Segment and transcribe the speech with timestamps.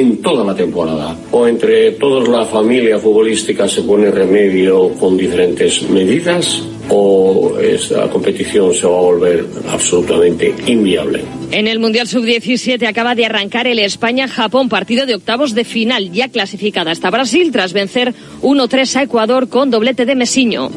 [0.00, 1.16] en toda la temporada.
[1.30, 8.74] O entre toda la familia futbolística se pone remedio con diferentes medidas o esta competición
[8.74, 11.24] se va a volver absolutamente inviable.
[11.52, 16.28] En el Mundial Sub-17 acaba de arrancar el España-Japón, partido de octavos de final, ya
[16.28, 20.70] clasificada hasta Brasil tras vencer 1-3 a Ecuador con doblete de Mesiño.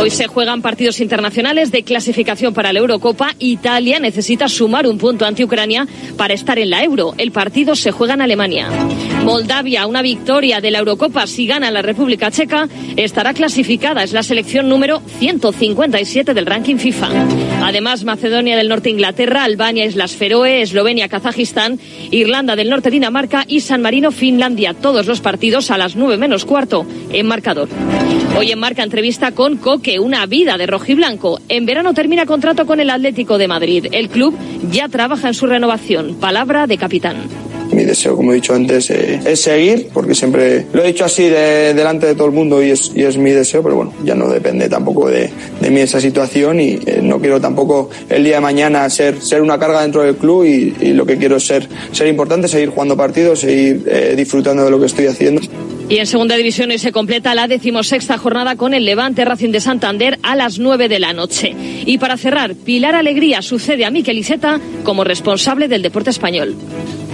[0.00, 3.34] Hoy se juegan partidos internacionales de clasificación para la Eurocopa.
[3.38, 5.86] Italia necesita sumar un punto ante Ucrania
[6.16, 7.14] para estar en la Euro.
[7.18, 8.68] El partido se juega en Alemania.
[9.24, 14.04] Moldavia, una victoria de la Eurocopa si gana la República Checa, estará clasificada.
[14.04, 15.02] Es la selección número
[15.52, 17.08] 157 del ranking FIFA.
[17.62, 21.78] Además, Macedonia del Norte, Inglaterra, Albania, Islas Feroe, Eslovenia, Kazajistán,
[22.10, 24.74] Irlanda del Norte, Dinamarca y San Marino, Finlandia.
[24.74, 27.68] Todos los partidos a las 9 menos cuarto en marcador.
[28.36, 31.40] Hoy en marca entrevista con Coque, una vida de rojiblanco.
[31.48, 33.86] En verano termina contrato con el Atlético de Madrid.
[33.92, 34.36] El club
[34.70, 36.16] ya trabaja en su renovación.
[36.20, 37.47] Palabra de capitán.
[37.72, 41.28] Mi deseo, como he dicho antes, eh, es seguir, porque siempre lo he dicho así
[41.28, 44.68] de- delante de todo el mundo y es, mi deseo, pero bueno, ya no depende
[44.68, 45.30] tampoco de,
[45.70, 49.82] mí esa situación y eh, no quiero tampoco el día de mañana ser, una carga
[49.82, 53.40] dentro del club y, y lo que quiero es ser, ser importante, seguir jugando partidos,
[53.40, 55.42] seguir eh, disfrutando de lo que estoy haciendo.
[55.88, 59.60] Y en segunda división hoy se completa la decimosexta jornada con el Levante Racing de
[59.60, 61.54] Santander a las 9 de la noche.
[61.86, 66.54] Y para cerrar, Pilar Alegría sucede a Miquel Iceta como responsable del deporte español.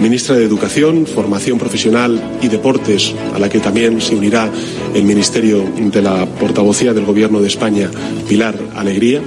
[0.00, 4.50] Ministra de Educación, Formación Profesional y Deportes, a la que también se unirá
[4.92, 7.88] el Ministerio de la Portavocía del Gobierno de España,
[8.28, 9.22] Pilar Alegría.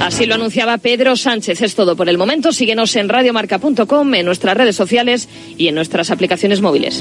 [0.00, 1.62] Así lo anunciaba Pedro Sánchez.
[1.62, 2.50] Es todo por el momento.
[2.50, 7.00] Síguenos en radiomarca.com, en nuestras redes sociales y en nuestras aplicaciones móviles.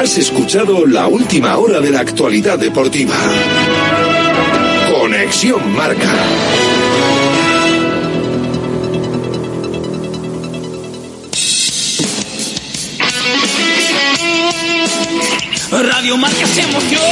[0.00, 3.16] Has escuchado la última hora de la actualidad deportiva.
[4.92, 6.14] Conexión Marca.
[15.72, 17.02] Radio Marca es emoción,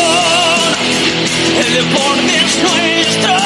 [1.58, 3.36] el deporte es nuestro.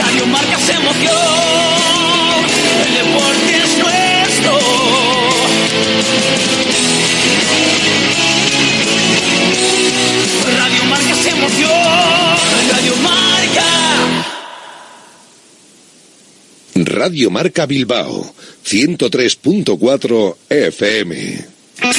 [0.00, 1.77] Radio Marca es emoción,
[10.56, 11.70] Radio Marca es emoción,
[12.70, 13.64] Radio Marca.
[16.74, 21.57] Radio Marca Bilbao, 103.4 FM.
[21.80, 21.92] Oh,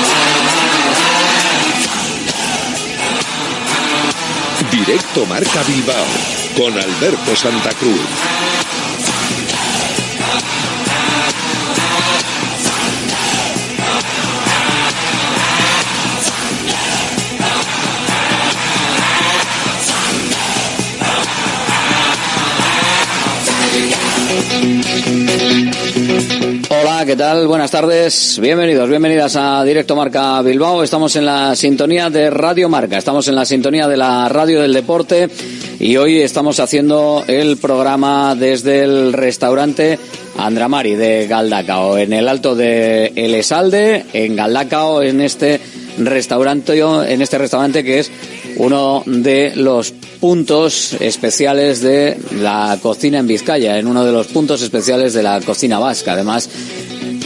[4.86, 6.06] Directo Marca Bilbao,
[6.56, 8.55] con Alberto Santa Cruz.
[27.06, 27.46] ¿Qué tal?
[27.46, 28.40] Buenas tardes.
[28.42, 30.82] Bienvenidos, bienvenidas a Directo Marca Bilbao.
[30.82, 34.72] Estamos en la sintonía de Radio Marca, estamos en la sintonía de la radio del
[34.72, 35.28] deporte
[35.78, 40.00] y hoy estamos haciendo el programa desde el restaurante
[40.36, 45.60] Andramari de Galdacao, en el alto de El Esalde, en Galdacao, en este
[45.98, 48.10] restaurante, en este restaurante que es
[48.56, 54.62] uno de los puntos especiales de la cocina en Vizcaya, en uno de los puntos
[54.62, 56.12] especiales de la cocina vasca.
[56.12, 56.48] Además,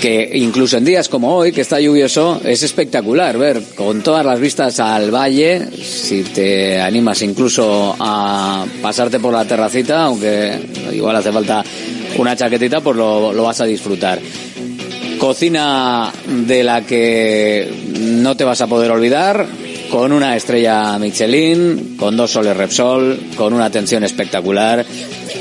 [0.00, 4.41] que incluso en días como hoy, que está lluvioso, es espectacular ver con todas las
[4.41, 10.59] vistas al valle, si te animas incluso a pasarte por la terracita, aunque
[10.93, 11.62] igual hace falta
[12.16, 14.19] una chaquetita, pues lo, lo vas a disfrutar.
[15.19, 17.71] Cocina de la que
[18.01, 19.47] no te vas a poder olvidar,
[19.91, 24.84] con una estrella Michelin, con dos soles Repsol, con una atención espectacular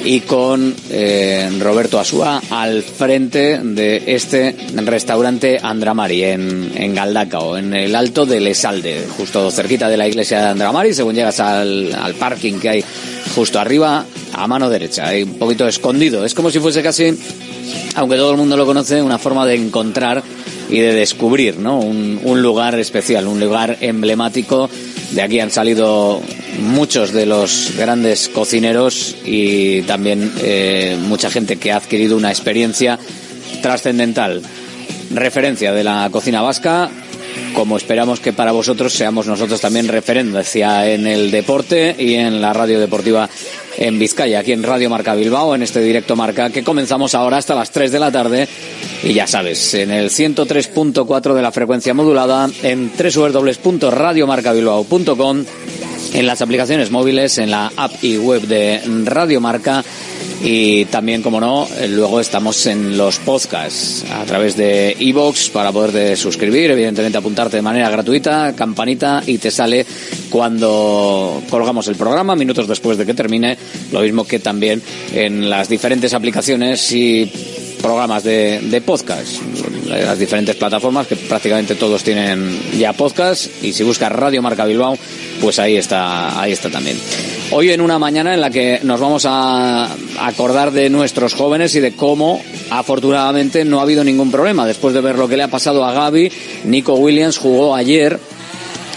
[0.04, 7.74] y con eh, Roberto Asúa al frente de este restaurante Andramari en, en Galdacao, en
[7.74, 12.16] el alto del Esalde, justo cerquita de la iglesia de Andramari, según llegas al, al
[12.16, 12.86] parking que hay
[13.36, 16.25] justo arriba, a mano derecha, hay un poquito escondido.
[16.25, 17.13] Es como si fuese casi,
[17.95, 20.24] aunque todo el mundo lo conoce, una forma de encontrar
[20.69, 21.80] y de descubrir ¿no?
[21.80, 24.69] un, un lugar especial, un lugar emblemático.
[25.12, 26.21] De aquí han salido
[26.60, 33.00] muchos de los grandes cocineros y también eh, mucha gente que ha adquirido una experiencia
[33.62, 34.42] trascendental.
[35.12, 36.89] Referencia de la cocina vasca,
[37.54, 42.54] como esperamos que para vosotros seamos nosotros también referencia en el deporte y en la
[42.54, 43.27] radio deportiva
[43.80, 47.56] en Vizcaya, aquí en Radio Marca Bilbao, en este directo Marca que comenzamos ahora hasta
[47.56, 48.46] las 3 de la tarde.
[49.04, 55.46] Y ya sabes, en el 103.4 de la frecuencia modulada, en www.radiomarcabilbao.com,
[56.14, 59.81] en las aplicaciones móviles, en la app y web de Radio Marca
[60.41, 66.15] y también, como no, luego estamos en los podcasts a través de iVoox para poderte
[66.15, 69.86] suscribir, evidentemente apuntarte de manera gratuita, campanita y te sale
[70.30, 73.57] cuando colgamos el programa, minutos después de que termine,
[73.91, 74.81] lo mismo que también
[75.13, 77.31] en las diferentes aplicaciones y
[77.81, 79.42] programas de, de podcast,
[79.89, 84.97] las diferentes plataformas que prácticamente todos tienen ya podcast y si buscas Radio Marca Bilbao,
[85.41, 86.97] pues ahí está, ahí está también.
[87.51, 89.89] Hoy en una mañana en la que nos vamos a
[90.19, 94.68] acordar de nuestros jóvenes y de cómo afortunadamente no ha habido ningún problema.
[94.68, 96.31] Después de ver lo que le ha pasado a Gaby,
[96.65, 98.19] Nico Williams jugó ayer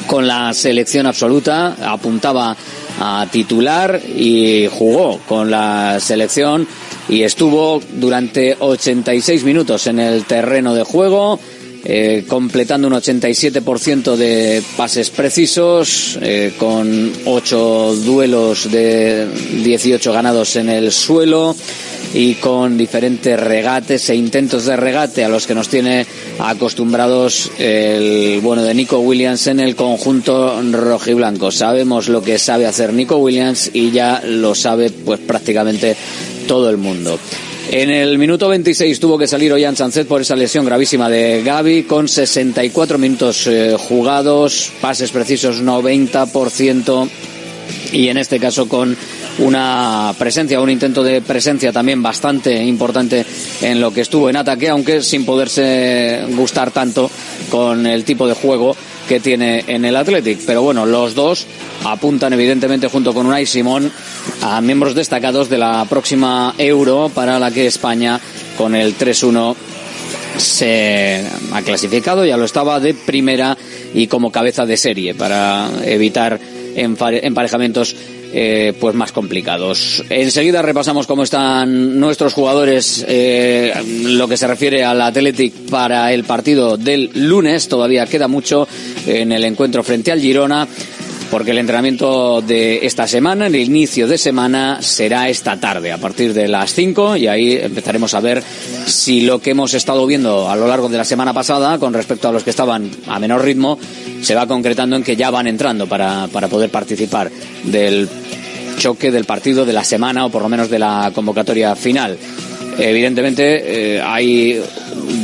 [0.07, 2.57] con la selección absoluta, apuntaba
[3.01, 6.67] a titular y jugó con la selección
[7.09, 11.39] y estuvo durante 86 minutos en el terreno de juego.
[11.85, 19.27] Eh, completando un 87% de pases precisos, eh, con 8 duelos de
[19.65, 21.57] 18 ganados en el suelo
[22.15, 26.07] y con diferentes regates e intentos de regate a los que nos tiene
[26.39, 31.51] acostumbrados el bueno de Nico Williams en el conjunto rojiblanco.
[31.51, 35.97] Sabemos lo que sabe hacer Nico Williams y ya lo sabe pues prácticamente
[36.53, 37.19] todo el mundo.
[37.71, 41.85] En el minuto 26 tuvo que salir Ollán Sánchez por esa lesión gravísima de Gaby,
[41.85, 47.09] con 64 minutos eh, jugados, pases precisos 90%,
[47.93, 48.95] y en este caso con
[49.39, 53.25] una presencia, un intento de presencia también bastante importante
[53.63, 57.11] en lo que estuvo en ataque, aunque sin poderse gustar tanto
[57.49, 58.77] con el tipo de juego
[59.09, 60.41] que tiene en el Athletic.
[60.47, 61.47] Pero bueno, los dos
[61.85, 63.91] apuntan evidentemente junto con Unai Simón
[64.43, 68.21] a miembros destacados de la próxima Euro para la que España
[68.57, 69.55] con el 3-1
[70.37, 73.57] se ha clasificado, ya lo estaba de primera
[73.95, 76.41] y como cabeza de serie para evitar
[76.75, 77.95] emparejamientos
[78.33, 80.03] eh, pues más complicados.
[80.09, 83.73] Enseguida repasamos cómo están nuestros jugadores eh,
[84.05, 87.69] lo que se refiere al Athletic para el partido del lunes.
[87.69, 88.67] Todavía queda mucho
[89.07, 90.67] en el encuentro frente al Girona
[91.33, 96.35] porque el entrenamiento de esta semana, el inicio de semana, será esta tarde, a partir
[96.35, 98.43] de las 5, y ahí empezaremos a ver
[98.85, 102.29] si lo que hemos estado viendo a lo largo de la semana pasada, con respecto
[102.29, 103.79] a los que estaban a menor ritmo,
[104.21, 107.31] se va concretando en que ya van entrando para, para poder participar
[107.65, 108.11] del
[108.77, 112.19] choque del partido de la semana o por lo menos de la convocatoria final.
[112.79, 114.63] Evidentemente eh, hay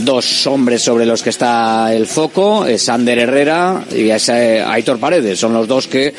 [0.04, 5.38] dos hombres sobre los que está el foco, es Ander Herrera y eh, Aitor Paredes.
[5.38, 6.12] Son los dos que,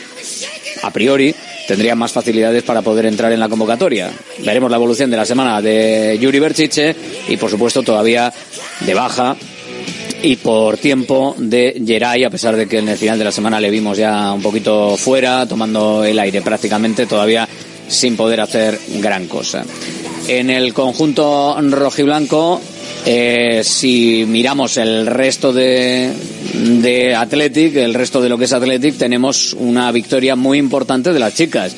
[0.82, 1.34] a priori,
[1.68, 4.12] tendrían más facilidades para poder entrar en la convocatoria.
[4.44, 6.96] Veremos la evolución de la semana de Yuri Berchiche
[7.28, 8.34] y, por supuesto, todavía
[8.82, 9.36] de baja
[10.22, 13.60] y por tiempo de Geray, a pesar de que en el final de la semana
[13.60, 17.48] le vimos ya un poquito fuera, tomando el aire prácticamente, todavía
[17.88, 19.64] sin poder hacer gran cosa.
[20.30, 22.62] En el conjunto rojiblanco,
[23.04, 26.14] eh, si miramos el resto de,
[26.54, 31.20] de Athletic, el resto de lo que es Athletic, tenemos una victoria muy importante de
[31.20, 31.76] las chicas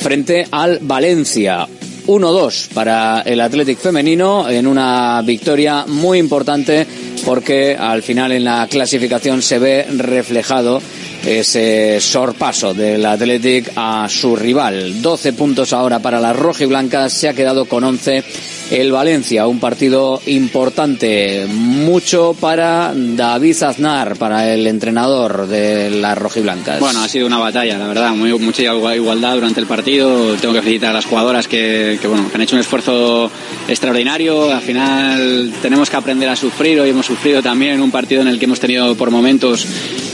[0.00, 1.68] frente al Valencia.
[2.08, 6.84] 1-2 para el Athletic femenino en una victoria muy importante
[7.24, 10.82] porque al final en la clasificación se ve reflejado
[11.28, 15.02] ese sorpaso del Athletic a su rival.
[15.02, 18.24] 12 puntos ahora para las rojiblancas, se ha quedado con 11
[18.70, 26.78] el Valencia, un partido importante, mucho para David Aznar, para el entrenador de las rojiblancas.
[26.78, 30.34] Bueno, ha sido una batalla, la verdad, muy, mucha igualdad durante el partido.
[30.34, 33.30] Tengo que felicitar a las jugadoras que, bueno, que han hecho un esfuerzo
[33.68, 34.52] extraordinario.
[34.52, 36.78] Al final tenemos que aprender a sufrir.
[36.80, 39.66] Hoy hemos sufrido también un partido en el que hemos tenido por momentos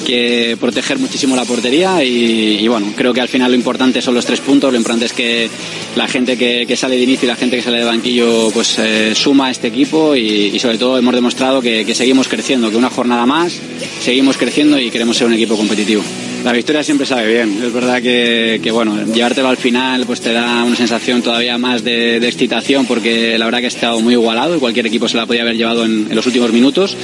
[0.04, 4.26] que proteger muchísimo la portería y, bueno, creo que al final lo importante son los
[4.26, 5.48] tres puntos, lo importante es que
[5.96, 9.14] la gente que, sale de inicio y la gente que sale de banquillo pues eh,
[9.14, 13.26] suma a este equipo y, sobre todo hemos demostrado que seguimos creciendo, que una jornada
[13.26, 13.58] más
[14.00, 16.02] seguimos creciendo y queremos ser un equipo competitivo.
[16.44, 17.62] La victoria siempre sabe bien.
[17.64, 22.18] Es verdad que, bueno, llevártelo al final pues te da una sensación todavía más de,
[22.18, 25.40] excitación porque la verdad que ha estado muy igualado y cualquier equipo se la podía
[25.40, 26.98] haber llevado en, los últimos minutos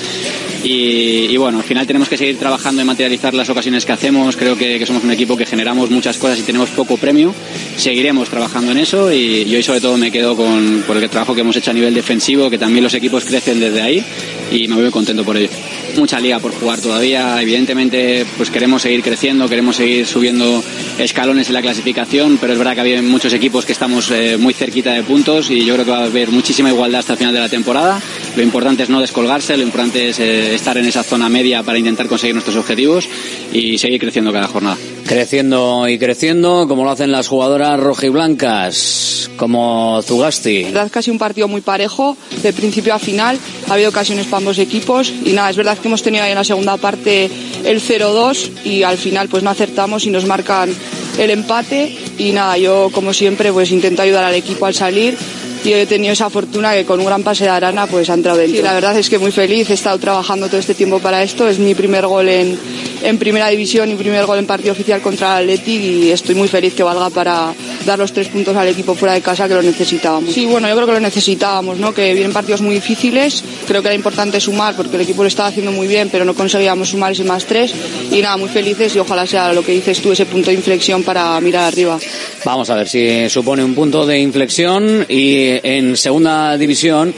[0.62, 4.36] Y, bueno, al final tenemos que seguir trabajando en materializar las ocasiones que hacemos.
[4.36, 7.34] Creo que, somos un equipo que generamos muchas cosas y tenemos poco premio.
[7.76, 11.56] Seguiremos trabajando en eso y, hoy sobre todo me quedo con, el trabajo que hemos
[11.56, 14.04] hecho a nivel defensivo, que también los equipos crecen desde ahí
[14.52, 15.48] y me voy contento por ello.
[15.96, 17.40] Mucha liga por jugar todavía.
[17.40, 20.62] Evidentemente, pues queremos seguir creciendo, queremos seguir subiendo
[20.98, 24.54] escalones en la clasificación, pero es verdad que había muchos equipos que estamos eh, muy
[24.54, 27.34] cerquita de puntos y yo creo que va a haber muchísima igualdad hasta el final
[27.34, 28.00] de la temporada.
[28.36, 31.78] Lo importante es no descolgarse, lo importante es eh, estar en esa zona media para
[31.78, 33.08] intentar conseguir nuestros objetivos
[33.52, 34.76] y seguir creciendo cada jornada.
[35.06, 40.64] Creciendo y creciendo, como lo hacen las jugadoras rojiblancas, como Zugasti.
[40.64, 43.38] verdad casi un partido muy parejo, de principio a final.
[43.68, 46.36] Ha habido ocasiones para ambos equipos y nada, es verdad que hemos tenido ahí en
[46.36, 47.30] la segunda parte
[47.64, 50.72] el 0-2 y al final pues no acertamos y nos marcan
[51.18, 55.16] el empate y nada, yo como siempre pues intento ayudar al equipo al salir
[55.64, 58.38] y he tenido esa fortuna que con un gran pase de Arana pues ha entrado
[58.38, 58.58] dentro.
[58.58, 61.48] Y la verdad es que muy feliz, he estado trabajando todo este tiempo para esto,
[61.48, 62.58] es mi primer gol en,
[63.02, 66.48] en primera división y primer gol en partido oficial contra el Athletic y estoy muy
[66.48, 67.52] feliz que valga para
[67.86, 70.32] dar los tres puntos al equipo fuera de casa que lo necesitábamos.
[70.32, 71.94] Sí, bueno, yo creo que lo necesitábamos, ¿no?
[71.94, 75.48] que vienen partidos muy difíciles, creo que era importante sumar porque el equipo lo estaba
[75.48, 77.74] haciendo muy bien pero no conseguíamos sumar ese más tres
[78.10, 81.02] y nada, muy felices y ojalá sea lo que dices tú, ese punto de inflexión
[81.02, 81.98] para mirar arriba.
[82.44, 87.14] Vamos a ver si supone un punto de inflexión y en segunda división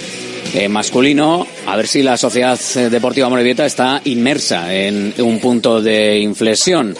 [0.55, 2.59] eh, masculino, a ver si la Sociedad
[2.91, 6.95] Deportiva Morevieta está inmersa en un punto de inflexión.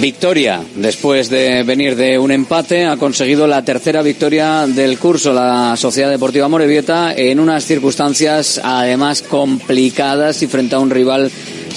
[0.00, 5.76] Victoria, después de venir de un empate, ha conseguido la tercera victoria del curso la
[5.76, 11.30] Sociedad Deportiva Morevieta en unas circunstancias además complicadas y frente a un rival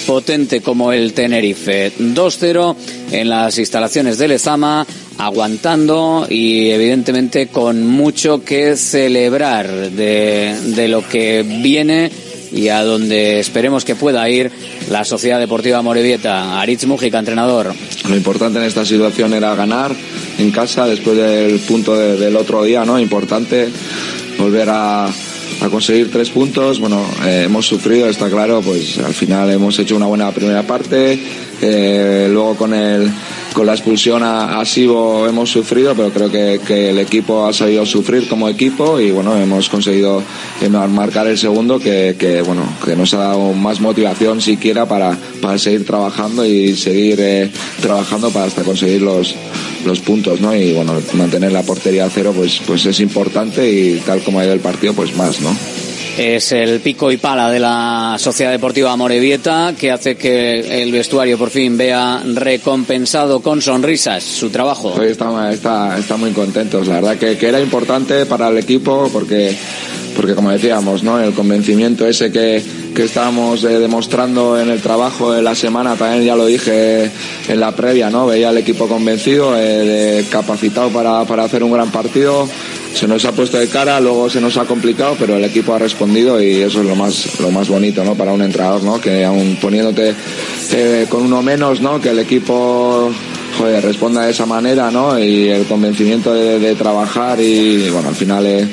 [0.06, 1.92] potente como el Tenerife.
[1.98, 2.76] 2-0
[3.10, 4.86] en las instalaciones de Lezama,
[5.18, 12.10] aguantando y evidentemente con mucho que celebrar de, de lo que viene
[12.52, 14.50] y a donde esperemos que pueda ir
[14.90, 16.60] la Sociedad Deportiva Morevieta.
[16.60, 17.74] Aritz Mujica, entrenador.
[18.08, 19.94] Lo importante en esta situación era ganar
[20.38, 22.98] en casa después del punto del otro día, ¿no?
[22.98, 23.68] Importante
[24.38, 25.08] volver a,
[25.62, 26.80] a conseguir tres puntos.
[26.80, 31.18] Bueno, eh, hemos sufrido, está claro, pues al final hemos hecho una buena primera parte.
[31.60, 33.08] Eh, luego con el
[33.52, 37.52] con la expulsión a, a Sibo hemos sufrido, pero creo que, que, el equipo ha
[37.52, 40.22] sabido sufrir como equipo y bueno, hemos conseguido
[40.60, 45.16] eh, marcar el segundo que, que bueno, que nos ha dado más motivación siquiera para,
[45.40, 49.36] para seguir trabajando y seguir trabajando para hasta conseguir los,
[49.84, 50.54] los puntos, ¿no?
[50.54, 54.44] Y bueno, mantener la portería a cero pues, pues es importante y tal como ha
[54.44, 55.56] ido el partido, pues más, ¿no?
[56.16, 61.38] es el pico y pala de la Sociedad Deportiva Morevieta que hace que el vestuario
[61.38, 64.94] por fin vea recompensado con sonrisas su trabajo.
[64.98, 69.08] Hoy está, está, está muy contentos, la verdad que, que, era importante para el equipo
[69.12, 69.56] porque,
[70.14, 71.18] porque como decíamos, ¿no?
[71.18, 72.62] el convencimiento ese que,
[72.94, 77.10] que estábamos eh, demostrando en el trabajo de la semana, también ya lo dije
[77.48, 78.26] en la previa, ¿no?
[78.26, 82.48] veía al equipo convencido, eh, capacitado para, para hacer un gran partido
[82.94, 85.78] se nos ha puesto de cara, luego se nos ha complicado, pero el equipo ha
[85.78, 88.14] respondido y eso es lo más, lo más bonito, ¿no?
[88.14, 89.00] Para un entrenador, ¿no?
[89.00, 90.14] Que aún poniéndote
[90.72, 92.00] eh, con uno menos, ¿no?
[92.00, 93.10] Que el equipo
[93.58, 95.18] joder, responda de esa manera, ¿no?
[95.18, 98.66] Y el convencimiento de, trabajar y, bueno, al final eh,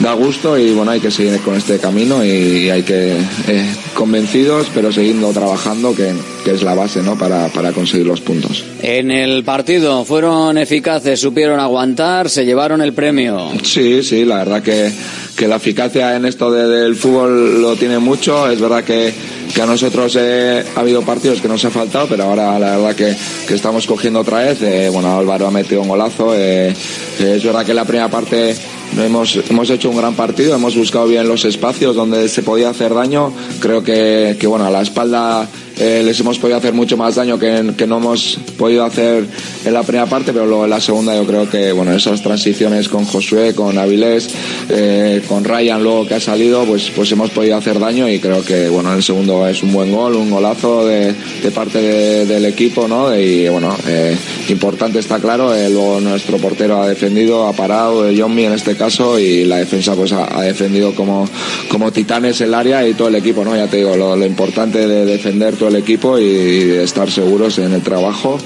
[0.00, 3.16] da gusto y, bueno, hay que seguir con este camino y, hay que,
[3.48, 6.12] eh, convencidos, pero siguiendo trabajando, que,
[6.44, 7.16] que es la base, ¿no?
[7.16, 8.64] Para, para, conseguir los puntos.
[8.82, 13.50] En el partido fueron eficaces, supieron aguantar, se llevaron el premio.
[13.62, 14.92] Sí, sí, la verdad que,
[15.36, 19.12] que la eficacia en esto de, del fútbol lo tiene mucho, es verdad que
[19.54, 22.94] que a nosotros eh, ha habido partidos que nos ha faltado, pero ahora la verdad
[22.94, 24.60] que, que estamos cogiendo otra vez.
[24.62, 26.34] Eh, bueno, Álvaro ha metido un golazo.
[26.34, 26.74] Eh,
[27.18, 28.54] es verdad que la primera parte
[28.96, 32.94] hemos, hemos hecho un gran partido, hemos buscado bien los espacios donde se podía hacer
[32.94, 33.32] daño.
[33.60, 37.38] Creo que, que bueno, a la espalda eh, les hemos podido hacer mucho más daño
[37.38, 39.24] que, que, no hemos podido hacer
[39.64, 42.88] en la primera parte, pero luego en la segunda yo creo que bueno esas transiciones
[42.88, 44.28] con Josué, con Avilés,
[44.68, 48.44] eh, con Ryan luego que ha salido, pues pues hemos podido hacer daño y creo
[48.44, 52.44] que bueno el segundo es un buen gol, un golazo de, de parte de, del
[52.46, 53.16] equipo, ¿no?
[53.16, 54.16] Y bueno eh,
[54.48, 59.18] importante está claro, eh, luego nuestro portero ha defendido, ha parado, Johnny en este caso
[59.18, 61.28] y la defensa pues ha, ha, defendido como
[61.68, 63.54] como titanes el área y todo el equipo, ¿no?
[63.54, 67.72] Ya te digo lo, lo importante de defender todo el equipo y estar seguros en
[67.72, 68.38] el trabajo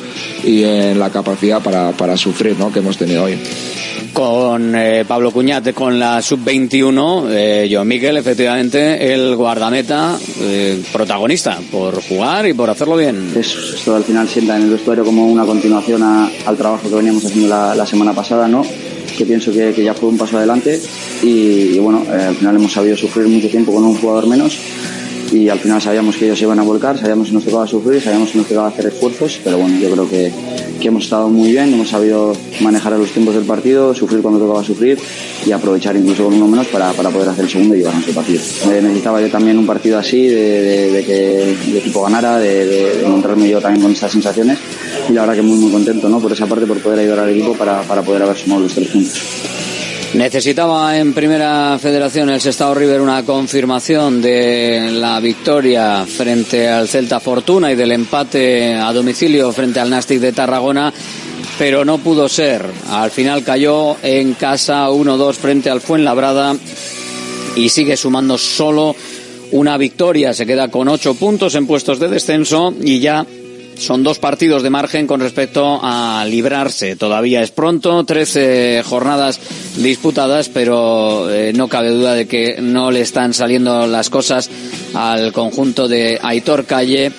[0.45, 2.73] y en la capacidad para, para sufrir ¿no?
[2.73, 3.38] que hemos tenido hoy
[4.12, 11.59] con eh, Pablo Cuñate con la sub-21, eh, John Miguel, efectivamente, el guardameta eh, protagonista
[11.71, 13.33] por jugar y por hacerlo bien.
[13.35, 17.25] Esto al final sienta en el vestuario como una continuación a, al trabajo que veníamos
[17.25, 18.62] haciendo la, la semana pasada, ¿no?
[19.17, 20.81] que pienso que, que, ya fue un paso adelante
[21.23, 24.59] y, y bueno, eh, al final hemos sabido sufrir mucho tiempo con un jugador menos
[25.33, 28.31] y al final sabíamos que ellos iban a volcar, sabíamos que nos tocaba sufrir, sabíamos
[28.31, 30.33] que nos tocaba hacer esfuerzos, pero bueno, yo creo que,
[30.79, 34.62] que hemos estado muy bien, hemos sabido manejar los tiempos del partido, sufrir cuando tocaba
[34.62, 34.99] sufrir
[35.47, 38.15] y aprovechar incluso con uno menos para, para poder hacer el segundo y llevarnos el
[38.15, 38.41] partido.
[38.41, 43.07] Eh, necesitaba yo también un partido así, de, de, que el equipo ganara, de, de,
[43.07, 44.59] encontrarme yo también con estas sensaciones
[45.09, 46.21] y la verdad que muy muy contento ¿no?
[46.21, 48.89] por esa parte, por poder ayudar al equipo para, para poder haber sumado los tres
[48.89, 49.21] puntos.
[50.14, 57.19] Necesitaba en Primera Federación el Sestao River una confirmación de la victoria frente al Celta
[57.19, 60.92] Fortuna y del empate a domicilio frente al Nastic de Tarragona,
[61.59, 62.62] pero no pudo ser.
[62.90, 66.54] Al final cayó en casa 1-2 frente al Fuenlabrada
[67.57, 68.95] y sigue sumando solo
[69.52, 70.35] una victoria.
[70.35, 73.26] Se queda con ocho puntos en puestos de descenso y ya
[73.76, 76.97] son dos partidos de margen con respecto a librarse.
[76.97, 79.41] Todavía es pronto, 13 jornadas
[79.76, 84.50] disputadas, pero eh, no cabe duda de que no le están saliendo las cosas
[84.95, 87.12] al conjunto de Aitor Calle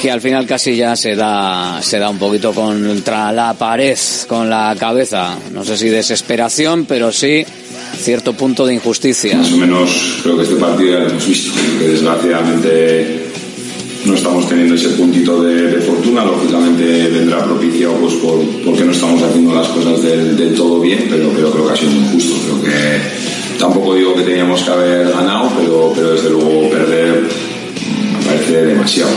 [0.00, 4.50] que al final casi ya se da se da un poquito contra la pared con
[4.50, 7.44] la cabeza no sé si desesperación pero sí
[7.98, 11.52] cierto punto de injusticia más o menos creo que este partido ya lo hemos visto
[11.78, 13.21] que desgraciadamente
[14.12, 19.22] no estamos teniendo ese puntito de, fortuna, lógicamente vendrá propiciado pues por, porque no estamos
[19.22, 22.34] haciendo las cosas del, todo bien, pero, creo que ha sido muy justo.
[22.44, 28.26] Creo que tampoco digo que teníamos que haber ganado, pero, pero desde luego perder me
[28.26, 29.12] parece demasiado.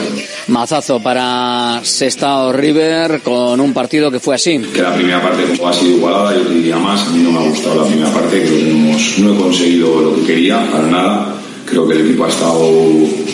[0.47, 4.59] Mazazo para Sestao River con un partido que fue así.
[4.59, 7.31] Que la primera parte como ha sido igualada, yo te diría más, a mí no
[7.31, 10.87] me ha gustado la primera parte, creo que no he conseguido lo que quería, para
[10.87, 11.41] nada
[11.75, 12.71] Creo que el equipo ha estado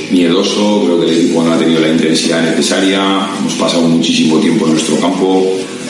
[0.10, 4.66] miedoso, creo que el equipo no ha tenido la intensidad necesaria, hemos pasado muchísimo tiempo
[4.66, 5.46] en nuestro campo,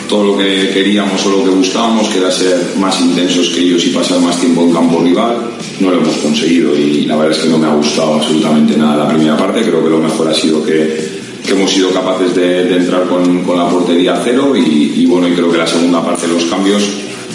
[0.10, 3.86] todo lo que queríamos o lo que buscábamos, que era ser más intensos que ellos
[3.86, 5.38] y pasar más tiempo en campo rival,
[5.80, 9.06] no lo hemos conseguido y la verdad es que no me ha gustado absolutamente nada
[9.06, 13.08] la primera parte, creo que lo mejor ha sido que, hemos sido capaces de, entrar
[13.08, 16.44] con, la portería a cero y, bueno, y creo que la segunda parte de los
[16.44, 16.84] cambios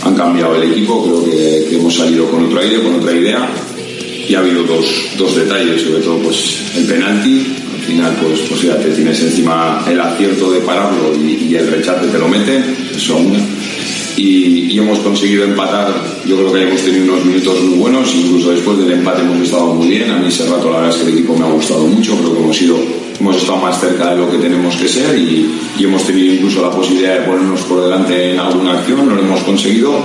[0.02, 3.48] han cambiado el equipo, creo que, que hemos salido con otro aire, con otra idea
[4.28, 8.62] y ha habido dos, dos detalles, sobre todo pues el penalti, al final pues, pues
[8.62, 12.62] ya te tienes encima el acierto de pararlo y, el rechace te lo mete,
[12.94, 13.38] eso una.
[14.16, 15.92] Y, y, hemos conseguido empatar,
[16.26, 19.74] yo creo que hemos tenido unos minutos muy buenos, incluso después del empate hemos estado
[19.74, 21.86] muy bien, a mí ese rato la verdad es que el equipo me ha gustado
[21.86, 25.16] mucho, creo que hemos sido hemos estado más cerca de lo que tenemos que ser
[25.16, 29.14] y, y hemos tenido incluso la posibilidad de ponernos por delante en alguna acción, no
[29.14, 30.02] lo hemos conseguido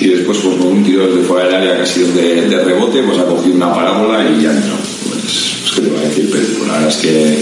[0.00, 3.18] y después pues, con un tiro desde fuera del área casi de, de rebote pues
[3.18, 4.74] ha cogido una parábola y ya entró.
[5.08, 7.38] Pues, pues qué te voy a decir pero pues, la verdad es que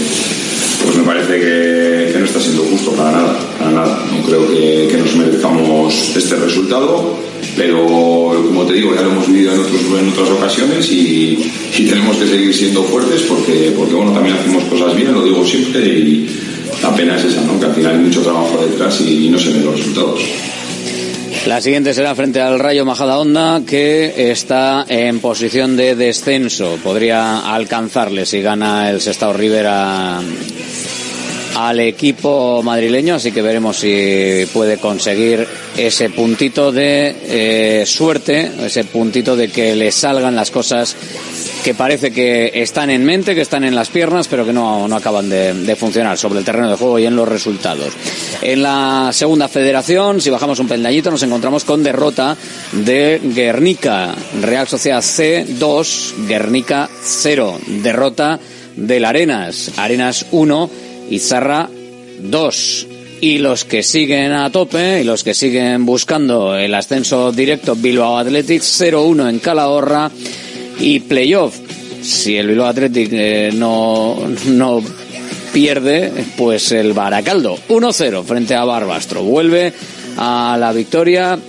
[0.83, 4.05] pues me parece que, que, no está siendo justo para nada para nada.
[4.11, 7.19] No creo que, que, nos merezcamos este resultado
[7.55, 11.85] pero como te digo ya lo hemos vivido en, otros, en otras ocasiones y, y,
[11.85, 15.85] tenemos que seguir siendo fuertes porque, porque bueno también hacemos cosas bien lo digo siempre
[15.85, 16.27] y
[16.81, 17.59] la pena es esa ¿no?
[17.59, 20.21] que al final hay mucho trabajo detrás y no se ven los resultados
[21.47, 26.77] la siguiente será frente al Rayo Majadahonda, que está en posición de descenso.
[26.83, 30.19] Podría alcanzarle si gana el Sestao Rivera
[31.55, 38.83] al equipo madrileño, así que veremos si puede conseguir ese puntito de eh, suerte, ese
[38.83, 40.95] puntito de que le salgan las cosas
[41.63, 44.95] que parece que están en mente, que están en las piernas, pero que no, no
[44.95, 47.93] acaban de, funcionar sobre el terreno de juego y en los resultados.
[48.41, 52.37] En la segunda federación, si bajamos un peldañito, nos encontramos con derrota
[52.71, 58.39] de Guernica, Real Sociedad C 2, Guernica 0, derrota
[58.77, 61.69] del Arenas, Arenas 1 y Zarra
[62.19, 62.87] 2.
[63.19, 68.17] Y los que siguen a tope y los que siguen buscando el ascenso directo, Bilbao
[68.17, 70.11] Athletic 0-1 en Calahorra
[70.79, 71.57] y playoff.
[72.01, 74.83] Si el Bilbao Athletic eh, no, no
[75.51, 79.23] pierde, pues el Baracaldo 1-0 frente a Barbastro.
[79.23, 79.73] Vuelve
[80.17, 81.39] a la victoria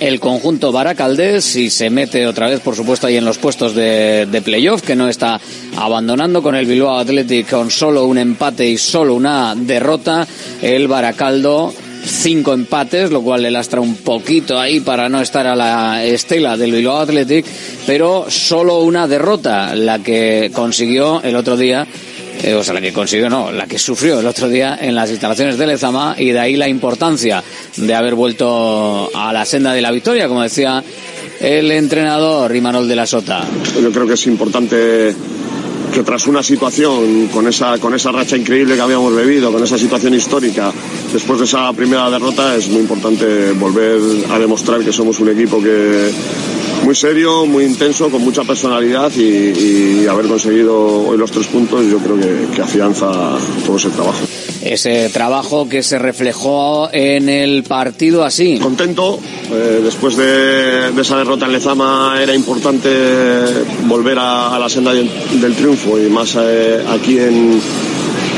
[0.00, 4.26] el conjunto Baracaldés y se mete otra vez, por supuesto, ahí en los puestos de,
[4.26, 5.40] de playoff, que no está
[5.76, 10.26] abandonando con el Bilbao Athletic con solo un empate y solo una derrota.
[10.62, 11.72] El Baracaldo
[12.04, 16.56] cinco empates, lo cual le lastra un poquito ahí para no estar a la estela
[16.56, 17.44] del Bilbao Athletic,
[17.86, 21.86] pero solo una derrota, la que consiguió el otro día
[22.42, 25.10] eh, o sea, la que consiguió, no, la que sufrió el otro día en las
[25.10, 27.42] instalaciones de Lezama y de ahí la importancia
[27.76, 30.82] de haber vuelto a la senda de la victoria, como decía
[31.40, 33.44] el entrenador Imanol de la Sota.
[33.80, 35.14] Yo creo que es importante
[35.92, 39.78] que tras una situación con esa, con esa racha increíble que habíamos bebido, con esa
[39.78, 40.72] situación histórica,
[41.12, 45.62] después de esa primera derrota es muy importante volver a demostrar que somos un equipo
[45.62, 46.10] que
[46.84, 51.98] muy serio, muy intenso, con mucha personalidad y, haber conseguido hoy los tres puntos yo
[51.98, 54.20] creo que, que afianza todo ese trabajo
[54.62, 58.58] ese trabajo que se reflejó en el partido así.
[58.58, 59.18] Contento,
[59.50, 62.88] eh, después de, esa derrota en Lezama era importante
[63.86, 67.60] volver a, la senda del, triunfo y más eh, aquí en,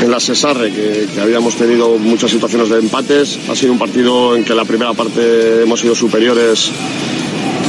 [0.01, 3.39] en la Cesarre, que, habíamos tenido muchas situaciones de empates.
[3.49, 6.71] Ha sido un partido en que la primera parte hemos sido superiores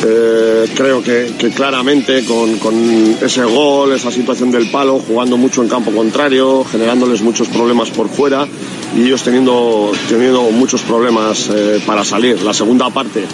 [0.05, 5.93] eh, creo que, claramente con, ese gol, esa situación del palo, jugando mucho en campo
[5.93, 8.49] contrario, generándoles muchos problemas por fuera
[8.97, 12.43] y ellos teniendo, teniendo muchos problemas eh, para salir.
[12.43, 13.27] La segunda parte,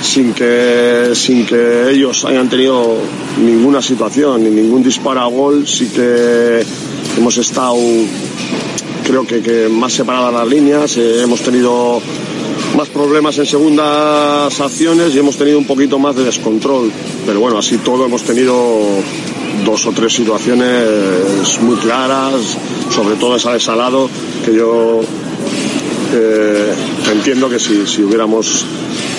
[0.00, 2.96] sin que, sin que ellos hayan tenido
[3.44, 6.62] ninguna situación ni ningún disparo a gol, sí que
[7.16, 7.76] hemos estado,
[9.04, 12.00] creo que, más separadas las líneas, eh, hemos tenido
[12.76, 16.90] más problemas en segundas acciones y hemos tenido un poquito más de descontrol.
[17.26, 18.54] Pero bueno, así todo hemos tenido
[19.64, 22.56] dos o tres situaciones muy claras,
[22.94, 24.08] sobre todo esa de Salado,
[24.44, 25.00] que yo
[26.12, 26.74] eh,
[27.12, 28.64] entiendo que si, si hubiéramos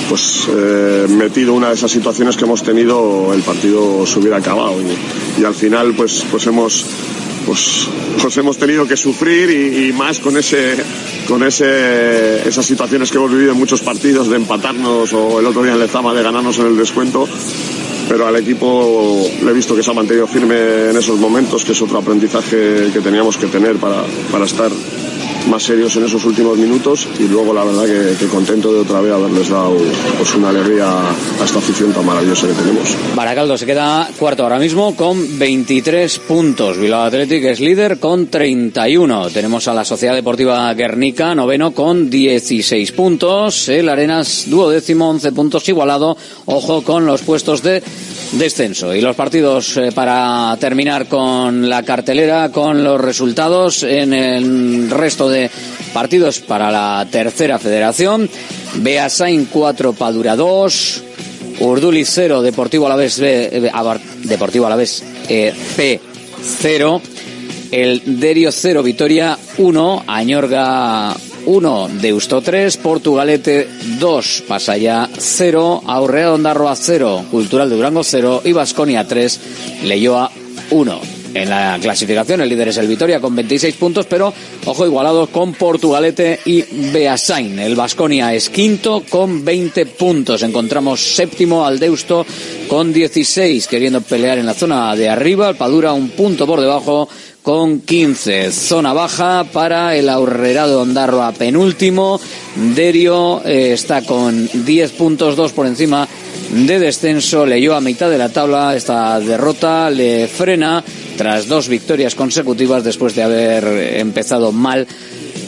[0.10, 4.76] pues eh, metido una de esas situaciones que hemos tenido, el partido se hubiera acabado.
[5.38, 6.86] Y, al final pues, pues hemos
[7.46, 7.88] pues,
[8.22, 10.76] pues hemos tenido que sufrir y, más con ese
[11.28, 15.64] con ese, esas situaciones que hemos vivido en muchos partidos de empatarnos o el otro
[15.64, 17.28] día en Lezama de ganarnos en el descuento
[18.10, 21.74] pero al equipo le he visto que se ha mantenido firme en esos momentos, que
[21.74, 24.72] es otro aprendizaje que teníamos que tener para, para estar
[25.48, 27.86] más serios en esos últimos minutos y luego la verdad
[28.18, 29.78] que, contento de otra vez haberles dado
[30.18, 32.96] pues una alegría a esta afición tan maravillosa que tenemos.
[33.16, 36.78] Baracaldo se queda cuarto ahora mismo con 23 puntos.
[36.78, 39.30] Bilbao Athletic es líder con 31.
[39.30, 43.70] Tenemos a la Sociedad Deportiva Guernica noveno con 16 puntos.
[43.70, 46.18] El Arenas duodécimo 11 puntos igualado.
[46.46, 47.82] Ojo con los puestos de
[48.34, 48.94] descenso.
[48.94, 55.30] Y los partidos eh, para terminar con la cartelera, con los resultados en el resto
[55.30, 55.50] de
[55.94, 58.30] partidos para la tercera federación.
[58.76, 61.04] Beasain 4, Padura 2.
[61.62, 63.70] Urduli 0, Deportivo Alavés eh,
[64.24, 66.00] Deportivo Alavés eh, P
[66.42, 67.02] 0.
[67.72, 70.04] El Derio 0, Vitoria 1.
[70.08, 71.16] Añorga
[71.50, 78.52] 1, Deusto 3, Portugalete 2, Pasaya 0, Aurrea Ondarroa 0, Cultural de Durango 0 y
[78.52, 79.40] Vasconia 3,
[79.84, 80.30] Leyoa
[80.70, 81.02] 1.
[81.34, 84.32] En la clasificación el líder es el Vitoria con 26 puntos, pero
[84.66, 87.58] ojo igualados con Portugalete y Beasain.
[87.58, 90.44] El Vasconia es quinto con 20 puntos.
[90.44, 92.26] Encontramos séptimo al Deusto
[92.68, 95.50] con 16, queriendo pelear en la zona de arriba.
[95.50, 97.10] El Padura un punto por debajo
[97.44, 98.52] con 15.
[98.52, 102.20] Zona baja para el Aurrerado Ondarroa penúltimo.
[102.76, 106.08] Derio eh, está con 10 puntos, 2 por encima
[106.52, 107.46] de descenso.
[107.46, 108.76] Leyó a mitad de la tabla.
[108.76, 110.84] Esta derrota le frena
[111.18, 114.88] tras dos victorias consecutivas después de haber empezado mal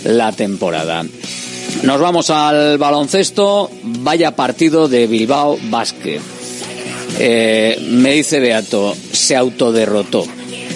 [0.03, 1.05] la temporada.
[1.83, 3.69] Nos vamos al baloncesto.
[3.83, 6.19] Vaya partido de Bilbao Basque.
[7.19, 10.25] Eh, me dice Beato, se autoderrotó.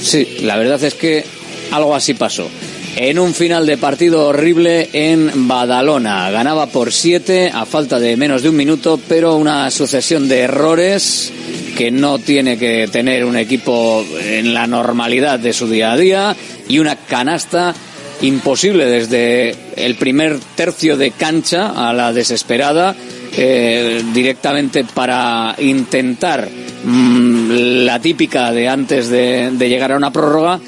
[0.02, 1.24] Sí, la verdad es que
[1.72, 2.50] algo así pasó.
[2.98, 6.30] En un final de partido horrible en Badalona.
[6.32, 11.34] Ganaba por siete a falta de menos de un minuto, pero una sucesión de errores
[11.78, 16.36] que no tiene que tener un equipo en la normalidad de su día a día
[16.70, 17.76] y una canasta
[18.22, 22.96] imposible desde el primer tercio de cancha a la desesperada
[23.38, 26.48] eh, directamente para intentar
[26.86, 30.60] mm, la típica de antes de, llegar a una prórroga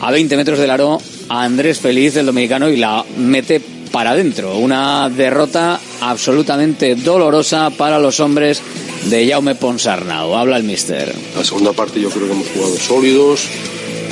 [0.00, 3.60] a 20 metros del aro a Andrés Feliz, el dominicano, y la mete
[3.92, 4.56] para adentro.
[4.56, 8.62] Una derrota absolutamente dolorosa para los hombres
[9.06, 10.34] de Jaume Ponsarnau.
[10.34, 11.14] Habla el mister.
[11.36, 13.42] La segunda parte yo creo que hemos jugado sólidos,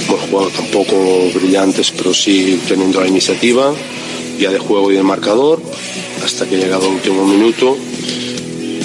[0.07, 3.73] hemos jugado tampoco brillantes, pero sí teniendo la iniciativa,
[4.39, 5.63] ya de juego y de marcador,
[6.25, 7.77] hasta que ha llegado el último minuto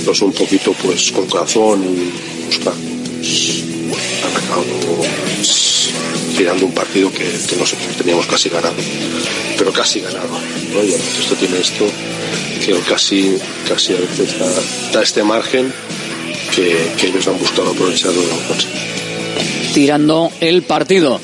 [0.04, 2.93] pues un poquito pues con corazón y han
[6.38, 7.24] tirando un partido que,
[7.58, 8.76] nosotros teníamos casi ganado.
[9.58, 10.28] Pero casi ganado
[10.74, 10.84] ¿no?
[10.84, 11.86] y esto tiene esto
[12.66, 14.36] que casi casi a veces
[14.92, 15.72] da, este margen
[16.56, 18.12] que, ellos han buscado aprovechar
[19.74, 21.20] tirando el partido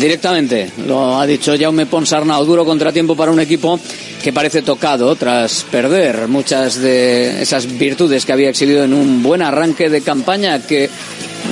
[0.00, 0.70] directamente.
[0.86, 3.78] Lo ha dicho Jaume Ponsarnau duro contratiempo para un equipo
[4.22, 9.42] que parece tocado tras perder muchas de esas virtudes que había exhibido en un buen
[9.42, 10.88] arranque de campaña que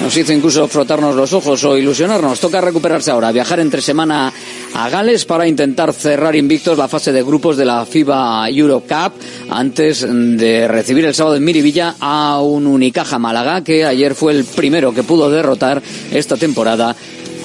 [0.03, 2.41] nos hizo incluso frotarnos los ojos o ilusionarnos.
[2.41, 4.33] Toca recuperarse ahora, viajar entre semana
[4.75, 9.13] a Gales para intentar cerrar invictos la fase de grupos de la FIBA Euro Cup
[9.51, 14.45] antes de recibir el sábado en Miribilla a un Unicaja Málaga que ayer fue el
[14.45, 16.95] primero que pudo derrotar esta temporada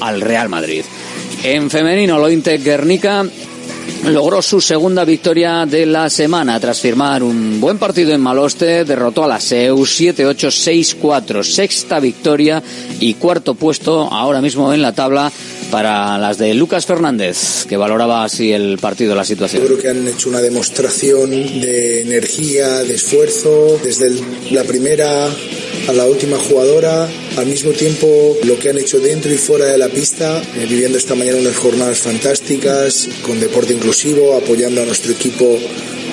[0.02, 0.84] al Real Madrid.
[1.44, 3.26] En femenino, lo Guernica
[4.06, 9.24] logró su segunda victoria de la semana tras firmar un buen partido en Maloste, derrotó
[9.24, 12.62] a la SEU 7-8, 6-4, sexta victoria
[13.00, 15.32] y cuarto puesto ahora mismo en la tabla
[15.72, 19.62] para las de Lucas Fernández, que valoraba así el partido, la situación.
[19.62, 24.12] Yo creo que han hecho una demostración de energía, de esfuerzo, desde
[24.52, 25.28] la primera
[25.88, 29.78] a la última jugadora, al mismo tiempo lo que han hecho dentro y fuera de
[29.78, 35.12] la pista, eh, viviendo esta mañana unas jornadas fantásticas, con deporte inclusivo, apoyando a nuestro
[35.12, 35.60] equipo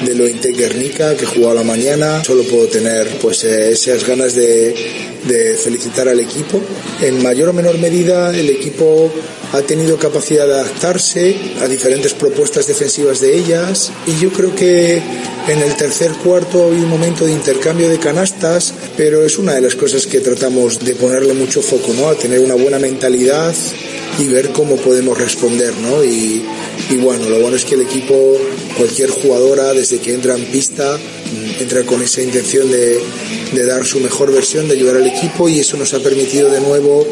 [0.04, 2.22] de lo Guernica que jugó a la mañana.
[2.24, 4.74] Solo puedo tener pues eh, esas ganas de,
[5.24, 6.60] de felicitar al equipo.
[7.00, 9.10] En mayor o menor medida el equipo
[9.52, 15.02] ha tenido capacidad de adaptarse a diferentes propuestas defensivas de ellas y yo creo que
[15.48, 19.60] en el tercer cuarto hay un momento de intercambio de canastas, pero es una de
[19.60, 22.08] las cosas que tratamos de ponerle mucho foco, ¿no?
[22.08, 23.54] A tener una buena mentalidad
[24.18, 26.02] y ver cómo podemos responder, ¿no?
[26.04, 26.44] Y,
[26.90, 28.14] y bueno, lo bueno es que el equipo,
[28.76, 33.00] cualquier jugadora, desde que entra en pista, mm, entra con esa intención de,
[33.52, 36.60] de dar su mejor versión, de ayudar al equipo y eso nos ha permitido de
[36.60, 37.06] nuevo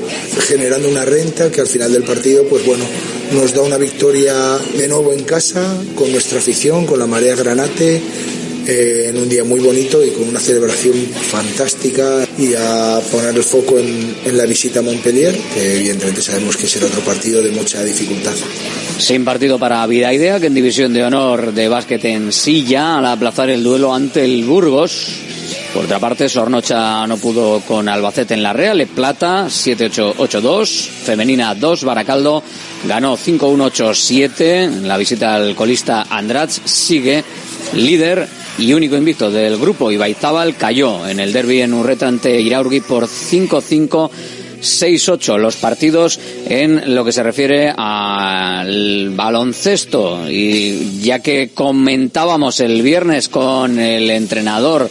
[0.48, 2.84] generando una renta que al final del partido, pues bueno,
[3.32, 4.34] nos da una victoria
[4.76, 5.62] de nuevo en casa
[5.94, 8.02] con nuestra afición, con la marea granate
[8.70, 13.42] eh, en un día muy bonito y con una celebración fantástica y a poner el
[13.42, 17.82] foco en, la visita a Montpellier, que evidentemente sabemos que será otro partido de mucha
[17.82, 18.32] dificultad.
[18.96, 23.06] Sin partido para Vida Idea, que en división de honor de básquet en silla, al
[23.06, 25.08] aplazar el duelo ante el Burgos.
[25.74, 31.82] Por otra parte, Sornocha no pudo con Albacete en la Real, Plata 7-8-8-2, Femenina 2,
[31.82, 32.44] Baracaldo
[32.86, 37.24] ganó 5-1-8-7, en la visita al colista Andrats sigue
[37.74, 42.80] líder y único invicto del grupo, Ibaizábal cayó en el derby en Urreta ante Iraurgi
[42.80, 44.10] por 5-5.
[44.60, 52.82] 6-8 los partidos en lo que se refiere al baloncesto y ya que comentábamos el
[52.82, 54.90] viernes con el entrenador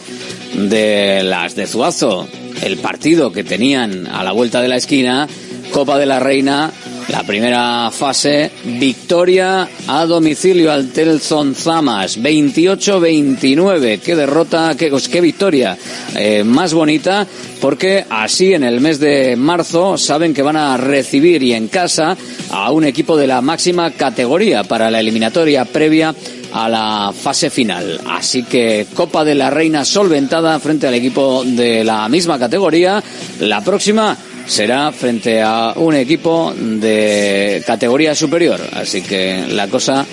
[0.55, 2.27] de las de Zuazo
[2.63, 5.27] el partido que tenían a la vuelta de la esquina
[5.71, 6.71] Copa de la Reina
[7.09, 13.99] la primera fase, victoria a domicilio al Telson Zamas, 28-29.
[13.99, 15.77] Qué derrota, qué, qué victoria
[16.15, 17.25] eh, más bonita,
[17.59, 22.15] porque así en el mes de marzo saben que van a recibir y en casa
[22.51, 26.13] a un equipo de la máxima categoría para la eliminatoria previa
[26.53, 27.99] a la fase final.
[28.07, 33.03] Así que Copa de la Reina solventada frente al equipo de la misma categoría.
[33.39, 34.15] La próxima
[34.49, 38.59] será frente a un equipo de categoría superior.
[38.73, 40.05] Así que la cosa,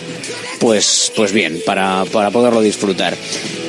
[0.60, 3.16] pues, pues bien, para, para poderlo disfrutar.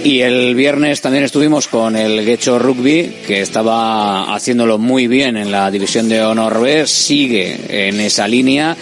[0.04, 5.52] Y el viernes también estuvimos con el Guecho Rugby, que estaba haciéndolo muy bien en
[5.52, 8.76] la división de honor B, sigue en esa línea.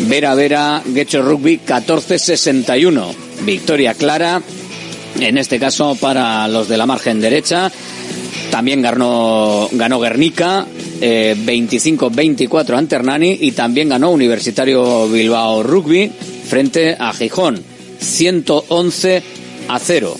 [0.00, 3.14] Vera Vera, Guecho Rugby 14-61.
[3.42, 4.40] Victoria clara,
[5.20, 7.70] en este caso para los de la margen derecha.
[8.50, 10.66] También ganó, ganó Guernica,
[11.06, 16.10] eh, 25-24 ante Hernani y también ganó Universitario Bilbao Rugby
[16.48, 17.62] frente a Gijón,
[18.00, 19.22] 111
[19.68, 20.16] a 0.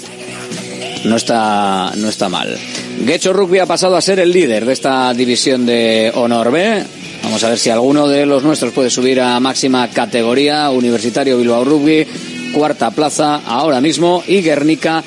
[1.04, 2.54] No está, no está mal.
[3.02, 6.82] Guecho Rugby ha pasado a ser el líder de esta división de Honor B.
[7.22, 10.68] Vamos a ver si alguno de los nuestros puede subir a máxima categoría.
[10.68, 12.06] Universitario Bilbao Rugby,
[12.52, 15.02] cuarta plaza ahora mismo y Guernica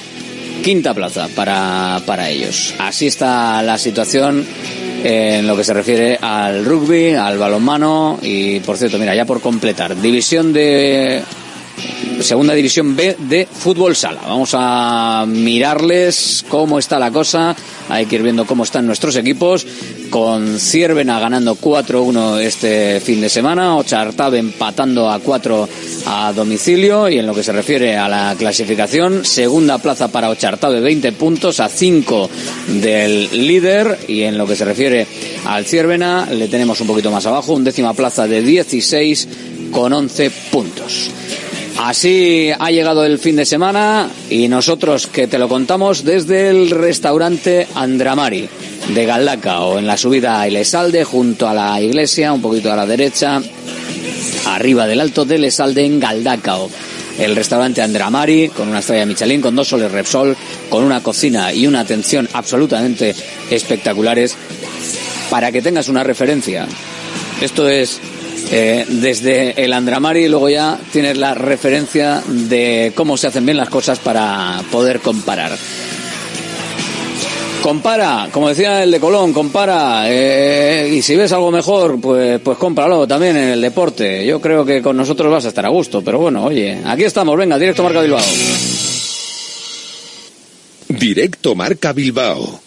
[0.64, 2.74] quinta plaza para, para ellos.
[2.80, 4.44] Así está la situación
[5.04, 9.42] en lo que se refiere al rugby, al balonmano y, por cierto, mira, ya por
[9.42, 11.24] completar, división de
[12.22, 14.22] segunda división B de fútbol sala.
[14.28, 17.56] Vamos a mirarles cómo está la cosa.
[17.90, 19.66] Hay que ir viendo cómo están nuestros equipos.
[20.10, 23.76] Con Ciervena ganando 4-1 este fin de semana.
[23.78, 25.70] Ochartabe empatando a 4
[26.08, 27.10] a domicilio.
[27.10, 31.60] Y en lo que se refiere a la clasificación, segunda plaza para Ochartabe, 20 puntos
[31.60, 32.30] a 5
[32.82, 34.00] del líder.
[34.08, 35.08] Y en lo que se refiere
[35.46, 39.28] al Ciervena, le tenemos un poquito más abajo, un décima plaza de 16
[39.72, 41.12] con 11 puntos.
[41.80, 46.72] Así ha llegado el fin de semana y nosotros que te lo contamos desde el
[46.72, 48.50] restaurante Andramari
[48.94, 52.86] de Galdacao, en la subida a Elesalde, junto a la iglesia, un poquito a la
[52.86, 53.42] derecha,
[54.48, 56.70] arriba del alto de Elesalde en Galdacao.
[57.20, 60.36] El restaurante Andramari, con una estrella Michelin, con dos soles Repsol,
[60.70, 63.16] con una cocina y una atención absolutamente
[63.50, 64.36] espectaculares
[65.30, 66.68] para que tengas una referencia.
[67.42, 68.00] Esto es
[68.52, 73.58] eh, desde el Andramari y luego ya tienes la referencia de cómo se hacen bien
[73.58, 75.58] las cosas para poder comparar.
[77.62, 80.06] Compara, como decía el de Colón, compara.
[80.08, 84.26] eh, y si ves algo mejor, pues, pues cómpralo también en el deporte.
[84.26, 86.02] Yo creo que con nosotros vas a estar a gusto.
[86.02, 88.22] Pero bueno, oye, aquí estamos, venga, directo Marca Bilbao.
[90.88, 92.67] Directo Marca Bilbao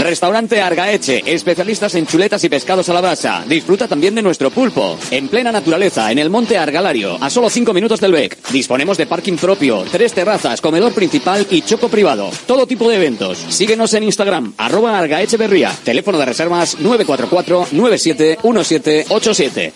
[0.00, 3.44] Restaurante Argaeche, especialistas en chuletas y pescados a la brasa.
[3.46, 4.96] Disfruta también de nuestro pulpo.
[5.10, 8.36] En plena naturaleza, en el monte Argalario, a solo 5 minutos del BEC.
[8.50, 12.30] Disponemos de parking propio, tres terrazas, comedor principal y choco privado.
[12.46, 13.38] Todo tipo de eventos.
[13.48, 15.72] Síguenos en Instagram, arroba Argaecheverría.
[15.84, 19.72] Teléfono de reservas 944-971787.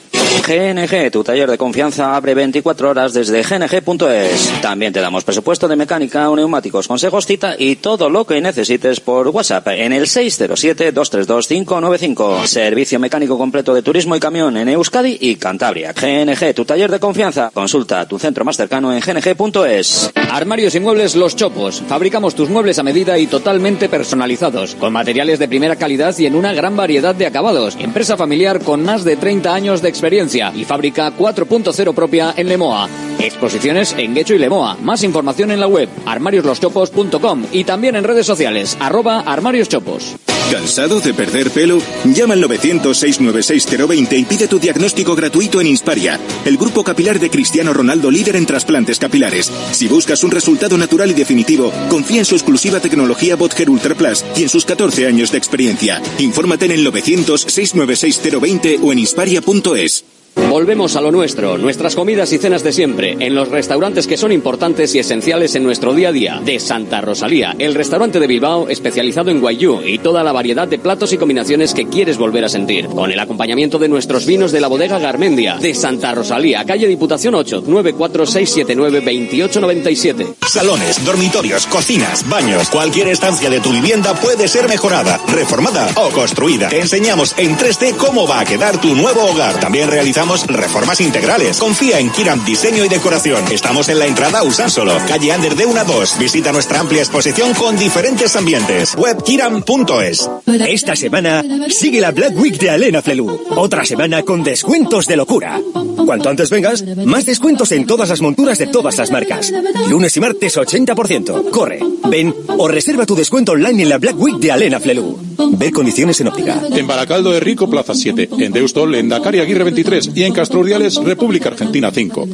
[0.46, 4.52] GNG, tu taller de confianza, abre 24 horas desde gng.es.
[4.60, 9.28] También te damos presupuesto de mecánica neumáticos, consejos, cita y todo lo que necesites por
[9.28, 12.46] WhatsApp en el 607-232-595.
[12.46, 15.92] Servicio mecánico completo de turismo y camión en Euskadi y Cantabria.
[15.92, 17.50] GNG, tu taller de confianza.
[17.52, 20.10] Consulta tu centro más cercano en gng.es.
[20.30, 21.82] Armarios y muebles Los Chopos.
[21.86, 26.34] Fabricamos tus muebles a medida y totalmente personalizados, con materiales de primera calidad y en
[26.34, 27.76] una gran variedad de acabados.
[27.78, 32.88] Empresa familiar con más de 30 años de experiencia y fábrica 4.0 propia en Lemoa.
[33.20, 34.76] Exposiciones en Guecho y Lemoa.
[34.82, 40.16] Más información en la web armariosloschopos.com y también en redes sociales arroba armarioschopos.
[40.50, 41.82] ¿Cansado de perder pelo?
[42.04, 47.74] Llama al 900-696-020 y pide tu diagnóstico gratuito en Insparia, el grupo capilar de Cristiano
[47.74, 49.52] Ronaldo líder en trasplantes capilares.
[49.72, 54.24] Si buscas un resultado natural y definitivo, confía en su exclusiva tecnología Botger Ultra Plus
[54.36, 56.00] y en sus 14 años de experiencia.
[56.18, 60.04] Infórmate en el 900-696-020 o en insparia.es.
[60.50, 64.32] Volvemos a lo nuestro, nuestras comidas y cenas de siempre, en los restaurantes que son
[64.32, 66.40] importantes y esenciales en nuestro día a día.
[66.42, 70.78] De Santa Rosalía, el restaurante de Bilbao especializado en guayú y toda la variedad de
[70.78, 72.86] platos y combinaciones que quieres volver a sentir.
[72.86, 75.56] Con el acompañamiento de nuestros vinos de la bodega Garmendia.
[75.56, 80.34] De Santa Rosalía, calle Diputación 8, 946792897.
[80.48, 86.68] Salones, dormitorios, cocinas, baños, cualquier estancia de tu vivienda puede ser mejorada, reformada o construida.
[86.68, 89.58] Te enseñamos en 3D cómo va a quedar tu nuevo hogar.
[89.60, 91.58] También realizamos reformas integrales.
[91.58, 93.44] Confía en Kiram Diseño y Decoración.
[93.50, 96.18] Estamos en la entrada Usánsolo, calle Ander de 1 a 2.
[96.18, 98.94] Visita nuestra amplia exposición con diferentes ambientes.
[98.96, 100.28] Web kiram.es.
[100.68, 103.46] Esta semana sigue la Black Week de Alena Flelu.
[103.56, 105.60] Otra semana con descuentos de locura.
[106.08, 109.52] Cuanto antes vengas, más descuentos en todas las monturas de todas las marcas.
[109.90, 111.50] Lunes y martes 80%.
[111.50, 115.18] Corre, ven o reserva tu descuento online en la Black Week de Alena Flelu.
[115.58, 116.62] Ve condiciones en óptica.
[116.70, 118.30] En Baracaldo de Rico, Plaza 7.
[118.38, 120.12] En Deustol, en Dakar Aguirre 23.
[120.14, 122.26] Y en Castro Urdiales, República Argentina 5.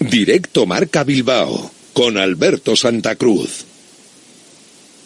[0.00, 3.64] Directo Marca Bilbao con Alberto Santa Cruz.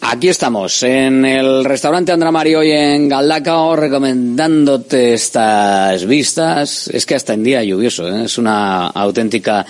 [0.03, 6.87] Aquí estamos, en el restaurante Andramari hoy en Galdacao, recomendándote estas vistas.
[6.87, 8.25] Es que hasta en día lluvioso, ¿eh?
[8.25, 9.63] es una auténtica,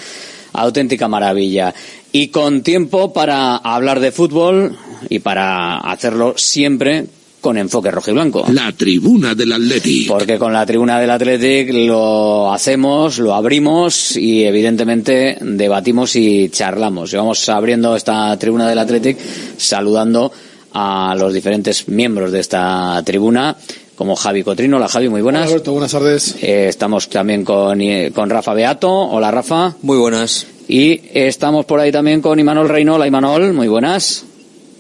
[0.53, 1.73] auténtica maravilla.
[2.13, 4.77] Y con tiempo para hablar de fútbol
[5.09, 7.07] y para hacerlo siempre
[7.41, 8.45] con enfoque rojo y blanco.
[8.53, 10.07] La tribuna del Athletic.
[10.07, 17.11] Porque con la tribuna del Athletic lo hacemos, lo abrimos y evidentemente debatimos y charlamos.
[17.11, 19.17] Y vamos abriendo esta tribuna del Athletic
[19.57, 20.31] saludando
[20.73, 23.57] a los diferentes miembros de esta tribuna
[23.95, 24.77] como Javi Cotrino.
[24.77, 25.43] Hola Javi, muy buenas.
[25.43, 26.35] Hola Alberto, buenas tardes.
[26.41, 28.89] Eh, estamos también con, eh, con Rafa Beato.
[28.89, 29.75] Hola Rafa.
[29.81, 30.45] Muy buenas.
[30.67, 32.95] Y estamos por ahí también con Imanol Reino.
[32.95, 34.25] Hola Imanol, muy buenas.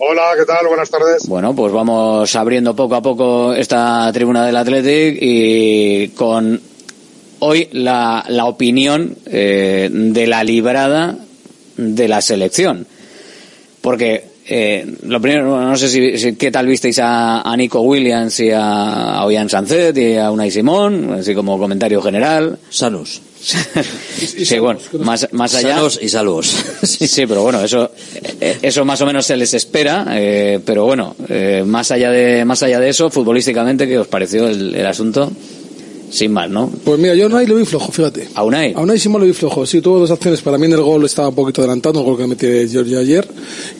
[0.03, 0.65] Hola, ¿qué tal?
[0.67, 1.27] Buenas tardes.
[1.27, 6.59] Bueno, pues vamos abriendo poco a poco esta tribuna del Athletic y con
[7.39, 11.15] hoy la, la opinión eh, de la librada
[11.77, 12.87] de la selección.
[13.81, 18.39] Porque eh, lo primero, no sé si, si- qué tal visteis a, a Nico Williams
[18.39, 22.57] y a, a Ollán Sancet y a Unai Simón, así como comentario general.
[22.71, 23.21] Sanos.
[23.41, 25.75] Sí, bueno, más, más allá.
[25.75, 26.55] Sanos y salvos.
[26.83, 27.91] Sí, sí, pero bueno, eso,
[28.39, 32.43] eh, eso más o menos se les espera, eh, pero bueno, eh, más allá de,
[32.45, 35.31] más allá de eso, futbolísticamente, ¿qué os pareció el, el asunto?
[36.11, 36.69] Sin más, ¿no?
[36.83, 38.27] Pues mira, yo a Unai lo vi flojo, fíjate.
[38.35, 38.73] ¿A Unai?
[38.75, 39.65] A Unai sí lo vi flojo.
[39.65, 40.41] Sí, tuvo dos acciones.
[40.41, 43.27] Para mí en el gol estaba un poquito adelantado, el gol que metió Giorgio ayer.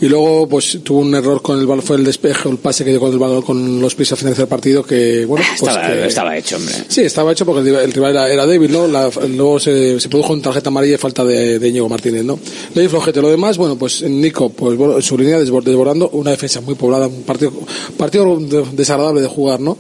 [0.01, 2.83] Y luego, pues tuvo un error con el balón, fue el despeje o el pase
[2.85, 5.69] que dio con el balón con los pies al finalizar el partido que, bueno, pues
[5.69, 6.73] estaba, que- estaba hecho, hombre.
[6.87, 8.87] Sí, estaba hecho porque el rival- el rival era, era débil, ¿no?
[8.87, 12.39] La- luego se, se produjo una tarjeta amarilla y falta de, de Íñigo Martínez, ¿no?
[12.73, 13.21] Le flojete.
[13.21, 16.75] Lo demás, bueno, pues Nico, pues bueno, en su línea desbor- desbordando, una defensa muy
[16.75, 17.51] poblada, un partido,
[17.97, 19.77] partido de- desagradable de jugar, ¿no?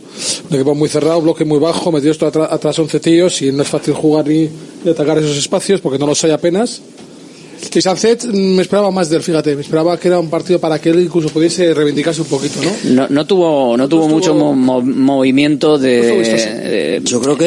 [0.49, 3.63] Un equipo muy cerrado, bloque muy bajo, metidos todo atrás, atrás 11 tíos y no
[3.63, 4.49] es fácil jugar ni,
[4.89, 6.81] atacar esos espacios porque no los hay apenas.
[7.73, 10.57] Y Sancet mm, me esperaba más de él, fíjate, me esperaba que era un partido
[10.59, 12.71] para que él incluso pudiese reivindicarse un poquito, ¿no?
[12.91, 17.45] No, no tuvo, no tuvo mucho mo- mo- movimiento de, de- Yo creo que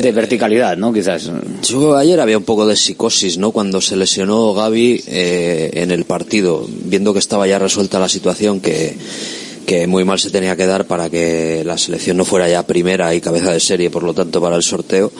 [0.00, 0.94] de verticalidad, ¿no?
[0.94, 1.30] Quizás.
[1.68, 3.50] Yo ayer había un poco de psicosis, ¿no?
[3.50, 8.60] Cuando se lesionó Gaby eh, en el partido, viendo que estaba ya resuelta la situación,
[8.60, 8.96] que,
[9.66, 13.14] que muy mal se tenía que dar para que la selección no fuera ya primera
[13.14, 15.12] y cabeza de serie, por lo tanto, para el sorteo.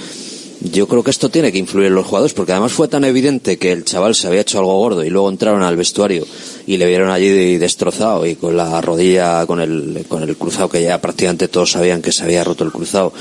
[0.63, 3.57] Yo creo que esto tiene que influir en los jugadores, porque además fue tan evidente
[3.57, 6.27] que el chaval se había hecho algo gordo y luego entraron al vestuario
[6.67, 10.83] y le vieron allí destrozado y con la rodilla, con el, con el cruzado que
[10.83, 13.15] ya prácticamente todos sabían que se había roto el cruzado,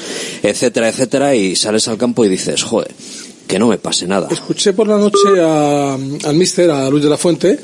[0.44, 2.92] etcétera, etcétera, y sales al campo y dices, joder,
[3.48, 4.28] que no me pase nada.
[4.30, 7.58] Escuché por la noche al mister, a Luis de la Fuente,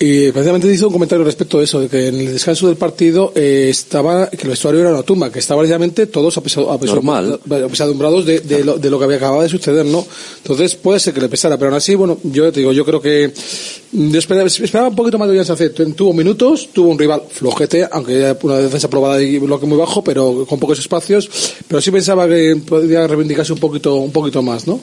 [0.00, 3.32] y precisamente hizo un comentario respecto de eso, de que en el descanso del partido
[3.34, 6.36] eh, estaba, que el vestuario era una tumba, que estaban precisamente todos
[6.84, 7.40] Normal.
[7.64, 10.06] apesadumbrados de, de lo, de lo que había acabado de suceder, ¿no?
[10.36, 13.00] Entonces puede ser que le pesara, pero aún así, bueno, yo te digo, yo creo
[13.00, 13.32] que
[13.92, 15.74] mm, yo esperaba, esperaba un poquito más de William Sacet.
[15.96, 20.04] Tuvo minutos, tuvo un rival flojete, aunque era una defensa probada y bloque muy bajo,
[20.04, 21.28] pero con pocos espacios,
[21.66, 24.78] pero sí pensaba que podría reivindicarse un poquito, un poquito más, ¿no?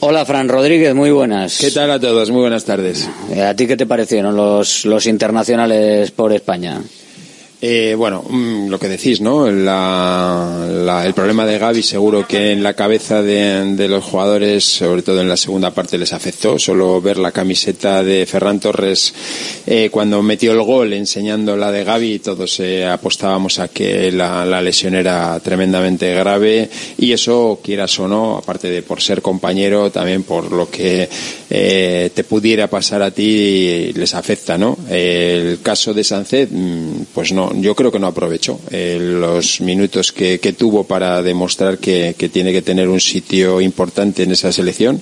[0.00, 1.58] Hola, Fran Rodríguez, muy buenas.
[1.58, 2.30] ¿Qué tal a todos?
[2.30, 3.08] Muy buenas tardes.
[3.32, 6.80] Eh, ¿A ti qué te parecieron los, los internacionales por España?
[7.60, 9.48] Eh, bueno, mm, lo que decís, ¿no?
[9.48, 15.28] El problema de Gaby seguro que en la cabeza de, los jugadores, sobre todo en
[15.28, 16.58] la segunda parte, les afectó.
[16.58, 19.12] Solo ver la camiseta de Ferran Torres
[19.66, 24.44] eh, cuando metió el gol enseñando la de Gaby, todos eh, apostábamos a que la,
[24.44, 29.90] la lesión era tremendamente grave y eso, quieras o no, aparte de por ser compañero,
[29.90, 31.08] también por lo que
[31.50, 34.76] eh, te pudiera pasar a ti, les afecta, ¿no?
[34.88, 40.12] El caso de Sancet, mm, pues no, yo creo que no aprovechó eh, los minutos
[40.12, 45.00] que, que tuvo para demostrar que, tiene que tener un sitio importante en esa selección.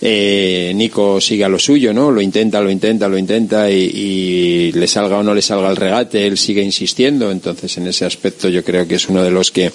[0.00, 2.10] Eh, Nico sigue a lo suyo, ¿no?
[2.10, 6.26] Lo intenta, lo intenta, lo intenta y, le salga o no le salga el regate,
[6.26, 7.30] él sigue insistiendo.
[7.30, 9.70] Entonces, en ese aspecto, yo creo que es uno de los que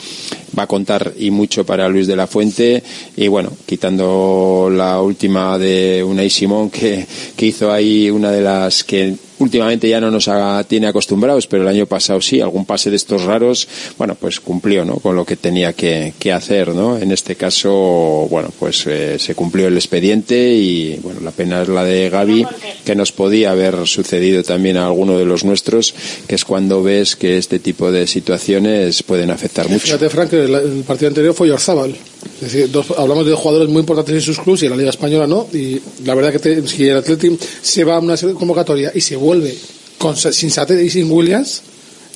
[0.57, 2.84] va a contar y mucho para Luis de la Fuente.
[3.18, 7.05] Y bueno, quitando la última de Unai Simón, que
[7.39, 11.67] hizo ahí una de las que últimamente ya no nos ha- tiene acostumbrados, pero el
[11.69, 13.67] año pasado sí, algún pase de estos raros,
[13.97, 14.95] bueno, pues cumplió, ¿no?
[14.97, 16.97] Con lo que tenía que, que hacer, ¿no?
[16.97, 21.67] En este caso, bueno, pues eh, se cumplió el expediente y, bueno, la pena es
[21.67, 22.45] la de Gaby,
[22.85, 25.93] que nos podía haber sucedido también a alguno de los nuestros,
[26.27, 29.85] que es cuando ves que este tipo de situaciones pueden afectar mucho.
[29.85, 31.95] Fíjate, Frank, que el, el partido anterior fue Yorzábal.
[32.41, 34.89] Es decir, dos- hablamos de jugadores muy importantes en sus clubes y en la Liga
[34.89, 35.47] Española no.
[35.53, 39.15] Y la verdad que te- si el Atleti se va a una convocatoria y se
[39.15, 39.55] vuelve
[39.97, 41.61] con, sin Sate y sin Williams,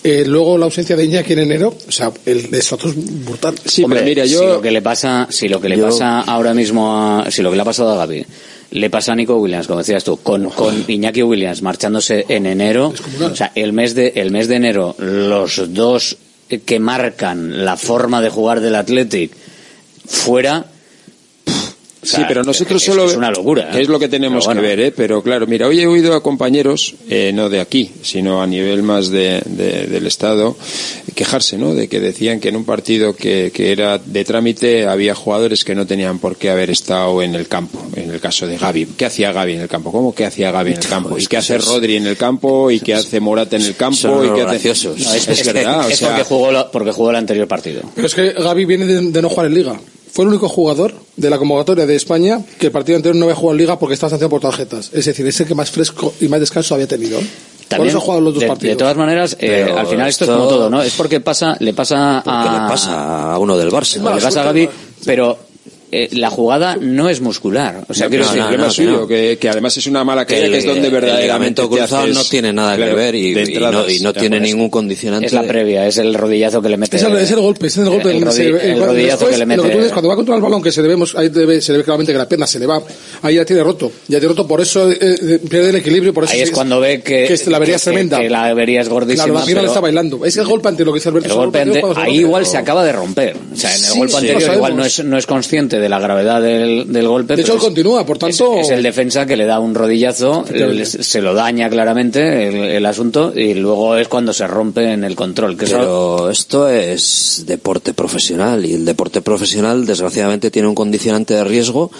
[0.03, 3.55] eh, luego la ausencia de Iñaki en enero, o sea, el destrozo es brutal.
[3.83, 7.31] Hombre, si lo que le pasa, si lo que le Yo- pasa ahora mismo, a-
[7.31, 8.25] si lo que le ha pasado a Gaby,
[8.71, 12.93] le pasa a Nico Williams, como decías tú, con, con Iñaki Williams marchándose en enero,
[13.31, 16.17] o sea, el mes de, el mes de enero, los dos
[16.65, 19.31] que marcan la forma de jugar del Athletic
[20.07, 20.65] fuera,
[22.05, 23.81] Sí, sea, pero nosotros es- solo es una locura, ¿eh?
[23.81, 24.61] es lo que tenemos bueno.
[24.61, 24.91] que ver, ¿eh?
[24.91, 28.83] Pero claro, mira, hoy he oído a compañeros, eh, no de aquí, sino a nivel
[28.83, 30.55] más de, de- del Estado,
[31.15, 31.73] quejarse, ¿no?
[31.73, 35.73] De que decían que en un partido que, que era de trámite había jugadores que
[35.75, 37.81] no tenían por qué haber estado en el campo.
[37.95, 39.91] En el caso de Gaby, ¿qué hacía Gaby en el campo?
[39.91, 41.17] ¿Cómo que hacía Gaby en el campo?
[41.17, 42.69] ¿Y qué hace Rodri en el campo?
[42.71, 43.95] ¿Y qué hace Morata en el campo?
[43.97, 44.73] Son ¿Y qué hace...
[44.89, 47.81] No, es, verdad, o es sea, porque jugó, porque jugó el anterior partido.
[47.95, 49.79] Pero es que Gaby viene de, de no jugar en Liga.
[50.15, 53.35] Fue el único jugador de la convocatoria de España que el partido anterior no había
[53.35, 54.89] jugado en Liga porque estaba sancionado por tarjetas.
[54.93, 57.19] Es decir, es el que más fresco y más descanso había tenido.
[57.19, 57.27] por
[57.67, 58.77] También, jugado los dos de, partidos.
[58.77, 60.81] de todas maneras, eh, al final esto, es como todo, ¿no?
[60.81, 62.43] Es porque pasa, le pasa ¿Qué a...
[62.43, 63.97] le pasa a uno del Barça?
[63.97, 64.69] le pasa a Gaby,
[65.03, 65.37] pero
[66.03, 67.83] eh, la jugada no es muscular.
[67.87, 70.25] O sea, No, quiero no, decir, no, problema suyo, que, que además es una mala
[70.25, 72.95] caída, que es donde el verdaderamente ligamento te cruzado haces- no tiene nada claro, que
[72.97, 73.91] ver y, de y no, entradas.
[73.91, 75.25] y no tiene ningún condicionante.
[75.27, 76.97] es la previa, es el rodillazo que le mete.
[76.97, 79.37] Es el, es el golpe, es el golpe el se rodi- el rodillazo después, que
[79.37, 79.77] le Lo que tú mete.
[79.77, 81.83] dices, cuando va contra el balón, que se le vemos, ahí debe- se le ve
[81.83, 82.81] claramente que la pierna se le va,
[83.21, 86.23] ahí ya tiene roto, ya tiene roto, por eso eh, eh, pierde el equilibrio, por
[86.25, 88.19] eso Ahí es cuando ve que, que la avería es que- tremenda.
[88.19, 89.25] que la avería es gordísima.
[89.25, 90.25] Claro, la pierna le está bailando.
[90.25, 91.43] Es el golpe ante lo que dice Alberto.
[91.43, 93.35] el es ahí igual se acaba de romper.
[93.53, 96.91] O sea, en el golpe anterior igual es, no es consciente de la gravedad del,
[96.91, 97.35] del golpe.
[97.35, 99.75] De hecho, pero él continúa, por tanto- Es, es el defensa que le da un
[99.75, 104.91] rodillazo, le- se lo daña claramente el, el asunto y luego es cuando se rompe
[104.91, 105.55] en el control.
[105.57, 111.33] Que eso- Pero esto es deporte profesional y el deporte profesional desgraciadamente tiene un condicionante
[111.35, 111.91] de riesgo,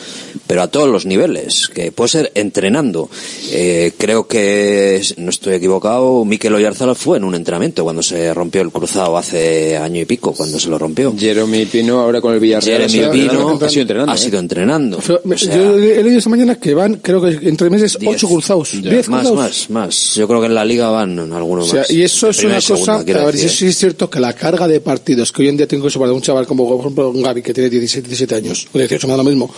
[0.48, 3.10] pero a todos los niveles, que puede ser entrenando.
[3.52, 8.62] Eh, creo que, no estoy equivocado, Mikel Oyarzabal fue en un entrenamiento cuando se rompió
[8.62, 11.14] el cruzado hace año y pico, cuando se lo rompió.
[11.18, 14.18] Jeremy Pino ahora con el Villarreal Jeremy Pino sido entrenando, ha ¿eh?
[14.18, 15.02] sido entrenando.
[15.02, 18.16] Fue- O sea, Yo he leído esta mañana que van, creo que entre meses, Diez.
[18.16, 18.72] ocho cruzados.
[18.82, 19.70] Ya, Diez más, cruzados.
[19.70, 20.16] más, más.
[20.16, 21.92] Yo creo que en la liga van algunos O sea, más.
[21.92, 24.20] y eso es una segunda, cosa, quiero a ver, decir, si sí es cierto que
[24.20, 26.80] la carga de partidos que hoy en día tengo eso para un chaval como, por
[26.80, 29.54] ejemplo, un Gaby, que tiene 17, 17 años, o 18, me da lo mismo,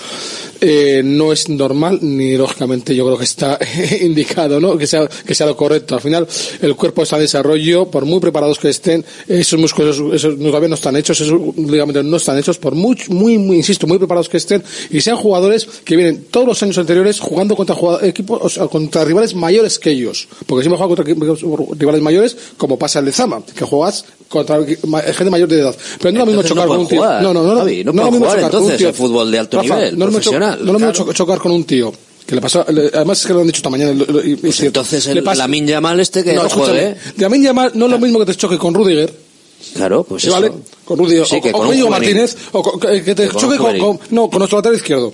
[0.61, 3.59] eh, no es normal, ni lógicamente yo creo que está
[4.01, 4.77] indicado, ¿no?
[4.77, 5.95] Que sea, que sea lo correcto.
[5.95, 6.27] Al final,
[6.61, 10.69] el cuerpo está en desarrollo, por muy preparados que estén, esos músculos, esos, esos todavía
[10.69, 14.29] no están hechos, esos ligamentos no están hechos, por muy, muy, muy, insisto, muy preparados
[14.29, 18.49] que estén, y sean jugadores que vienen todos los años anteriores jugando contra equipos, o
[18.49, 20.27] sea, contra rivales mayores que ellos.
[20.45, 21.45] Porque siempre juegan contra
[21.77, 25.75] rivales mayores, como pasa el de Zama, que juegas contra gente mayor de edad.
[25.99, 26.97] Pero no es lo mismo chocar no con un tío.
[26.97, 28.87] jugar, no, no, no, Javi, no no mismo jugar chocar con un entonces tío.
[28.89, 31.05] el fútbol de alto Rafa, nivel, no profesional, No lo mismo claro.
[31.05, 31.93] cho- chocar con un tío.
[32.25, 33.93] Que le pasó, le- además es que lo han dicho esta mañana.
[33.93, 34.65] lo- lo- y- y es cierto.
[34.81, 36.95] entonces el Le pasa- Lamine Yamal este que no escúchame, juegue.
[37.19, 39.13] Lamine Yamal no es lo mismo que te choque con Rudiger.
[39.73, 40.35] Claro, pues ¿Sí eso.
[40.39, 40.51] vale?
[40.85, 41.25] Con Rudiger.
[41.25, 41.89] Sí, o, que o con juvenil.
[41.89, 42.37] Martínez.
[42.51, 45.13] O con- que que te Que choque con, con- No, con nuestro lateral izquierdo.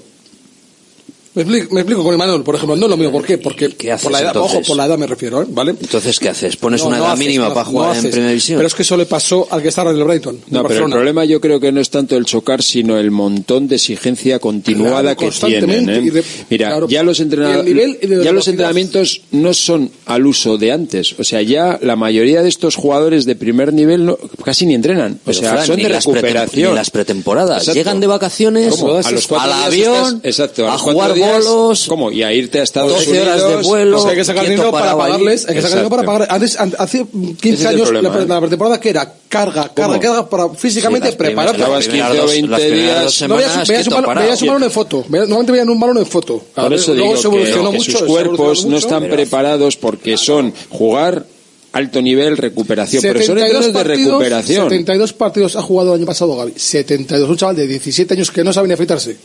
[1.35, 2.75] Me explico, me explico con Emanuel, por ejemplo.
[2.75, 3.11] No es lo mismo.
[3.11, 3.39] ¿Por qué?
[3.39, 4.57] Porque haces por la edad, entonces?
[4.59, 5.45] ojo, por la edad me refiero, ¿eh?
[5.49, 5.71] ¿vale?
[5.81, 6.57] Entonces, ¿qué haces?
[6.57, 8.11] ¿Pones No, una no edad haces, mínima no- para no jugar en haces.
[8.11, 8.57] Primera División?
[8.59, 10.39] Pero es que eso le pasó al que estaba en el Brighton.
[10.51, 13.67] No, pero el problema yo creo que no es tanto el chocar, sino el montón
[13.67, 15.89] de exigencia continuada Claro, que tienen.
[15.89, 16.01] ¿eh?
[16.11, 21.15] de- Mira, claro, ya los entrenadores, ya entrenamientos no son al uso de antes.
[21.19, 25.19] O sea, ya la mayoría de estos jugadores de primer nivel no- casi ni entrenan.
[25.25, 26.69] O sea, Fran, son ni de las pretem- recuperación.
[26.69, 27.57] ni las pretemporadas.
[27.63, 27.77] Exacto.
[27.79, 28.93] Llegan de vacaciones ¿Cómo?
[29.03, 31.85] A los cuatro al días avión, estás- exacto, a jugar bolos.
[31.87, 32.11] ¿Cómo?
[32.11, 33.27] Y a irte a Estados 12 Unidos.
[33.27, 33.99] horas de vuelo.
[34.01, 36.27] Sea, hay que sacar dinero para pagarles, hay que sacar dinero para pagar.
[36.31, 38.27] Antes, an- hace 15 Ese es el años, problema, la, ¿eh?
[38.27, 39.99] la pretemporada que era carga, carga, ¿Cómo?
[39.99, 41.57] carga para físicamente Sí, prepararte.
[41.59, 43.29] Las primeras 15 o dos- 20 las primeras días.
[43.29, 45.05] No veías, un balón, en foto.
[45.09, 46.41] Normalmente veían un balón en foto.
[46.53, 50.17] Por eso luego digo se que, evolucionó que mucho, sus cuerpos no están preparados porque
[50.17, 51.25] son jugar
[51.71, 54.69] alto nivel, recuperación, pero son 72 entrenos de partidos, recuperación.
[54.69, 56.53] 72 partidos ha jugado el año pasado Gaby.
[56.55, 57.27] 72.
[57.27, 59.17] Un chaval de 17 años que no sabe ni afeitarse.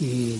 [0.00, 0.32] Mm,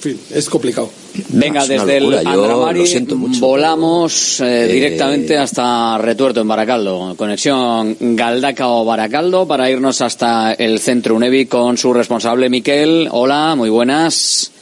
[0.00, 0.90] fin, es complicado.
[1.28, 6.40] Venga, desde locura, el yo Andramari lo siento mucho, volamos eh, Eh, directamente hasta Retuerto
[6.40, 7.14] en Baracaldo.
[7.16, 13.08] Conexión Galdacao-Baracaldo para irnos hasta el centro UNEVI con su responsable Miquel.
[13.10, 14.52] Hola, muy buenas.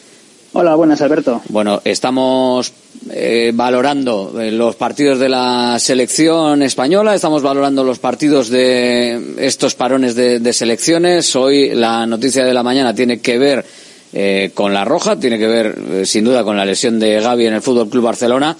[0.54, 1.42] Hola, buenas, Alberto.
[1.50, 2.72] Bueno, estamos
[3.10, 10.14] eh, valorando los partidos de la selección española, estamos valorando los partidos de estos parones
[10.14, 11.36] de, de selecciones.
[11.36, 13.64] Hoy la noticia de la mañana tiene que ver
[14.12, 17.46] eh, con la roja, tiene que ver eh, sin duda con la lesión de Gaby
[17.46, 18.56] en el Fútbol Club Barcelona,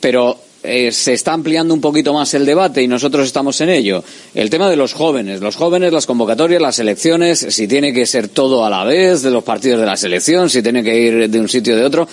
[0.00, 4.02] pero eh, se está ampliando un poquito más el debate y nosotros estamos en ello.
[4.34, 8.28] El tema de los jóvenes, los jóvenes, las convocatorias, las elecciones, si tiene que ser
[8.28, 11.40] todo a la vez de los partidos de la selección, si tiene que ir de
[11.40, 12.08] un sitio o de otro.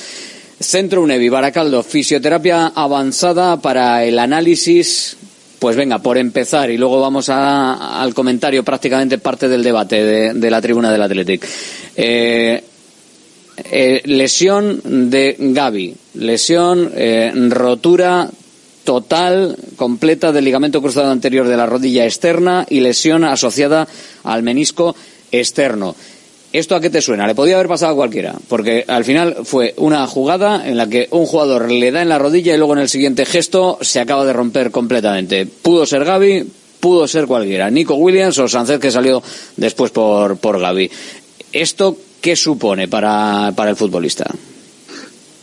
[0.59, 5.17] Centro UNEVI, Baracaldo, fisioterapia avanzada para el análisis.
[5.59, 10.33] Pues venga, por empezar, y luego vamos a- al comentario, prácticamente parte del debate de,
[10.33, 11.45] de la tribuna del Athletic.
[11.95, 12.63] Eh,
[13.57, 18.29] eh, lesión de Gaby, lesión, eh, rotura
[18.83, 23.87] total, completa del ligamento cruzado anterior de la rodilla externa y lesión asociada
[24.23, 24.95] al menisco
[25.31, 25.95] externo.
[26.53, 27.27] ¿Esto a qué te suena?
[27.27, 31.07] Le podía haber pasado a cualquiera, porque al final fue una jugada en la que
[31.11, 34.25] un jugador le da en la rodilla y luego en el siguiente gesto se acaba
[34.25, 35.45] de romper completamente.
[35.45, 36.47] Pudo ser Gaby,
[36.79, 39.21] pudo ser cualquiera, Nico Williams o Sánchez que salió
[39.57, 40.89] después por, por Gaby.
[41.61, 44.25] ¿Esto qué supone para, para el futbolista?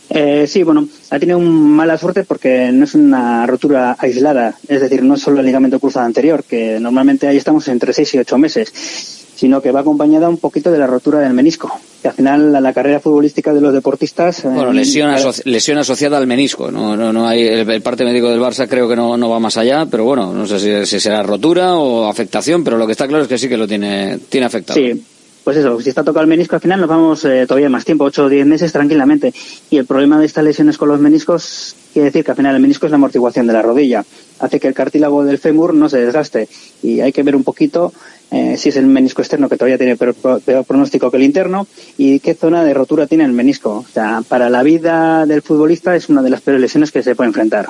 [0.09, 4.81] Eh, sí, bueno, ha tenido un mala suerte porque no es una rotura aislada, es
[4.81, 8.19] decir, no es solo el ligamento cruzado anterior, que normalmente ahí estamos entre seis y
[8.19, 8.71] ocho meses,
[9.35, 11.71] sino que va acompañada un poquito de la rotura del menisco,
[12.03, 14.45] que al final la, la carrera futbolística de los deportistas...
[14.45, 16.69] eh, Bueno, lesión, aso- lesión asociada al menisco.
[16.69, 19.39] No, no, no hay, el, el parte médico del Barça creo que no, no va
[19.39, 22.91] más allá, pero bueno, no sé si, si será rotura o afectación, pero lo que
[22.91, 24.79] está claro es que sí que lo tiene, tiene afectado.
[24.79, 25.03] Sí,
[25.43, 28.05] pues eso, si está tocado el menisco, al final nos vamos eh, todavía más tiempo,
[28.05, 29.33] 8 o 10 meses tranquilamente.
[29.69, 32.61] Y el problema de estas lesiones con los meniscos quiere decir que al final el
[32.61, 34.05] menisco es la amortiguación de la rodilla.
[34.39, 36.47] Hace que el cartílago del fémur no se desgaste.
[36.81, 37.91] Y hay que ver un poquito
[38.31, 41.67] eh, si es el menisco externo que todavía tiene peor, peor, pronóstico que el interno
[41.97, 43.85] y qué zona de rotura tiene el menisco.
[43.87, 47.15] O sea, para la vida del futbolista es una de las peores lesiones que se
[47.15, 47.67] puede enfrentar.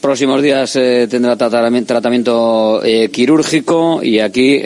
[0.00, 2.80] Próximos días eh, tendrá tratamiento
[3.12, 4.60] quirúrgico y aquí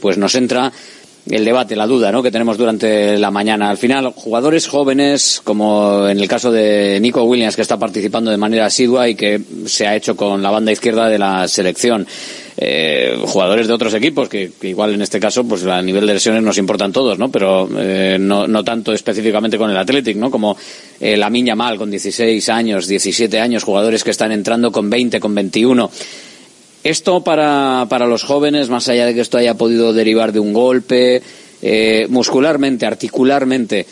[0.00, 0.72] pues nos entra
[1.30, 2.22] el debate, la duda ¿no?
[2.22, 3.70] que tenemos durante la mañana.
[3.70, 8.36] Al final, jugadores jóvenes, como en el caso de Nico Williams, que está participando de
[8.36, 12.06] manera asidua y que se ha hecho con la banda izquierda de la selección.
[12.62, 16.42] Eh, jugadores de otros equipos, que, igual en este caso, pues a nivel de lesiones
[16.42, 17.30] nos importan todos, ¿no?
[17.30, 20.30] Pero eh, no, no tanto específicamente con el Athletic, ¿no?
[20.30, 20.56] Como
[21.00, 25.20] eh, la Miña Mal con 16 años, 17 años, jugadores que están entrando con 20,
[25.20, 25.90] con 21.
[26.82, 30.52] Esto para, para los jóvenes, más allá de que esto haya podido derivar de un
[30.52, 31.22] golpe,
[31.62, 33.86] eh, muscularmente, articularmente,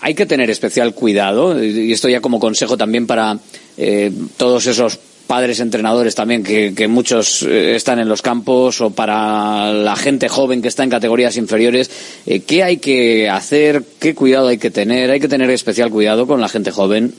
[0.00, 3.38] hay que tener especial cuidado, y esto ya como consejo también para
[3.76, 8.90] eh, todos esos padres entrenadores también que, que muchos eh, están en los campos o
[8.90, 11.90] para la gente joven que está en categorías inferiores
[12.26, 16.26] eh, qué hay que hacer qué cuidado hay que tener hay que tener especial cuidado
[16.26, 17.12] con la gente joven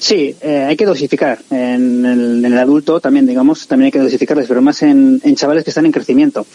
[0.00, 1.38] Sí, eh, hay que dosificar.
[1.50, 5.36] En el, en el, adulto también, digamos, también hay que dosificarles, pero más en, en
[5.36, 6.46] chavales que están en crecimiento.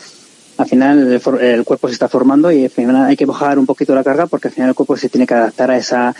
[0.57, 3.65] Al final el, el, cuerpo se está formando y al final hay que bajar un
[3.65, 6.15] poquito la carga porque al final el cuerpo se tiene que adaptar a esa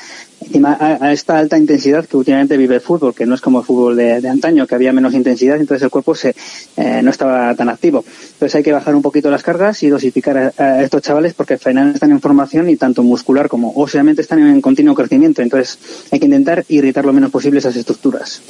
[0.64, 3.66] a, a esta alta intensidad que últimamente vive el fútbol, que no es como el
[3.66, 6.36] fútbol de, de antaño, que había menos intensidad, entonces el cuerpo se,
[6.78, 8.04] eh, no estaba tan activo.
[8.34, 11.54] Entonces hay que bajar un poquito las cargas y dosificar a, a, estos chavales porque
[11.54, 15.42] al final están en formación y tanto muscular como óseamente están en continuo crecimiento.
[15.42, 15.80] Entonces
[16.12, 18.42] hay que intentar irritar lo menos posible esas estructuras.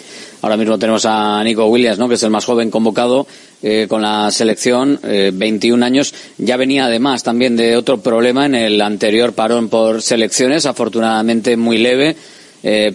[0.46, 2.08] Ahora mismo tenemos a Nico Williams, ¿no?
[2.08, 3.26] que es el más joven convocado
[3.64, 6.14] eh, con la selección, eh, 21 años.
[6.38, 11.80] Ya venía además también de otro problema en el anterior parón por selecciones, afortunadamente muy
[11.80, 12.16] leve.
[12.62, 12.94] Eh,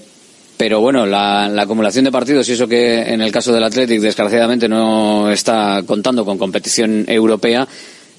[0.56, 4.00] pero bueno, la, la, acumulación de partidos y eso que en el caso del Athletic
[4.00, 7.66] desgraciadamente no está contando con competición europea,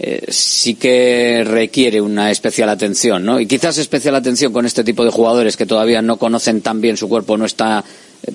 [0.04, 3.40] eh, sí que requiere una especial atención, ¿no?
[3.40, 6.98] Y quizás especial atención con este tipo de jugadores que todavía no conocen tan bien
[6.98, 7.84] su cuerpo, no está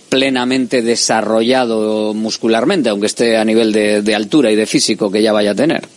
[0.09, 5.33] plenamente desarrollado muscularmente, aunque esté a nivel de, de altura y de físico que ya
[5.33, 5.89] vaya a tener.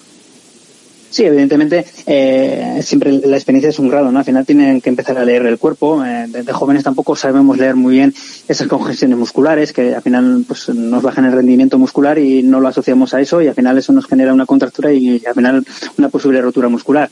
[1.09, 4.19] Sí, evidentemente, eh, siempre la experiencia es un grado, ¿no?
[4.19, 6.05] Al final tienen que empezar a leer el cuerpo.
[6.05, 8.13] Eh, desde jóvenes tampoco sabemos leer muy bien
[8.47, 12.67] esas congestiones musculares que al final pues, nos bajan el rendimiento muscular y no lo
[12.67, 15.65] asociamos a eso y al final eso nos genera una contractura y, y al final
[15.97, 17.09] una posible rotura muscular.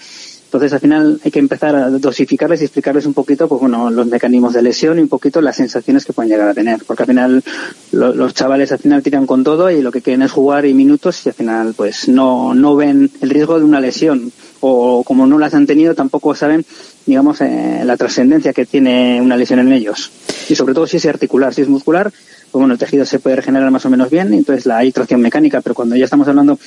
[0.48, 4.08] Entonces, al final hay que empezar a dosificarles y explicarles un poquito, pues bueno, los
[4.08, 6.86] mecanismos de lesión y un poquito las sensaciones que pueden llegar a tener.
[6.88, 7.44] Porque al final
[7.92, 10.74] lo, los chavales al final tiran con todo y lo que quieren es jugar y
[10.74, 14.32] minutos y al final pues no, no ven el riesgo de una lesión.
[14.62, 16.66] O como no las han tenido, tampoco saben,
[17.06, 20.12] digamos, eh, la trascendencia que tiene una lesión en ellos.
[20.48, 22.10] Y sobre todo si es articular, si es muscular,
[22.52, 25.20] pues bueno, el tejido se puede regenerar más o menos bien, entonces la hay tracción
[25.22, 26.58] mecánica, pero cuando ya estamos hablando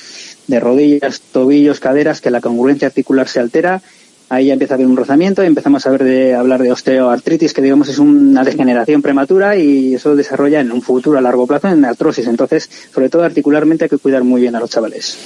[0.51, 3.81] de rodillas, tobillos, caderas, que la congruencia articular se altera,
[4.29, 7.53] ahí ya empieza a haber un rozamiento y empezamos a ver de hablar de osteoartritis,
[7.53, 11.69] que digamos es una degeneración prematura y eso desarrolla en un futuro a largo plazo
[11.69, 12.27] en artrosis.
[12.27, 15.17] Entonces, sobre todo articularmente hay que cuidar muy bien a los chavales.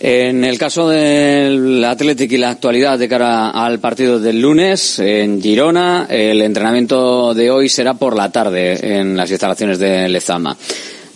[0.00, 5.42] En el caso del Athletic y la actualidad de cara al partido del lunes en
[5.42, 10.56] Girona, el entrenamiento de hoy será por la tarde en las instalaciones de Lezama.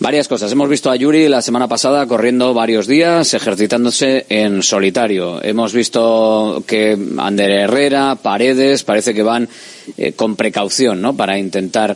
[0.03, 0.51] Varias cosas.
[0.51, 5.41] Hemos visto a Yuri la semana pasada corriendo varios días, ejercitándose en solitario.
[5.41, 9.47] Hemos visto que Ander Herrera, Paredes, parece que van
[9.95, 11.15] eh, con precaución, ¿no?
[11.15, 11.95] Para intentar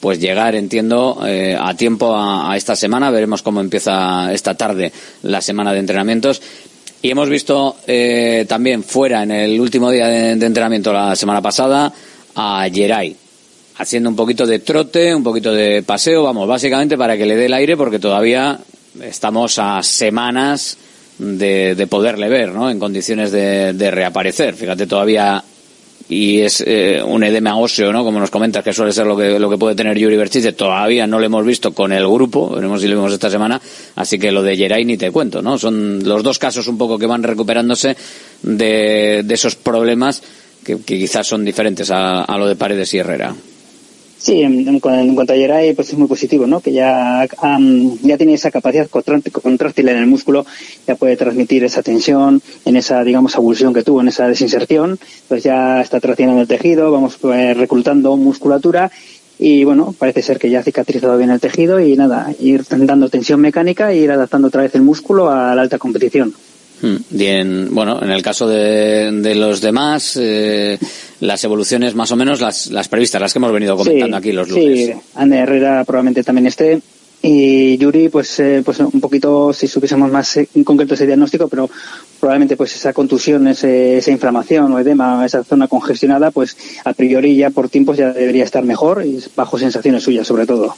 [0.00, 3.10] pues llegar, entiendo, eh, a tiempo a, esta semana.
[3.10, 4.90] Veremos cómo empieza esta tarde
[5.20, 6.40] la semana de entrenamientos.
[7.02, 11.42] Y hemos visto eh, también fuera en el último día de, de, entrenamiento la semana
[11.42, 11.92] pasada
[12.34, 13.14] a Geray
[13.78, 17.46] haciendo un poquito de trote, un poquito de paseo, vamos, básicamente para que le dé
[17.46, 18.58] el aire porque todavía
[19.00, 20.76] estamos a semanas
[21.18, 22.70] de, de poderle ver, ¿no?
[22.70, 24.54] En condiciones de, de reaparecer.
[24.54, 25.42] Fíjate, todavía
[26.08, 28.04] y es eh, un edema óseo, ¿no?
[28.04, 30.52] Como nos comentas, que suele ser lo que, lo que puede tener Yuri Berchiche.
[30.52, 33.60] Todavía no lo hemos visto con el grupo, veremos si lo vemos esta semana,
[33.96, 35.58] así que lo de Geray ni te cuento, ¿no?
[35.58, 37.96] Son los dos casos un poco que van recuperándose
[38.42, 40.22] de, de esos problemas
[40.64, 43.34] que, que quizás son diferentes a, a lo de Paredes y Herrera.
[44.22, 46.60] Sí, en, en, cuanto a Geray, pues es muy positivo, ¿no?
[46.60, 50.46] Que ya, um, ya tiene esa capacidad contráctil en el músculo,
[50.86, 54.96] ya puede transmitir esa tensión, en esa, digamos, abulsión que tuvo, en esa desinserción,
[55.26, 58.92] pues ya está traccionando el tejido, vamos pues, reclutando musculatura
[59.40, 63.08] y bueno, parece ser que ya ha cicatrizado bien el tejido y nada, ir dando
[63.08, 66.32] tensión mecánica e ir adaptando otra vez el músculo a la alta competición.
[66.82, 70.78] Mm, Y en, bueno, en el caso de, de los demás, eh,
[71.20, 74.48] las evoluciones más o menos las, las previstas, las que hemos venido comentando aquí los
[74.48, 74.86] lunes.
[74.86, 76.80] Sí, Ander Herrera probablemente también esté.
[77.24, 81.46] Y Yuri, pues, eh, pues un poquito, si supiésemos más eh, en concreto ese diagnóstico,
[81.46, 81.70] pero
[82.18, 87.36] probablemente pues esa contusión, ese- esa inflamación o edema, esa zona congestionada, pues a priori
[87.36, 90.74] ya por tiempos ya debería estar mejor y bajo sensaciones suyas sobre todo.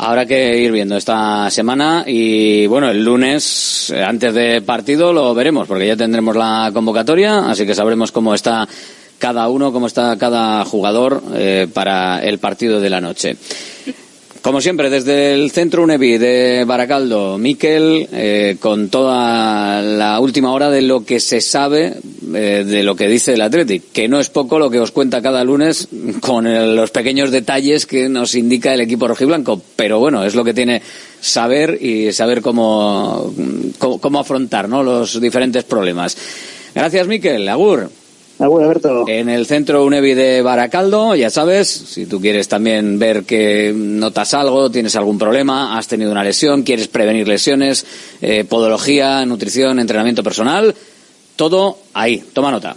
[0.00, 5.34] Habrá que ir viendo esta semana y bueno, el lunes, eh, antes de partido, lo
[5.34, 8.68] veremos porque ya tendremos la convocatoria, así que sabremos cómo está
[9.18, 13.36] cada uno, cómo está cada jugador eh, para el partido de la noche.
[14.42, 20.70] Como siempre, desde el centro UNEVI de Baracaldo, Miquel, eh, con toda la última hora
[20.70, 21.94] de lo que se sabe
[22.34, 25.20] eh, de lo que dice el Athletic, que no es poco lo que os cuenta
[25.20, 25.88] cada lunes
[26.20, 26.44] con
[26.76, 29.60] los pequeños detalles que nos indica el equipo rojiblanco.
[29.74, 30.82] Pero bueno, es lo que tiene
[31.20, 33.34] saber y saber cómo,
[33.78, 34.82] cómo, cómo afrontar ¿no?
[34.82, 36.16] los diferentes problemas.
[36.74, 37.48] Gracias, Miquel.
[37.48, 37.90] Agur.
[39.08, 44.32] En el centro UNEVI de Baracaldo, ya sabes, si tú quieres también ver que notas
[44.34, 47.84] algo, tienes algún problema, has tenido una lesión, quieres prevenir lesiones,
[48.20, 50.74] eh, podología, nutrición, entrenamiento personal,
[51.34, 52.22] todo ahí.
[52.32, 52.76] Toma nota.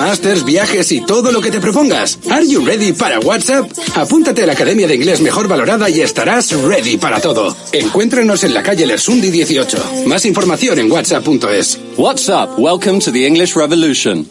[0.00, 2.18] másters, viajes y todo lo que te propongas.
[2.30, 3.70] Are you ready para WhatsApp?
[3.94, 7.54] Apúntate a la Academia de Inglés Mejor Valorada y estarás ready para todo.
[7.72, 10.06] Encuéntranos en la calle Lersundi 18.
[10.06, 11.78] Más información en whatsapp.es.
[11.98, 14.26] WhatsApp, welcome to the English Revolution.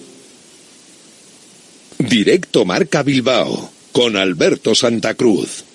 [2.00, 5.66] Directo Marca Bilbao con Alberto Santa Cruz.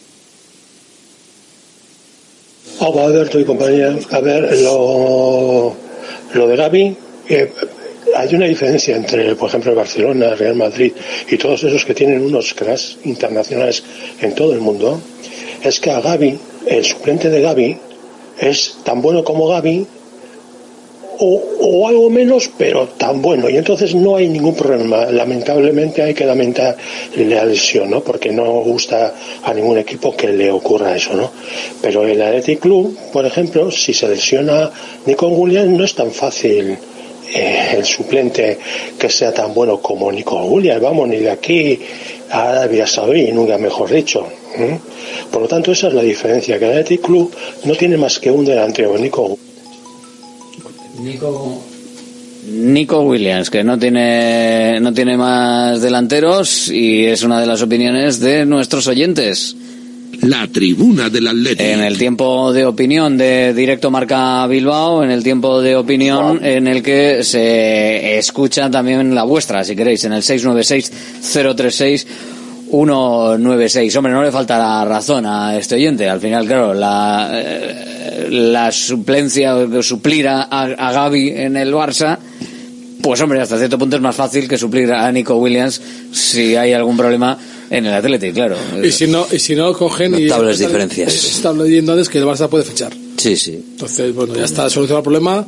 [2.80, 3.96] Hola Alberto y compañía.
[4.10, 5.76] A ver, lo,
[6.34, 6.96] lo de Gaby,
[7.28, 7.52] eh,
[8.16, 10.92] hay una diferencia entre, por ejemplo, el Barcelona, el Real Madrid
[11.28, 13.82] y todos esos que tienen unos cracks internacionales
[14.20, 15.00] en todo el mundo.
[15.62, 17.78] Es que a Gaby, el suplente de Gaby,
[18.38, 19.86] es tan bueno como Gaby
[21.18, 23.48] o, o algo menos, pero tan bueno.
[23.48, 25.06] Y entonces no hay ningún problema.
[25.06, 26.76] Lamentablemente hay que lamentar
[27.16, 28.00] la lesión, ¿no?
[28.00, 31.30] Porque no gusta a ningún equipo que le ocurra eso, ¿no?
[31.80, 34.70] Pero el Athletic Club, por ejemplo, si se lesiona
[35.06, 36.76] Nico Williams, no es tan fácil
[37.34, 38.58] eh, el suplente
[38.96, 40.80] que sea tan bueno como Nico Williams.
[40.80, 41.80] Vamos, ni de aquí
[42.30, 44.24] a Arabia Saudí, nunca mejor dicho.
[44.56, 44.78] ¿eh?
[45.32, 48.30] Por lo tanto, esa es la diferencia, que el Athletic Club no tiene más que
[48.30, 49.36] un delantero, Nico
[51.00, 51.60] Nico
[52.46, 58.20] Nico Williams, que no tiene, no tiene más delanteros y es una de las opiniones
[58.20, 59.56] de nuestros oyentes.
[60.22, 61.62] La tribuna del Atlético.
[61.62, 66.66] En el tiempo de opinión de Directo Marca Bilbao, en el tiempo de opinión en
[66.66, 72.06] el que se escucha también la vuestra, si queréis, en el 696-036.
[72.70, 73.96] 196.
[73.96, 76.08] Hombre, no le falta la razón a este oyente.
[76.08, 82.18] Al final, claro, la, eh, la suplencia o suplir a, a Gaby en el Barça,
[83.00, 86.72] pues hombre, hasta cierto punto es más fácil que suplir a Nico Williams si hay
[86.72, 87.38] algún problema
[87.70, 88.56] en el Atlético, claro.
[88.82, 90.24] Y si no, y si no cogen y...
[90.24, 91.12] Notables diferencias.
[91.14, 92.92] Está leyendo antes que el Barça puede fichar.
[93.16, 93.52] Sí, sí.
[93.72, 95.46] Entonces, bueno, ya está solucionado el problema.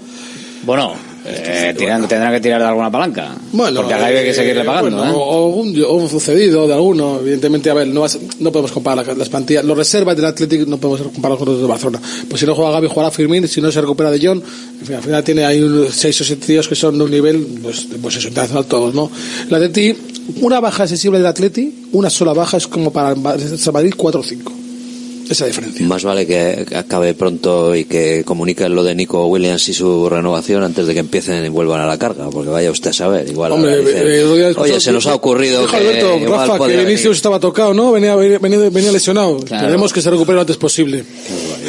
[0.65, 0.95] Bueno,
[1.25, 3.37] eh, tiran- tendrán que tirar de alguna palanca.
[3.53, 5.15] Bueno, porque a Gaby hay que eh, seguirle pagando, bueno, ¿eh?
[5.17, 9.07] o, un, o un sucedido de alguno, evidentemente, a ver, no, vas- no podemos comparar
[9.07, 9.65] las, las plantillas.
[9.65, 12.01] Los reservas del Athletic no podemos compararlos con los de Barcelona.
[12.29, 14.43] Pues si no juega Gaby, jugará Firmín, si no se recupera de John,
[14.81, 15.63] en fin, al final tiene ahí
[15.93, 19.11] seis o siete tíos que son de un nivel, pues, pues eso, internacional todos, ¿no?
[19.49, 19.95] El Atleti,
[20.41, 24.25] una baja sensible del Atleti, una sola baja es como para el Madrid 4 o
[24.25, 24.56] 5.
[25.29, 25.85] Esa diferencia.
[25.87, 30.63] Más vale que acabe pronto y que comuniquen lo de Nico Williams y su renovación
[30.63, 33.29] antes de que empiecen y vuelvan a la carga, porque vaya usted a saber.
[33.29, 37.03] Igual Hombre, dicen, eh, oye, se nos ha ocurrido que Alberto, igual Rafa, que Vinicius
[37.03, 37.17] venir".
[37.17, 37.93] estaba tocado, ¿no?
[37.93, 38.39] Venía, venía,
[38.71, 39.39] venía lesionado.
[39.39, 39.67] Claro.
[39.67, 41.05] Queremos que se recupere lo antes posible.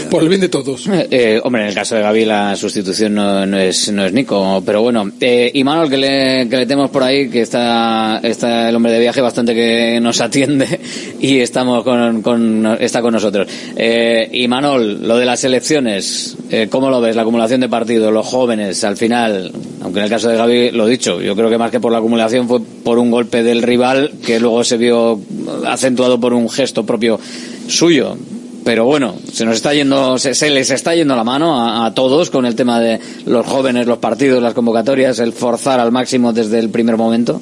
[0.10, 0.88] Por el bien de todos.
[0.88, 4.14] Eh, eh, hombre, en el caso de Gaby la sustitución no, no es no es
[4.14, 5.12] Nico, pero bueno.
[5.20, 8.92] Eh, y Manuel, que le, que le tenemos por ahí, que está, está el hombre
[8.94, 10.80] de viaje bastante que nos atiende
[11.20, 13.47] y estamos con, con- está con nosotros.
[13.76, 17.16] Eh, y Manuel, lo de las elecciones, eh, ¿cómo lo ves?
[17.16, 20.88] La acumulación de partidos, los jóvenes, al final, aunque en el caso de Gaby, lo
[20.88, 24.12] dicho, yo creo que más que por la acumulación fue por un golpe del rival
[24.26, 25.20] que luego se vio
[25.66, 27.20] acentuado por un gesto propio
[27.68, 28.18] suyo
[28.68, 31.94] pero bueno, se nos está yendo, se, se les está yendo la mano a, a
[31.94, 36.34] todos con el tema de los jóvenes, los partidos, las convocatorias, el forzar al máximo
[36.34, 37.40] desde el primer momento.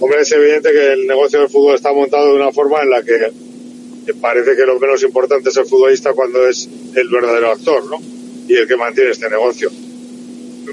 [0.00, 3.02] Hombre, es evidente que el negocio del fútbol está montado de una forma en la
[3.02, 3.32] que
[4.14, 7.98] parece que lo menos importante es el futbolista cuando es el verdadero actor, ¿no?
[8.48, 9.70] Y el que mantiene este negocio.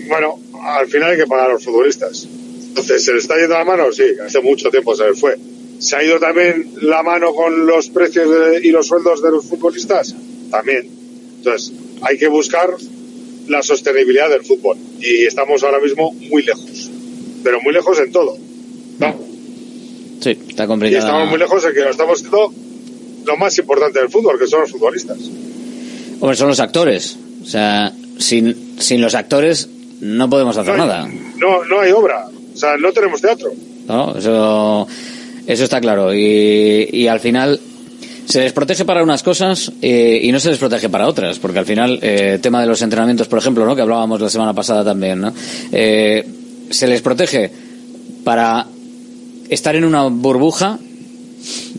[0.07, 2.27] Bueno, al final hay que pagar a los futbolistas.
[2.67, 3.91] Entonces, ¿se le está yendo la mano?
[3.91, 5.35] Sí, hace mucho tiempo se le fue.
[5.79, 9.45] ¿Se ha ido también la mano con los precios de- y los sueldos de los
[9.45, 10.15] futbolistas?
[10.51, 10.87] También.
[11.37, 12.69] Entonces, hay que buscar
[13.47, 14.77] la sostenibilidad del fútbol.
[14.99, 16.89] Y estamos ahora mismo muy lejos.
[17.43, 18.37] Pero muy lejos en todo.
[18.99, 19.19] ¿no?
[20.21, 21.05] Sí, está Y complicado.
[21.05, 22.53] estamos muy lejos de que lo estamos haciendo
[23.25, 25.17] lo más importante del fútbol, que son los futbolistas.
[26.19, 27.17] Hombre, son los actores.
[27.43, 29.69] O sea, sin, sin los actores
[30.01, 31.09] no podemos hacer No hay- nada.
[31.37, 32.27] No, no hay obra.
[32.53, 33.51] O sea, no tenemos teatro.
[33.87, 34.17] ¿no?
[34.17, 34.87] Eso,
[35.45, 36.13] eso está claro.
[36.13, 37.59] Y, y al final
[38.25, 41.59] se les protege para unas cosas eh, y no se les protege para otras, porque
[41.59, 43.75] al final, eh, tema de los entrenamientos, por ejemplo, ¿no?
[43.75, 45.31] que hablábamos la semana pasada también, ¿no?
[45.71, 46.25] Eh,
[46.71, 47.51] se les protege
[48.23, 48.65] para
[49.49, 50.79] estar en una burbuja.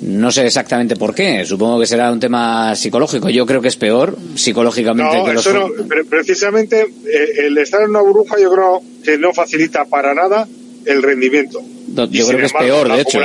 [0.02, 1.44] No sé exactamente por qué.
[1.46, 3.30] Supongo que será un tema psicológico.
[3.30, 5.86] Yo creo que es peor psicológicamente No, que los eso no.
[5.88, 10.46] Pre- precisamente eh, el estar en una burbuja yo creo que no facilita para nada
[10.84, 11.60] el rendimiento.
[11.88, 13.20] Yo Y creo que es embargo, peor, de hecho.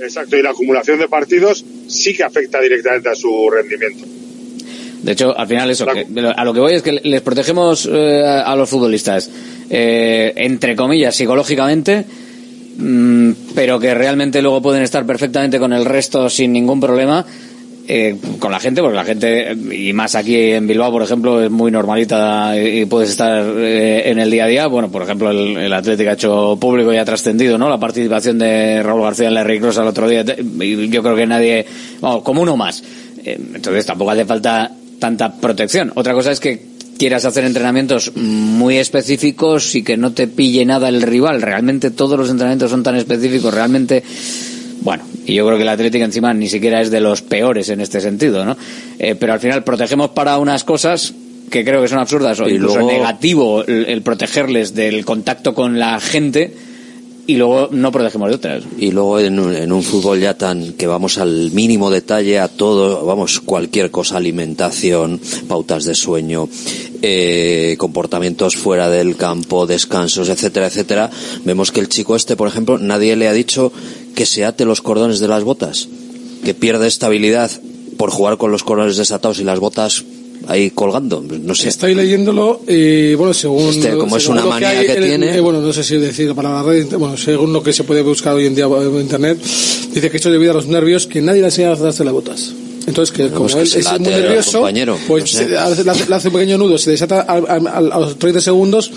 [0.00, 4.04] Exacto, y la acumulación de partidos sí que afecta directamente a su rendimiento.
[5.02, 8.22] De hecho, al final eso, que- a lo que voy es que les protegemos eh,
[8.24, 9.30] a los futbolistas,
[9.70, 12.04] eh, entre comillas, psicológicamente,
[13.54, 17.24] pero que realmente luego pueden estar perfectamente con el resto sin ningún problema.
[17.90, 21.50] eh, con la gente, porque la gente, y más aquí en Bilbao, por ejemplo, es
[21.50, 24.66] muy normalita y, puedes estar eh, en el día a día.
[24.66, 27.70] Bueno, por ejemplo, el, el Atlético ha hecho público y ha trascendido, ¿no?
[27.70, 30.22] La participación de Raúl García en la Rey Cross al otro día.
[30.60, 31.64] Y yo creo que nadie,
[32.22, 32.82] como uno más.
[33.24, 35.90] Eh, Entonces tampoco hace falta tanta protección.
[35.94, 40.88] Otra cosa es que quieras hacer entrenamientos muy específicos y que no te pille nada
[40.88, 41.40] el rival.
[41.42, 44.02] Realmente todos los entrenamientos son tan específicos, realmente
[44.80, 47.80] bueno, y yo creo que el Atlético encima ni siquiera es de los peores en
[47.80, 48.56] este sentido, ¿no?
[48.98, 51.12] Eh, pero al final protegemos para unas cosas
[51.50, 55.54] que creo que son absurdas o Y incluso luego- negativo el, el protegerles del contacto
[55.54, 56.54] con la gente
[57.28, 58.64] y luego no protegemos de otras.
[58.78, 62.48] Y luego en un, en un fútbol ya tan que vamos al mínimo detalle a
[62.48, 66.48] todo, vamos, cualquier cosa, alimentación, pautas de sueño,
[67.02, 71.10] eh, comportamientos fuera del campo, descansos, etcétera, etcétera,
[71.44, 73.74] vemos que el chico este, por ejemplo, nadie le ha dicho
[74.14, 75.86] que se ate los cordones de las botas,
[76.42, 77.50] que pierde estabilidad
[77.98, 80.02] por jugar con los cordones desatados y las botas
[80.48, 81.68] ahí colgando, no sé.
[81.68, 85.02] Estoy leyéndolo y bueno, según Este, como es según una lo manía hay que en-
[85.04, 85.36] tiene.
[85.36, 88.02] eh, bueno, no sé si decir la palabra red, bueno, según lo que se puede
[88.02, 89.38] buscar hoy en día en internet,
[89.92, 92.12] dice que esto es debido a los nervios que nadie le enseña a hacerse las
[92.12, 92.52] botas.
[92.88, 95.48] Entonces, que como que él se es muy nervioso, compañero, pues no sé.
[95.48, 98.40] le, hace, le hace un pequeño nudo, se desata al- al- al- a los 30
[98.40, 98.90] segundos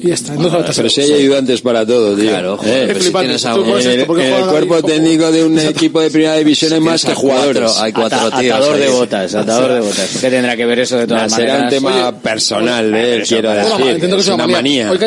[0.00, 0.34] y ya está.
[0.34, 2.28] No sabe Pero si hay ayudantes para todo, tío.
[2.30, 5.58] Claro, joder, Eh, pero si tienes en esto el, el juega cuerpo técnico de un
[5.58, 7.76] equipo de primera división hay más que a jugadores.
[7.78, 10.10] hay cuatro tíos atador de botas, atador de botas.
[10.20, 11.82] ¿Qué tendrá que ver eso de todas Nah, será un maneras?
[11.82, 14.04] tema personal de él, Eso, quiero bueno, decir.
[14.14, 14.90] es es una manía.
[14.90, 15.04] Hoy que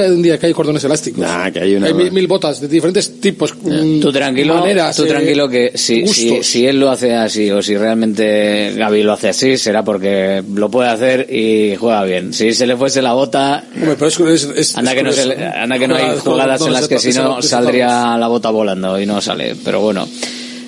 [0.00, 1.20] hay, hay un día que hay cordones elásticos.
[1.20, 3.54] Nah, que hay una- mil, mil botas de diferentes tipos.
[4.00, 6.46] Tú tranquilo, maneras, tú eh, tranquilo que si, si, gustos.
[6.46, 10.70] si él lo hace así o si realmente Gaby lo hace así será porque lo
[10.70, 12.32] puede hacer y juega bien.
[12.32, 15.22] Si se le fuese la bota, Hombre, pero es, es- es- anda que no, se
[15.44, 19.06] anda que no hay Jugadas en las que si no saldría la bota volando y
[19.06, 19.54] no sale.
[19.64, 20.08] Pero bueno,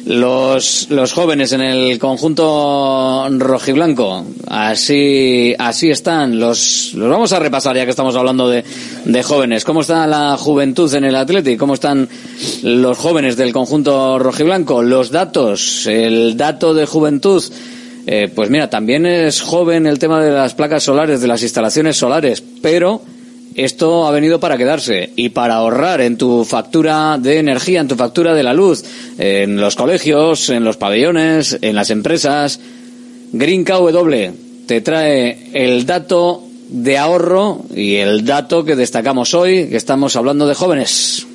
[0.06, 4.24] los, los jóvenes en el conjunto rojiblanco.
[4.46, 6.38] Así, así están.
[6.38, 8.64] Los, los vamos a repasar ya que estamos hablando de,
[9.04, 9.64] de jóvenes.
[9.64, 11.58] ¿Cómo está la juventud en el Athletic?
[11.58, 12.08] ¿Cómo están
[12.62, 14.80] los jóvenes del conjunto rojiblanco?
[14.80, 17.42] Los datos, el dato de juventud.
[18.06, 21.96] Eh, pues mira, también es joven el tema de las placas solares, de las instalaciones
[21.96, 23.02] solares, pero
[23.56, 27.96] esto ha venido para quedarse y para ahorrar en tu factura de energía, en tu
[27.96, 28.84] factura de la luz,
[29.18, 32.60] en los colegios, en los pabellones, en las empresas.
[33.32, 39.76] Green KW te trae el dato de ahorro y el dato que destacamos hoy, que
[39.76, 41.26] estamos hablando de jóvenes.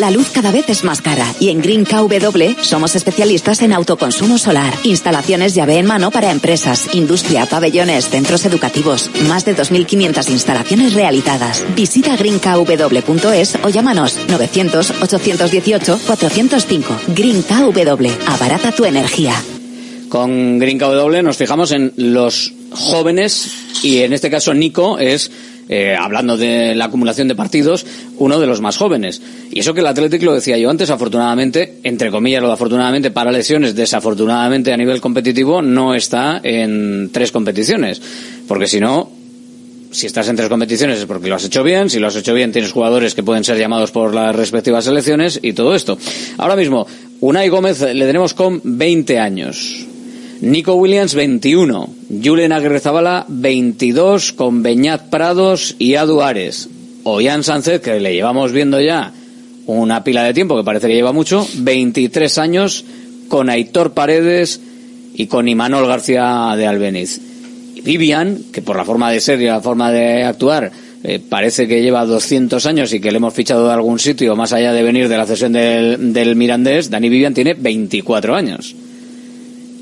[0.00, 4.38] La luz cada vez es más cara y en Green KW somos especialistas en autoconsumo
[4.38, 10.94] solar, instalaciones llave en mano para empresas, industria, pabellones, centros educativos, más de 2.500 instalaciones
[10.94, 11.62] realizadas.
[11.76, 16.82] Visita greenkw.es o llámanos 900-818-405.
[17.08, 19.34] Green KW, abarata tu energía.
[20.08, 23.50] Con Green KW nos fijamos en los jóvenes
[23.82, 25.30] y en este caso Nico es
[25.72, 27.86] eh, hablando de la acumulación de partidos,
[28.18, 29.22] uno de los más jóvenes.
[29.52, 33.12] Y eso que el Atlético lo decía yo antes, afortunadamente, entre comillas lo de afortunadamente
[33.12, 38.02] para lesiones, desafortunadamente a nivel competitivo, no está en tres competiciones.
[38.48, 39.12] Porque si no,
[39.92, 42.34] si estás en tres competiciones es porque lo has hecho bien, si lo has hecho
[42.34, 45.96] bien tienes jugadores que pueden ser llamados por las respectivas selecciones y todo esto.
[46.38, 46.84] Ahora mismo,
[47.20, 49.86] Unai Gómez le tenemos con 20 años.
[50.40, 51.90] Nico Williams 21,
[52.24, 56.70] Julen Aguirrezabala 22 con Beñat Prados y Adu Ares.
[57.04, 59.12] Jan Sánchez, que le llevamos viendo ya
[59.66, 62.86] una pila de tiempo, que parece que lleva mucho, 23 años
[63.28, 64.62] con Aitor Paredes
[65.14, 67.20] y con Imanol García de Albeniz.
[67.84, 70.72] Vivian, que por la forma de ser y la forma de actuar
[71.04, 74.54] eh, parece que lleva 200 años y que le hemos fichado de algún sitio más
[74.54, 78.74] allá de venir de la cesión del, del Mirandés, Dani Vivian tiene 24 años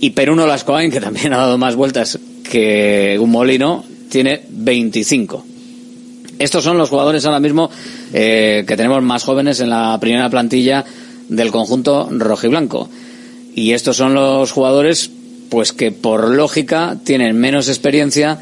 [0.00, 2.18] y Peruno Lascoain, que también ha dado más vueltas
[2.50, 5.44] que un molino, tiene 25.
[6.38, 7.70] Estos son los jugadores ahora mismo
[8.12, 10.84] eh, que tenemos más jóvenes en la primera plantilla
[11.28, 12.88] del conjunto rojiblanco.
[13.54, 15.10] Y estos son los jugadores
[15.50, 18.38] pues que por lógica tienen menos experiencia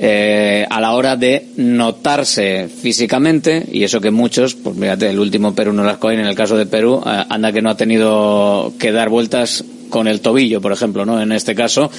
[0.00, 5.54] eh, a la hora de notarse físicamente y eso que muchos, pues mírate, el último
[5.54, 8.92] Perú no las en el caso de Perú, eh, anda que no ha tenido que
[8.92, 11.20] dar vueltas con el tobillo, por ejemplo, ¿no?
[11.20, 11.90] En este caso,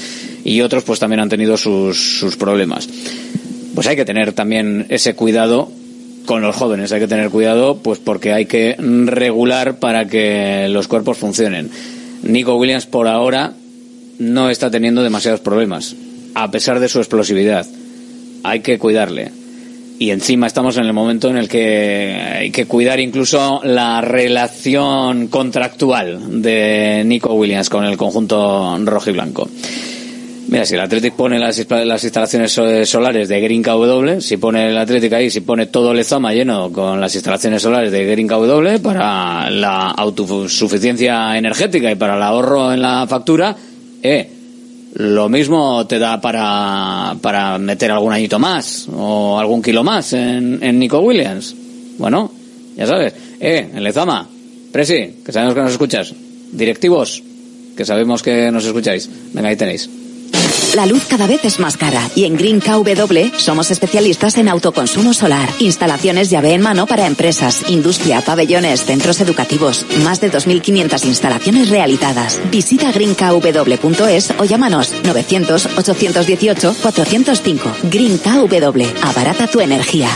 [0.43, 2.87] y otros pues también han tenido sus, sus problemas.
[3.75, 5.71] Pues hay que tener también ese cuidado
[6.25, 10.87] con los jóvenes, hay que tener cuidado pues porque hay que regular para que los
[10.87, 11.69] cuerpos funcionen.
[12.23, 13.53] Nico Williams por ahora
[14.19, 15.95] no está teniendo demasiados problemas,
[16.35, 17.65] a pesar de su explosividad.
[18.43, 19.31] Hay que cuidarle
[19.99, 25.27] y encima estamos en el momento en el que hay que cuidar incluso la relación
[25.27, 29.49] contractual de Nico Williams con el conjunto rojo y blanco.
[30.47, 32.51] Mira, si el Athletic pone las, las instalaciones
[32.89, 36.71] solares de Green KW, si pone el Athletic ahí, si pone todo el Zama lleno
[36.71, 42.71] con las instalaciones solares de Green KW para la autosuficiencia energética y para el ahorro
[42.71, 43.55] en la factura,
[44.01, 44.38] eh,
[44.99, 50.59] lo mismo te da para, para meter algún añito más o algún kilo más en,
[50.61, 51.55] en Nico Williams.
[51.97, 52.29] Bueno,
[52.75, 53.13] ya sabes.
[53.39, 54.27] Eh, en Lezama,
[54.73, 56.13] Presi, que sabemos que nos escuchas.
[56.51, 57.23] Directivos,
[57.77, 59.09] que sabemos que nos escucháis.
[59.31, 59.89] Venga, ahí tenéis.
[60.75, 65.15] La luz cada vez es más cara y en Green KW somos especialistas en autoconsumo
[65.15, 71.69] solar, instalaciones llave en mano para empresas, industria, pabellones, centros educativos, más de 2.500 instalaciones
[71.69, 72.39] realizadas.
[72.51, 77.59] Visita greenkw.es o llámanos 900-818-405.
[77.89, 80.09] Green KW, abarata tu energía.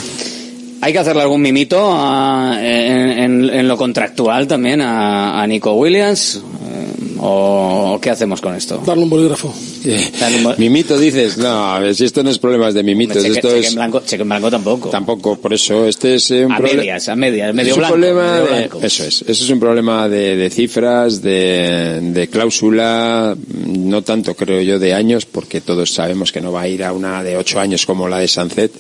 [0.81, 1.97] Hay que hacerle algún mimito
[2.59, 6.43] en, lo contractual también a Nico Williams.
[7.25, 8.81] ¿O qué hacemos con esto?
[8.85, 9.53] Darle un bolígrafo.
[10.57, 13.59] Mimito dices, no, a ver, si esto no es problemas de mimitos, cheque, esto cheque
[13.61, 13.67] es...
[13.69, 14.89] En blanco, cheque en blanco tampoco.
[14.89, 16.79] Tampoco, por eso, este es un a problema...
[16.81, 17.93] medias, a medias, medio es un blanco.
[17.95, 18.79] problema medio de- blanco.
[18.81, 24.61] Eso es, eso es un problema de, de cifras, de, de cláusula, no tanto creo
[24.61, 27.57] yo de años, porque todos sabemos que no va a ir a una de ocho
[27.59, 28.71] años como la de Sancet,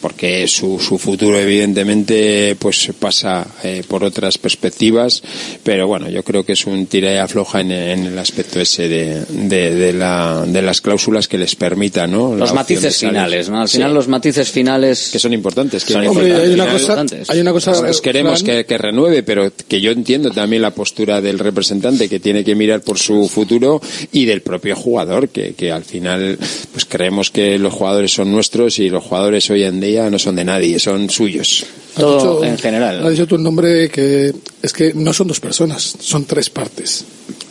[0.00, 5.20] porque su, su futuro evidentemente pues pasa eh, por otras perspectivas,
[5.64, 8.88] pero bueno, yo creo que es un tira y afloja en, en el aspecto ese
[8.88, 12.32] de, de, de la, de las cláusulas que les permitan, ¿no?
[12.32, 13.60] La Los matices finales, ¿no?
[13.60, 13.76] Al Sí.
[13.78, 15.10] final los matices finales...
[15.12, 15.84] Que son importantes.
[15.84, 16.48] Que Son Hombre, importantes.
[16.50, 20.30] hay una cosa, hay una cosa, Nosotros queremos que, que renueve, pero que yo entiendo
[20.30, 23.80] también la postura del representante que tiene que mirar por su futuro
[24.12, 26.38] y del propio jugador, que, que al final
[26.72, 30.36] pues creemos que los jugadores son nuestros y los jugadores hoy en día no son
[30.36, 31.64] de nadie, son suyos.
[31.96, 33.04] Todo dicho- en general.
[33.04, 37.04] Has dicho tu nombre que es que no son dos personas, son tres partes.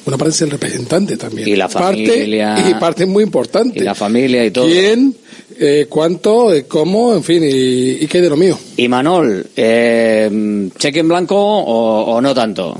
[0.05, 1.47] Una parte es el representante también.
[1.47, 2.55] Y la familia.
[2.55, 3.79] Parte, y parte muy importante.
[3.79, 4.65] Y la familia y todo.
[4.65, 5.15] ¿Quién?
[5.59, 6.53] Eh, ¿Cuánto?
[6.53, 7.13] Eh, ¿Cómo?
[7.13, 8.57] En fin, y, y, qué de lo mío.
[8.77, 12.75] Y Manol, eh, ¿cheque en blanco o, o, no tanto?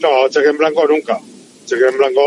[0.00, 1.20] No, cheque en blanco nunca.
[1.66, 2.20] Cheque en blanco,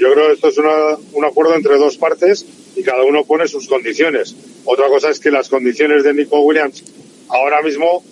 [0.00, 3.46] yo creo que esto es una, un acuerdo entre dos partes y cada uno pone
[3.46, 4.34] sus condiciones.
[4.64, 6.82] Otra cosa es que las condiciones de Nico Williams
[7.28, 8.02] ahora mismo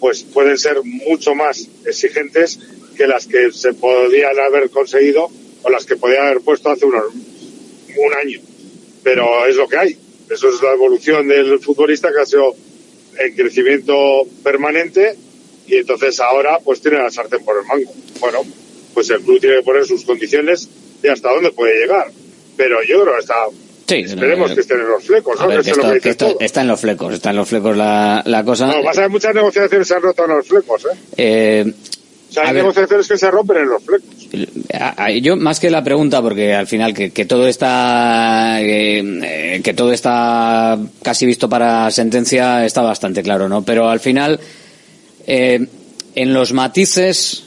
[0.00, 2.58] pues pueden ser mucho más exigentes
[2.96, 5.28] que las que se podían haber conseguido
[5.62, 8.40] o las que podían haber puesto hace unos, un año.
[9.02, 9.96] Pero es lo que hay.
[10.30, 12.54] Eso es la evolución del futbolista que ha sido
[13.18, 15.14] en crecimiento permanente
[15.66, 17.92] y entonces ahora pues tiene la sartén por el mango.
[18.20, 18.40] Bueno,
[18.94, 20.68] pues el club tiene que poner sus condiciones
[21.02, 22.10] y hasta dónde puede llegar.
[22.56, 23.34] Pero yo creo que está
[23.86, 25.48] Sí, Esperemos no, que estén en los flecos, ¿no?
[25.48, 27.48] Ver, que que esto, lo que que esto está en los flecos, está en los
[27.48, 28.66] flecos la, la cosa.
[28.68, 30.96] No, vas a ver muchas negociaciones se han roto en los flecos, ¿eh?
[31.16, 31.74] eh
[32.32, 34.08] o sea, hay negociaciones que se rompen en los flecos.
[35.20, 39.92] Yo, más que la pregunta, porque al final que, que todo está, eh, que todo
[39.92, 43.62] está casi visto para sentencia, está bastante claro, ¿no?
[43.66, 44.40] Pero al final,
[45.26, 45.66] eh,
[46.14, 47.44] en los matices,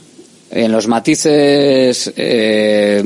[0.52, 3.04] en los matices, eh,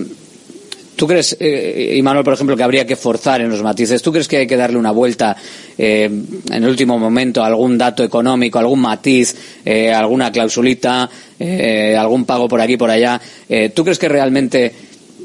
[0.99, 4.01] ¿Tú crees, eh, Imanol, por ejemplo, que habría que forzar en los matices?
[4.01, 5.33] ¿Tú crees que hay que darle una vuelta
[5.77, 9.33] eh, en el último momento a algún dato económico, algún matiz,
[9.63, 13.21] eh, alguna clausulita, eh, algún pago por aquí, por allá?
[13.47, 14.73] Eh, ¿Tú crees que realmente,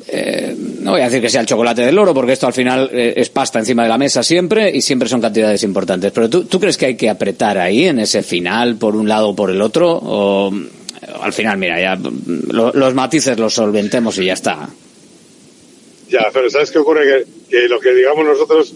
[0.06, 2.88] eh, no voy a decir que sea el chocolate del oro, porque esto al final
[2.92, 6.44] eh, es pasta encima de la mesa siempre y siempre son cantidades importantes, pero ¿tú,
[6.44, 9.50] ¿tú crees que hay que apretar ahí en ese final, por un lado o por
[9.50, 9.90] el otro?
[9.90, 10.54] ¿O
[11.20, 14.68] al final, mira, ya lo, los matices los solventemos y ya está?
[16.08, 17.04] Ya, pero ¿sabes qué ocurre?
[17.04, 18.74] Que, que lo que digamos nosotros,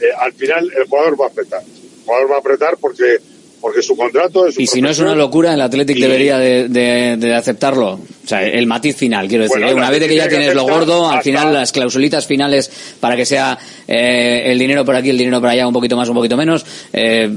[0.00, 1.62] eh, al final el jugador va a apretar.
[1.62, 3.18] El jugador va a apretar porque
[3.64, 6.00] porque su contrato es y si no es una locura el Athletic y...
[6.02, 9.74] debería de, de, de, aceptarlo o sea el matiz final quiero decir bueno, ¿eh?
[9.74, 12.70] una vez que ya tienes que lo gordo al final las clausulitas finales
[13.00, 13.58] para que sea
[13.88, 16.66] eh, el dinero por aquí el dinero por allá un poquito más un poquito menos
[16.92, 17.30] eh,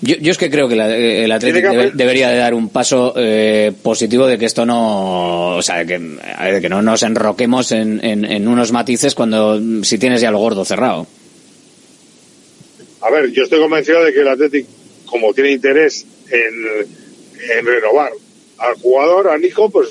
[0.00, 3.14] yo, yo, es que creo que la, el Atlético debe, debería de dar un paso
[3.16, 8.04] eh, positivo de que esto no, o sea, que, de que no nos enroquemos en,
[8.04, 11.06] en, en, unos matices cuando si tienes ya lo gordo cerrado.
[13.00, 14.68] A ver, yo estoy convencido de que el Atlético,
[15.06, 18.12] como tiene interés en, en renovar
[18.58, 19.88] al jugador, a Nico, pues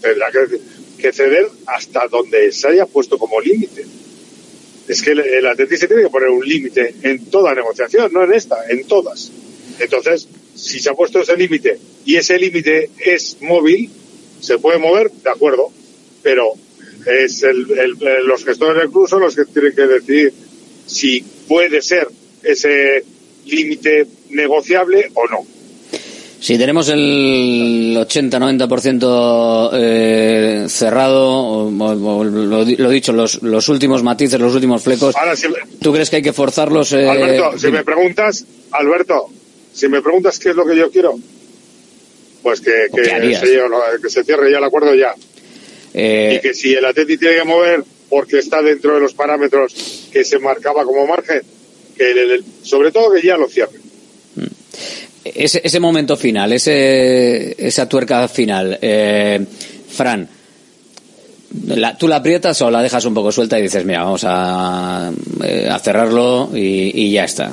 [0.00, 0.58] tendrá que,
[1.02, 3.84] que ceder hasta donde se haya puesto como límite
[4.88, 8.24] es que el, el Atlético se tiene que poner un límite en toda negociación, no
[8.24, 9.30] en esta, en todas.
[9.80, 13.90] Entonces, si se ha puesto ese límite y ese límite es móvil,
[14.40, 15.70] se puede mover, de acuerdo,
[16.22, 16.52] pero
[17.06, 20.32] es el, el, los gestores del club son los que tienen que decidir
[20.86, 22.08] si puede ser
[22.42, 23.04] ese
[23.46, 25.46] límite negociable o no.
[26.40, 34.40] Si tenemos el 80-90% eh, cerrado, o, o, lo, lo, dicho, los, los últimos matices,
[34.40, 35.48] los últimos flecos, Ahora, si,
[35.82, 36.94] ¿tú crees que hay que forzarlos?
[36.94, 39.28] Eh, Alberto, si me preguntas, Alberto,
[39.80, 41.18] si me preguntas qué es lo que yo quiero,
[42.42, 45.14] pues que, que, se, que se, cierre ya el acuerdo ya.
[45.94, 50.08] Eh, y que si el Atleti tiene que mover porque está dentro de los parámetros
[50.12, 51.40] que se marcaba como margen,
[51.96, 53.78] que el, el, sobre todo que ya lo cierre.
[55.24, 59.40] Ese, ese momento final, ese, esa tuerca final, eh,
[59.88, 60.28] Fran,
[61.66, 65.10] la, ¿tú la aprietas o la dejas un poco suelta y dices, mira, vamos a,
[65.42, 67.50] eh, a cerrarlo y, y, ya está?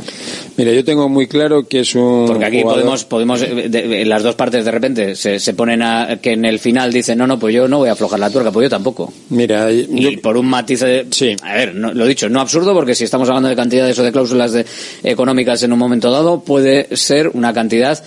[0.56, 2.26] Mira, yo tengo muy claro que es un.
[2.28, 2.82] Porque aquí jugador...
[2.82, 6.45] podemos, podemos de, de, las dos partes de repente se, se ponen a que en
[6.45, 8.70] el final dicen, no, no, pues yo no voy a aflojar la tuerca, pues yo
[8.70, 9.12] tampoco.
[9.30, 9.86] Mira, yo...
[9.89, 11.08] y por un matiz de.
[11.10, 11.36] Sí.
[11.41, 14.12] A ver, no, lo dicho, no absurdo, porque si estamos hablando de cantidades o de
[14.12, 14.66] cláusulas de,
[15.04, 18.04] económicas en un momento dado, puede ser una cantidad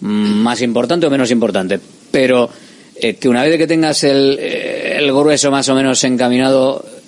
[0.00, 1.80] más importante o menos importante.
[2.10, 2.50] Pero
[3.00, 6.99] eh, que una vez que tengas el, el grueso más o menos encaminado, eh,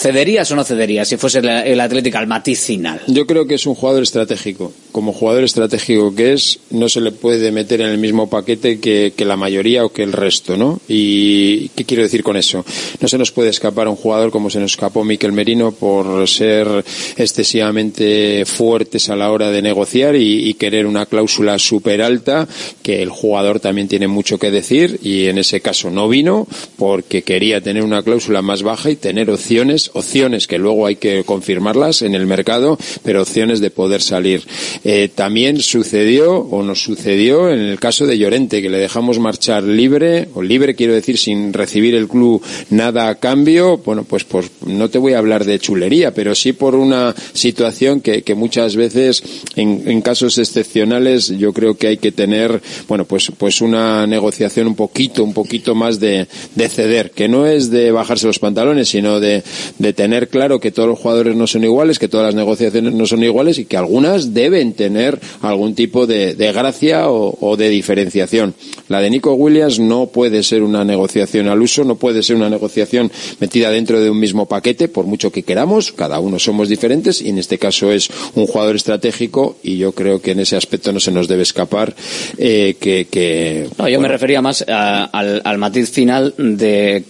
[0.00, 3.00] ¿cederías o no cederías si fuese el, Atlético al matiz final?
[3.06, 4.72] Yo creo que es un jugador estratégico.
[4.92, 9.12] Como jugador estratégico que es, no se le puede meter en el mismo paquete que,
[9.14, 10.80] que la mayoría o que el resto, ¿no?
[10.88, 12.64] ¿Y qué quiero decir con eso?
[13.00, 16.84] No se nos puede escapar un jugador como se nos escapó Miquel Merino por ser
[17.16, 22.48] excesivamente fuertes a la hora de negociar y, y querer una cláusula súper alta
[22.82, 26.46] que el jugador también tiene mucho que decir y en ese caso no vino
[26.76, 31.24] porque quería tener una cláusula más baja y tener opciones, opciones que luego hay que
[31.24, 34.42] confirmarlas en el mercado, pero opciones de poder salir.
[34.84, 39.62] Eh, también sucedió o nos sucedió en el caso de Llorente, que le dejamos marchar
[39.62, 43.78] libre, o libre quiero decir sin recibir el club nada a cambio.
[43.78, 48.00] Bueno, pues, pues no te voy a hablar de chulería, pero sí por una situación
[48.00, 49.22] que, que muchas veces
[49.56, 54.74] en, casos excepcionales yo creo que hay que tener, bueno, pues, pues una negociación un
[54.74, 56.26] poquito, un poquito más de
[56.68, 59.42] ceder, que no es de bajarse los pantalones, sino de,
[59.80, 63.06] de tener claro que todos los jugadores no son iguales, que todas las negociaciones no
[63.06, 67.70] son iguales y que algunas deben tener algún tipo de, de gracia o, o, de
[67.70, 68.54] diferenciación.
[68.88, 72.50] La de Nico Williams no puede ser una negociación al uso, no puede ser una
[72.50, 77.22] negociación metida dentro de un mismo paquete, por mucho que queramos, cada uno somos diferentes
[77.22, 80.92] y en este caso es un jugador estratégico y yo creo que en ese aspecto
[80.92, 81.94] no se nos debe escapar
[82.36, 87.02] eh, que, que, No, yo me refería más a, al, al matiz final de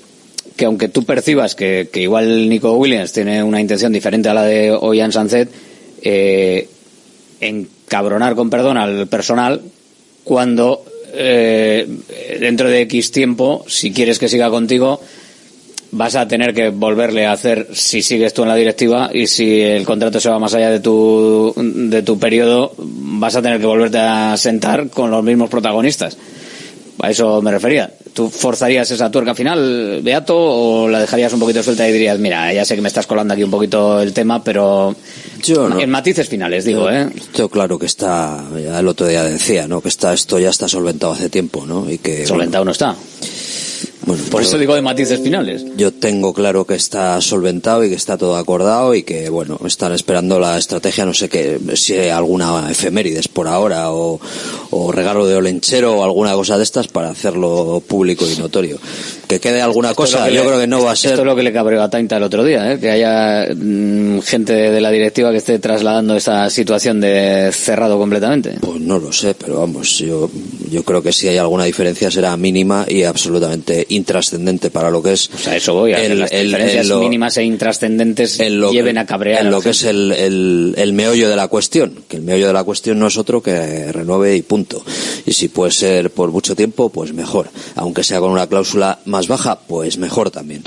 [0.61, 4.45] que aunque tú percibas que, que, igual Nico Williams tiene una intención diferente a la
[4.45, 5.49] de Oyan Sanzet,
[6.03, 6.69] eh,
[7.41, 9.63] encabronar con perdón al personal
[10.23, 10.85] cuando
[11.15, 11.89] eh,
[12.39, 15.01] dentro de X tiempo, si quieres que siga contigo,
[15.93, 19.63] vas a tener que volverle a hacer si sigues tú en la directiva y si
[19.63, 23.67] el contrato se va más allá de tu, de tu periodo, vas a tener que
[23.67, 26.19] volverte a sentar con los mismos protagonistas.
[27.03, 27.93] A eso me refería.
[28.13, 32.53] ¿Tú forzarías esa tuerca final, Beato, o la dejarías un poquito suelta y dirías, mira,
[32.53, 34.95] ya sé que me estás colando aquí un poquito el tema, pero
[35.43, 35.81] yo no.
[35.81, 37.09] en matices finales, digo, ¿eh?
[37.35, 39.81] Yo claro que está, ya el otro día decía, ¿no?
[39.81, 41.91] Que está, esto ya está solventado hace tiempo, ¿no?
[41.91, 42.97] Y que, solventado bueno, no está.
[44.11, 45.65] Bueno, Por eso digo de matices finales.
[45.77, 49.93] Yo tengo claro que está solventado y que está todo acordado y que, bueno, están
[49.93, 54.21] esperando la estrategia, no sé qué, si hay alguna efemérides por ahora o,
[54.71, 58.79] o regalo de olenchero o alguna cosa de estas para hacerlo público y notorio.
[59.29, 61.13] Que quede alguna esto cosa, yo le, creo que no va a ser.
[61.13, 62.81] Esto es lo que le cabreó a Tainta el otro día, ¿eh?
[62.81, 68.57] que haya mmm, gente de la directiva que esté trasladando esa situación de cerrado completamente.
[68.61, 70.29] Pues no lo sé, pero vamos, yo,
[70.71, 75.13] yo creo que si hay alguna diferencia será mínima y absolutamente intrascendente para lo que
[75.13, 75.31] es.
[75.35, 78.99] O sea, eso voy a el, las el, diferencias lo, mínimas e intrascendentes lo, lleven
[78.99, 79.45] a cabrear.
[79.45, 82.53] En lo que es el, el, el, meollo de la cuestión, que el meollo de
[82.53, 84.83] la cuestión no es otro que renueve y punto.
[85.27, 87.51] Y si puede ser por mucho tiempo, pues mejor.
[87.75, 90.63] Aunque sea con una cláusula más baja, pues mejor también.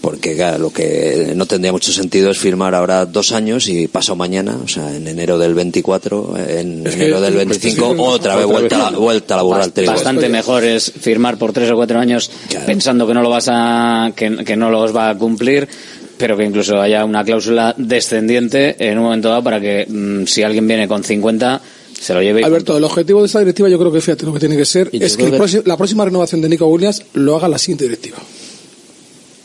[0.00, 4.16] Porque claro, lo que no tendría mucho sentido es firmar ahora dos años y pasado
[4.16, 8.90] mañana, o sea, en enero del 24, en es enero del 25, otra vez vuelta,
[8.90, 12.66] la, vuelta a la Bastante mejor es firmar por tres o cuatro años claro.
[12.66, 15.68] pensando que no lo vas a, que, que no los va a cumplir
[16.16, 20.42] pero que incluso haya una cláusula descendiente en un momento dado para que mmm, si
[20.42, 21.60] alguien viene con 50
[22.00, 22.44] se lo lleve.
[22.44, 24.90] Alberto, el objetivo de esta directiva yo creo que fíjate lo que tiene que ser
[24.92, 25.36] es que, que...
[25.36, 28.18] Próximo, la próxima renovación de Nico Williams lo haga la siguiente directiva.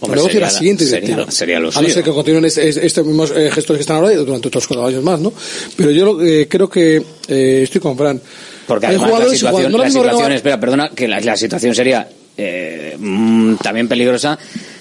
[0.01, 1.31] Hombre, sería la siguiente sería, directiva.
[1.31, 4.15] Sería lo a no ser que continúen estos este, mismos eh, gestores que están ahora
[4.15, 5.31] durante otros cuatro años más, ¿no?
[5.75, 8.19] Pero yo eh, creo que eh, estoy con Fran.
[8.67, 10.31] Porque además la situación, no la situación renovar...
[10.31, 12.07] espera, perdona, que la, la situación sería
[12.37, 14.37] eh, mmm, también peligrosa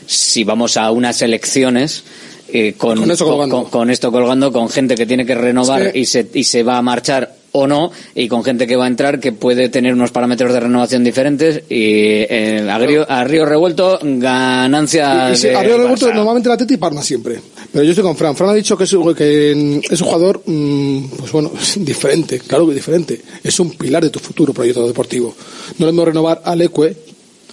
[0.06, 2.04] si vamos a unas elecciones
[2.52, 5.92] eh, con, con, esto con, con, esto colgando, con gente que tiene que renovar es
[5.92, 5.98] que...
[6.00, 8.88] y, se, y se va a marchar o no, y con gente que va a
[8.88, 13.44] entrar que puede tener unos parámetros de renovación diferentes y eh, a, Río, a, Río,
[13.44, 16.14] Revuelto ganancia y, y sí, de a Río Revuelto Barça.
[16.14, 17.40] normalmente la Teti parma siempre
[17.72, 18.36] pero yo estoy con Fran.
[18.36, 22.74] Fran ha dicho que es, que es un jugador mmm, pues bueno diferente claro que
[22.74, 23.20] diferente.
[23.42, 25.34] Es un pilar de tu futuro proyecto deportivo.
[25.78, 26.96] No le mismo renovar a Leque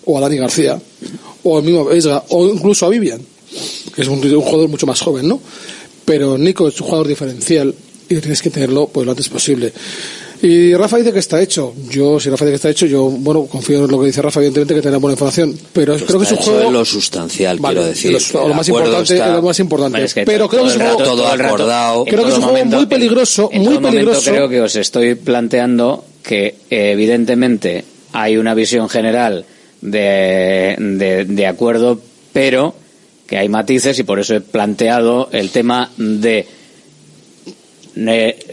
[0.06, 0.80] o a Dani García
[1.44, 3.22] o al mismo Vesga o incluso a Vivian
[3.96, 5.40] que es un, un jugador mucho más joven no
[6.06, 7.74] pero Nico es un jugador diferencial
[8.10, 9.74] y tienes que tenerlo pues lo antes posible.
[10.42, 11.74] Y Rafa dice que está hecho.
[11.90, 14.40] Yo, si Rafa dice que está hecho, yo, bueno, confío en lo que dice Rafa,
[14.40, 15.58] evidentemente que tendrá buena información.
[15.74, 16.72] Pero pues creo que es un juego.
[16.72, 18.18] Lo sustancial, vale, quiero decir.
[18.34, 19.34] Lo, lo más importante, está...
[19.36, 20.04] lo más importante.
[20.04, 21.04] Es que pero creo que es un juego.
[21.04, 22.06] Todo acordado.
[22.06, 24.32] Creo que es un juego muy peligroso, en, en muy peligroso.
[24.32, 29.46] creo que os estoy planteando que, evidentemente, hay una visión general
[29.82, 32.00] de, de, de acuerdo,
[32.32, 32.76] pero
[33.26, 36.48] que hay matices y por eso he planteado el tema de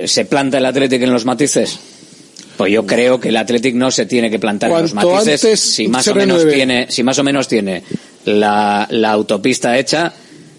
[0.04, 1.78] se planta el Atlético en los matices?
[2.56, 5.88] Pues yo creo que el Athletic no se tiene que plantar en los matices si
[5.88, 7.82] más o menos tiene, si más o menos tiene
[8.26, 10.12] la, la autopista hecha,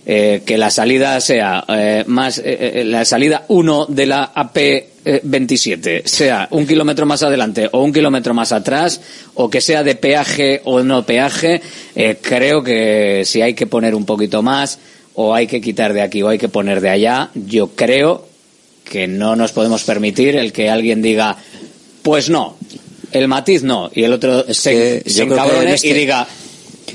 [0.08, 4.58] eh, que la salida sea eh, más eh, la salida 1 de la AP
[5.24, 9.02] 27 sea un kilómetro más adelante o un kilómetro más atrás
[9.34, 11.62] o que sea de peaje o no peaje,
[12.22, 14.80] creo que si hay que poner un poquito más
[15.14, 18.28] o hay que quitar de aquí o hay que poner de allá, yo creo
[18.86, 21.38] que no nos podemos permitir el que alguien diga,
[22.04, 22.58] pues no,
[23.12, 25.90] el matiz no, y el otro se, se encabrone este...
[25.90, 26.28] y diga,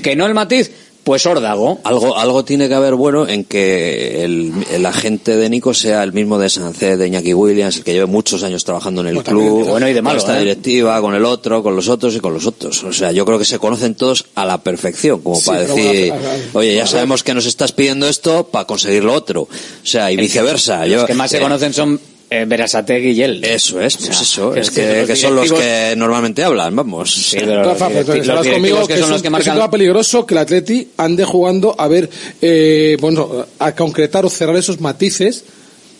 [0.01, 0.71] que no el matiz,
[1.11, 1.77] Pues órdago.
[1.83, 6.13] Algo, algo tiene que haber bueno en que el, el agente de Nico sea el
[6.13, 9.67] mismo de Sancet, de Iñaki Williams, el que lleve muchos años trabajando en el club.
[9.67, 10.39] Bueno y de malo, esta ¿eh?
[10.39, 12.81] directiva, con el otro, con los otros y con los otros.
[12.85, 16.13] O sea, yo creo que se conocen todos a la perfección, como Sí, para decir,
[16.13, 19.41] bueno, oye, ya sabemos que nos estás pidiendo esto para conseguir lo otro.
[19.41, 19.49] O
[19.83, 20.85] sea, y viceversa.
[20.85, 21.99] Los Yo, que más se eh, conocen son
[22.31, 23.43] eh, Berasategui y él.
[23.43, 26.73] Eso es, pues eso, es es que, que los que son los que normalmente hablan,
[26.73, 27.13] vamos.
[27.13, 29.69] Sí, pero Rafa, los estarás conmigo que, que es, son los que marcan...
[29.69, 32.09] peligroso que el Atleti ande jugando a ver,
[32.41, 35.43] eh, bueno, a concretar o cerrar esos matices,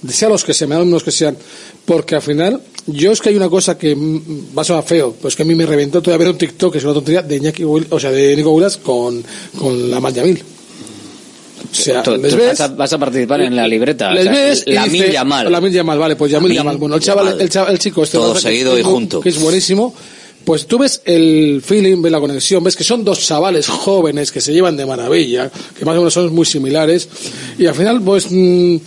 [0.08, 1.38] sea los que sean, me dan los que sean,
[1.86, 5.14] porque al final, yo es que hay una cosa que mm, va a sonar feo,
[5.22, 7.36] pues que a mí me reventó todavía ver un TikTok, que es una tontería, de
[7.36, 9.22] Iñaki Will- o sea, de Nico Williams con,
[9.60, 10.42] con la Yamil.
[11.72, 14.12] O sea, Tú- les tú ves, vas, a, vas a participar en la libreta.
[14.12, 15.52] les o sea, ves la Mil Yamal.
[15.52, 16.78] La Mil Yamal, vale, pues Yamil Lamin Yamal.
[16.78, 18.18] Bueno, el chaval, el, chaval- el chico este.
[18.18, 18.42] Todo ¿verdad?
[18.42, 19.22] Que- seguido y junto.
[19.22, 19.94] Que es buenísimo.
[20.46, 24.42] Pues tú ves el feeling, ves la conexión, ves que son dos chavales jóvenes que
[24.42, 27.08] se llevan de maravilla, que más o menos son muy similares,
[27.60, 28.78] y al final, pues, mm,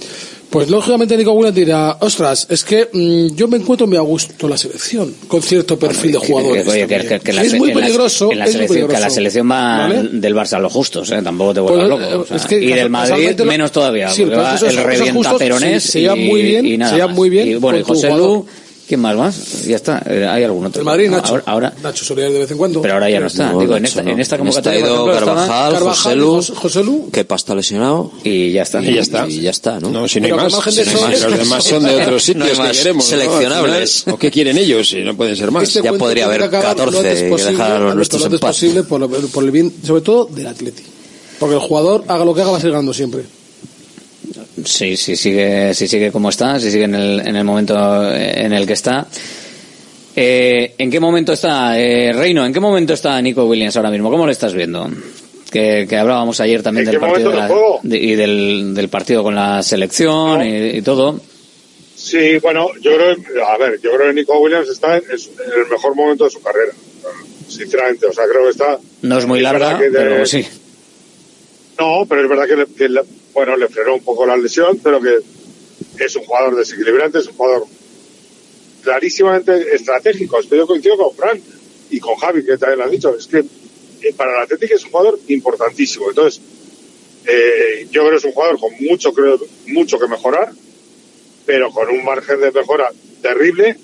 [0.50, 4.48] pues lógicamente Nico Williams dirá, ostras, es que mm, yo me encuentro muy a gusto
[4.48, 6.66] la selección, con cierto perfil de jugadores.
[6.68, 7.08] Oye, que, también.
[7.08, 9.10] que- que la es muy en la- peligroso, en la es muy selección, que la
[9.10, 10.02] selección va ¿Vale?
[10.12, 11.20] del Barça a lo justos, ¿eh?
[11.22, 12.22] tampoco te vuelvas Pues, loco.
[12.22, 14.10] o sea, es que y del Madrid menos todavía.
[14.10, 17.10] Sí, va esos- el revienta se- se llevan y, muy bien, y nada se llevan
[17.10, 17.16] más.
[17.16, 18.08] muy bien Y bueno, y José.
[18.10, 18.46] Lu,
[18.88, 19.64] ¿quién más más?
[19.64, 20.80] Ya está, eh, hay algún otro.
[20.80, 21.30] El Madrid, No, Nacho.
[21.32, 22.82] Ahora, ahora- Nacho Solidaridad de vez en cuando.
[22.82, 23.52] pero ahora ya no está.
[23.52, 24.10] No, Digo, en Nacho esta, no.
[24.10, 27.10] en esta En convocatoria, esta ido ejemplo, estaba- Carvajal, Carvajal, José Lu, José- Lu.
[27.10, 28.12] que está lesionado.
[28.24, 28.82] y ya está.
[28.82, 29.28] Y ya está.
[29.28, 29.90] Y ya está, ¿no?
[29.90, 30.52] No, si no hay más.
[30.52, 31.22] si no hay más.
[31.22, 33.04] Los demás son de otros sitios No hay que más queremos.
[33.04, 34.04] seleccionables.
[34.08, 34.88] ¿O qué quieren ellos?
[34.88, 35.62] Si no pueden ser más.
[35.64, 38.26] Este Ya podría haber que acabar lo 14 antes que dejar a los nuestros lo
[38.28, 38.50] en paz.
[38.56, 40.82] posible por, lo- por el bien, sobre todo del Atleti.
[41.38, 43.24] Porque el jugador, haga lo que haga, va a seguir ganando siempre.
[44.64, 48.52] Sí, sí sigue, si sigue como está, si sigue en el, en el momento en
[48.52, 49.06] el que está.
[50.16, 52.44] Eh, ¿En qué momento está, eh, Reino?
[52.46, 54.10] ¿En qué momento está Nico Williams ahora mismo?
[54.10, 54.88] ¿Cómo lo estás viendo?
[55.50, 57.48] Que, que hablábamos ayer también ¿En del partido de la-
[57.82, 61.20] de- y del, del partido con la selección y, y todo.
[61.96, 65.70] Sí, bueno, yo creo, a ver, yo creo que Nico Williams está en, en el
[65.70, 66.72] mejor momento de su carrera,
[67.48, 68.06] sinceramente.
[68.06, 68.78] O sea, creo que está.
[69.02, 70.44] No es muy larga, de- pero sí.
[71.78, 73.02] No, pero es verdad que, le, que le-
[73.34, 75.18] bueno, le frenó un poco la lesión, pero que
[75.98, 77.66] es un jugador desequilibrante, es un jugador
[78.82, 80.38] clarísimamente estratégico.
[80.38, 81.40] Estoy coincido con Fran
[81.90, 83.16] y con Javi, que también lo han dicho.
[83.16, 86.08] Es que eh, para el Atlético es un jugador importantísimo.
[86.08, 86.40] Entonces,
[87.26, 90.52] eh, yo creo que es un jugador con mucho, creo, mucho que mejorar,
[91.44, 92.90] pero con un margen de mejora
[93.20, 93.76] terrible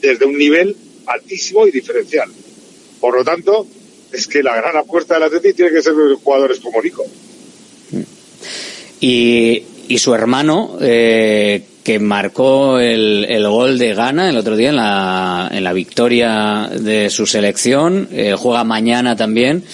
[0.00, 0.76] desde un nivel
[1.06, 2.30] altísimo y diferencial.
[3.00, 3.66] Por lo tanto,
[4.12, 7.04] es que la gran apuesta del Atlético tiene que ser jugadores como Nico.
[9.00, 14.68] Y, y su hermano, eh, que marcó el, el gol de Ghana el otro día
[14.68, 19.64] en la, en la victoria de su selección, eh, juega mañana también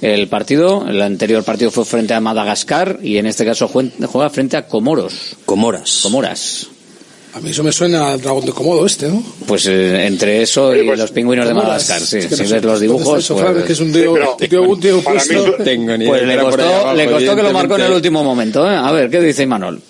[0.00, 0.86] el partido.
[0.88, 4.66] El anterior partido fue frente a Madagascar y en este caso jue- juega frente a
[4.66, 5.36] Comoros.
[5.44, 6.00] Comoras.
[6.02, 6.66] Comoras.
[7.32, 9.22] A mí eso me suena al dragón de Comodo este, ¿no?
[9.46, 11.54] Pues eh, entre eso y los pingüinos de.
[11.54, 12.18] Madagascar, sí.
[12.18, 14.48] Es que no si sé ves los dibujos, pues, que es un tío, pero un
[14.48, 15.54] tío, un tío para mí puesto.
[15.54, 18.24] eso- Tengo ni pues le costó, abajo, le costó que lo marcó en el último
[18.24, 18.68] momento.
[18.68, 18.74] ¿eh?
[18.74, 19.80] A ver, ¿qué dice Imanol?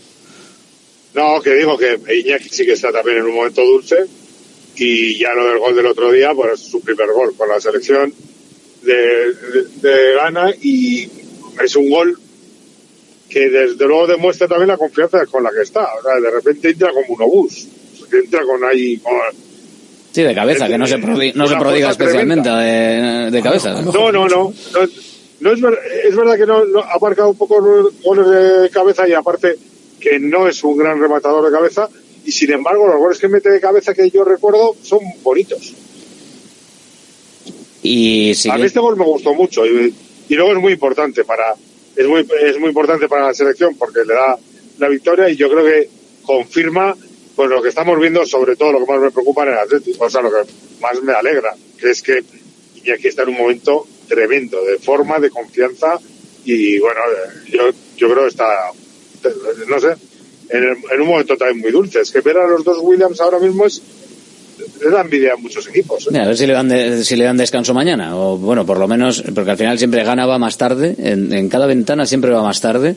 [1.14, 3.96] No, que digo que Iñaki sí que está también en un momento dulce
[4.76, 8.12] y ya lo del gol del otro día, pues su primer gol con la selección
[8.82, 11.08] de, de, de Ghana y
[11.64, 12.18] es un gol
[13.31, 15.89] que desde luego demuestra también la confianza con la que está.
[15.98, 17.66] O sea, de repente entra como un obús,
[18.11, 18.98] que entra con ahí...
[18.98, 19.12] Con,
[20.12, 23.81] Sí, de cabeza, que no se, prodi- no se prodiga especialmente de, de cabeza.
[23.81, 24.28] No, no, no.
[24.28, 24.52] No,
[25.39, 28.27] no es, ver- es verdad que no, no- ha marcado un poco los goles
[28.62, 29.57] de cabeza y aparte
[30.01, 31.89] que no es un gran rematador de cabeza
[32.27, 35.74] y sin embargo los goles que mete de cabeza que yo recuerdo son bonitos.
[37.82, 39.94] Y A mí este gol me gustó mucho y,
[40.28, 41.55] y luego es muy importante para
[41.96, 44.38] es muy es muy importante para la selección porque le da
[44.78, 45.88] la victoria y yo creo que
[46.22, 46.96] confirma
[47.36, 50.04] pues lo que estamos viendo sobre todo lo que más me preocupa en el Atlético,
[50.04, 50.50] o sea lo que
[50.80, 52.22] más me alegra, que es que
[52.82, 55.98] Iñaki está en un momento tremendo de forma, de confianza
[56.44, 57.00] y bueno,
[57.48, 58.70] yo yo creo que está
[59.68, 59.88] no sé,
[60.48, 63.20] en, el- en un momento también muy dulce, es que ver a los dos Williams
[63.20, 63.82] ahora mismo es
[64.82, 66.09] le da envidia a muchos equipos.
[66.12, 66.19] ¿eh?
[66.19, 68.87] A ver si le dan de- si le dan descanso mañana o bueno por lo
[68.89, 72.43] menos porque al final siempre gana va más tarde en, en cada ventana siempre va
[72.43, 72.95] más tarde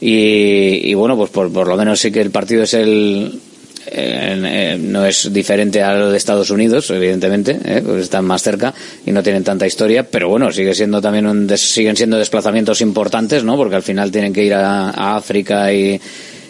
[0.00, 3.40] y, y bueno pues por, por lo menos sí que el partido es el
[3.88, 7.82] en- no es diferente a lo de Estados Unidos evidentemente ¿eh?
[7.84, 8.74] pues están más cerca
[9.06, 12.80] y no tienen tanta historia pero bueno sigue siendo también un des- siguen siendo desplazamientos
[12.80, 16.00] importantes no porque al final tienen que ir a, a África y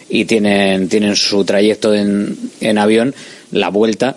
[0.09, 3.13] y tienen tienen su trayecto en, en avión
[3.51, 4.15] la vuelta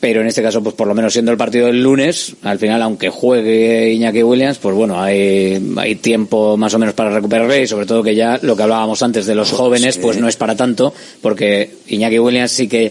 [0.00, 2.80] pero en este caso, pues por lo menos siendo el partido del lunes, al final,
[2.80, 7.66] aunque juegue Iñaki Williams, pues bueno, hay, hay tiempo más o menos para recuperarle y
[7.66, 10.56] sobre todo que ya lo que hablábamos antes de los jóvenes, pues no es para
[10.56, 12.90] tanto, porque Iñaki Williams sí que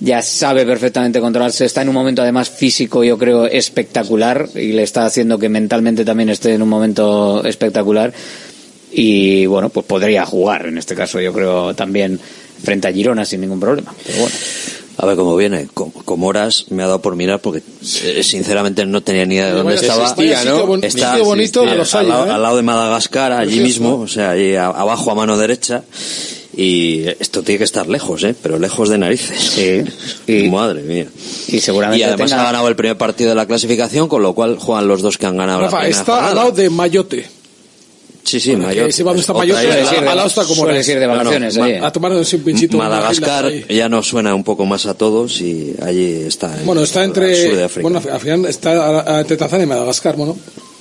[0.00, 4.82] ya sabe perfectamente controlarse, está en un momento además físico, yo creo, espectacular y le
[4.82, 8.12] está haciendo que mentalmente también esté en un momento espectacular
[8.92, 12.20] y bueno, pues podría jugar en este caso, yo creo, también
[12.62, 13.94] frente a Girona sin ningún problema.
[14.04, 14.34] Pero bueno.
[14.96, 15.68] A ver cómo viene.
[15.74, 17.62] Con, con Moras me ha dado por mirar porque
[18.04, 20.02] eh, sinceramente no tenía ni idea de dónde estaba.
[20.04, 20.76] existía, ¿no?
[20.76, 22.30] Está sitio bonito sí, al, lado, ¿eh?
[22.30, 25.82] al lado de Madagascar, allí mismo, o sea, allí abajo a mano derecha.
[26.56, 28.32] Y esto tiene que estar lejos, ¿eh?
[28.40, 29.58] Pero lejos de narices.
[30.50, 31.06] Madre mía.
[31.48, 34.34] Y seguramente Y además tenga- ha ganado el primer partido de la clasificación, con lo
[34.34, 36.30] cual juegan los dos que han ganado la Rafa, primera está jornada.
[36.30, 37.26] al lado de Mayotte.
[38.24, 38.92] Sí, sí, Mayotte.
[38.92, 39.90] si va donde está Otra Mayotte, isla.
[39.98, 41.58] al al lado está como sueles ir de vacaciones.
[41.58, 42.76] A tomar un pinchito.
[42.78, 43.64] Madagascar ahí.
[43.68, 46.58] ya nos suena un poco más a todos y allí está.
[46.58, 47.64] en- Bueno, está al sur de entre.
[47.64, 47.82] África.
[47.88, 50.36] Bueno, al final está a- a- entre Tanzania y Madagascar, bueno.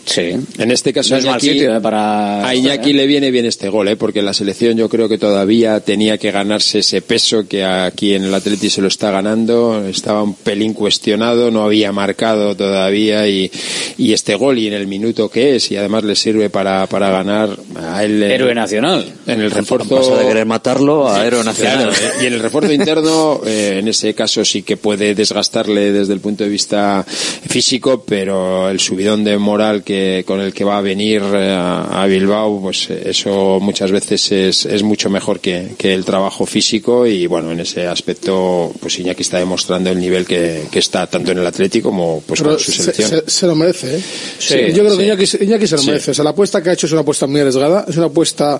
[0.06, 0.32] Sí.
[0.58, 3.46] En este caso, No es mal Iñaki- sitio, eh, para a Iñaki le viene bien
[3.46, 3.96] este gol, ¿eh?
[3.96, 8.26] porque la selección yo creo que todavía tenía que ganarse ese peso que aquí en
[8.26, 9.86] el Atleti se lo está ganando.
[9.88, 13.50] Estaba un pelín cuestionado, no había marcado todavía y,
[13.98, 17.10] y este gol y en el minuto que es y además le sirve para, para
[17.10, 18.22] ganar a él.
[18.24, 19.06] en- Héroe nacional.
[19.26, 19.96] En el refuerzo.
[19.96, 21.90] Pasa de querer matarlo a héroe nacional.
[21.90, 22.24] Claro, ¿eh?
[22.24, 26.20] y en el refuerzo interno, eh, en ese caso sí que puede desgastarle desde el
[26.20, 29.93] punto de vista físico, pero el subidón de moral que
[30.26, 34.32] con el que va a venir eh, a, a Bilbao, pues eh, eso muchas veces
[34.32, 38.98] es, es mucho mejor que, que el trabajo físico y bueno, en ese aspecto, pues
[39.00, 42.58] Iñaki está demostrando el nivel que, que está tanto en el Atlético como pues con
[42.60, 43.10] su se, selección.
[43.26, 44.02] se- se lo merece, ¿eh?
[44.40, 45.04] Sí, Yo creo que.
[45.06, 46.12] Iñaki, se- Iñaki se lo merece.
[46.12, 47.86] O sea, la apuesta que ha hecho es una apuesta muy arriesgada.
[47.88, 48.60] Es una apuesta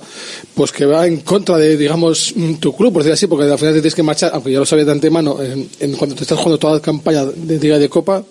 [0.56, 3.58] pues que va en contra de, digamos, mm, tu club, por decir así, porque al
[3.58, 6.24] final te tienes que marchar, aunque ya lo sabía de antemano, en, en cuando te
[6.24, 8.24] estás jugando toda la campaña de Liga de Copa.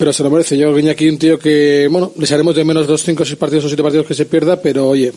[0.00, 0.56] Pero se lo merece.
[0.56, 3.66] Yo que Iñaki un tío que, bueno, les haremos de menos dos, cinco, seis partidos
[3.66, 5.12] o siete partidos que se pierda, pero oye,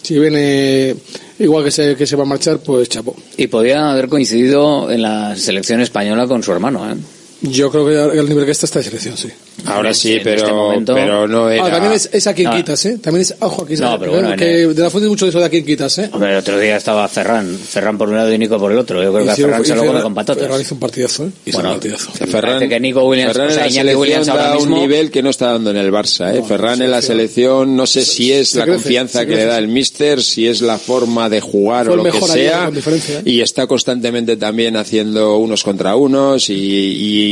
[0.00, 0.96] si viene
[1.38, 3.14] igual que se, que se va a marchar, pues chapo.
[3.36, 6.96] Y podía haber coincidido en la selección española con su hermano, ¿eh?
[7.42, 9.28] Yo creo que al nivel que está esta selección, sí.
[9.66, 11.66] Ahora sí, en pero, este momento- pero no era...
[11.66, 12.56] Ah, también es, es a quien No.
[12.56, 12.98] quitas, ¿eh?
[13.02, 15.24] También es, ojo, aquí No, pero bueno, en que el- de la fuente es mucho
[15.26, 16.08] de eso de a quien quitas, ¿eh?
[16.12, 19.02] Hombre, el otro día estaba Ferran, Ferran por un lado y Nico por el otro.
[19.02, 20.42] Yo creo que a Y Ferran se lo come Ferran- con patatas.
[20.44, 21.30] Ferran hizo un partidazo, ¿eh?
[21.46, 22.10] Hizo Bueno, un partidazo.
[22.30, 24.76] Parece que Nico Williams, Ferran o sea, en la Iñaki Williams ahora da un mismo-
[24.78, 26.34] nivel que no está dando en el Barça.
[26.36, 26.42] ¿eh?
[26.46, 29.68] Ferran en la selección, no sé si es la crece, confianza que le da el
[29.68, 32.70] míster, si es la forma de jugar o el lo que sea.
[32.74, 33.22] ¿eh?
[33.24, 36.54] Y está constantemente también haciendo unos contra unos y,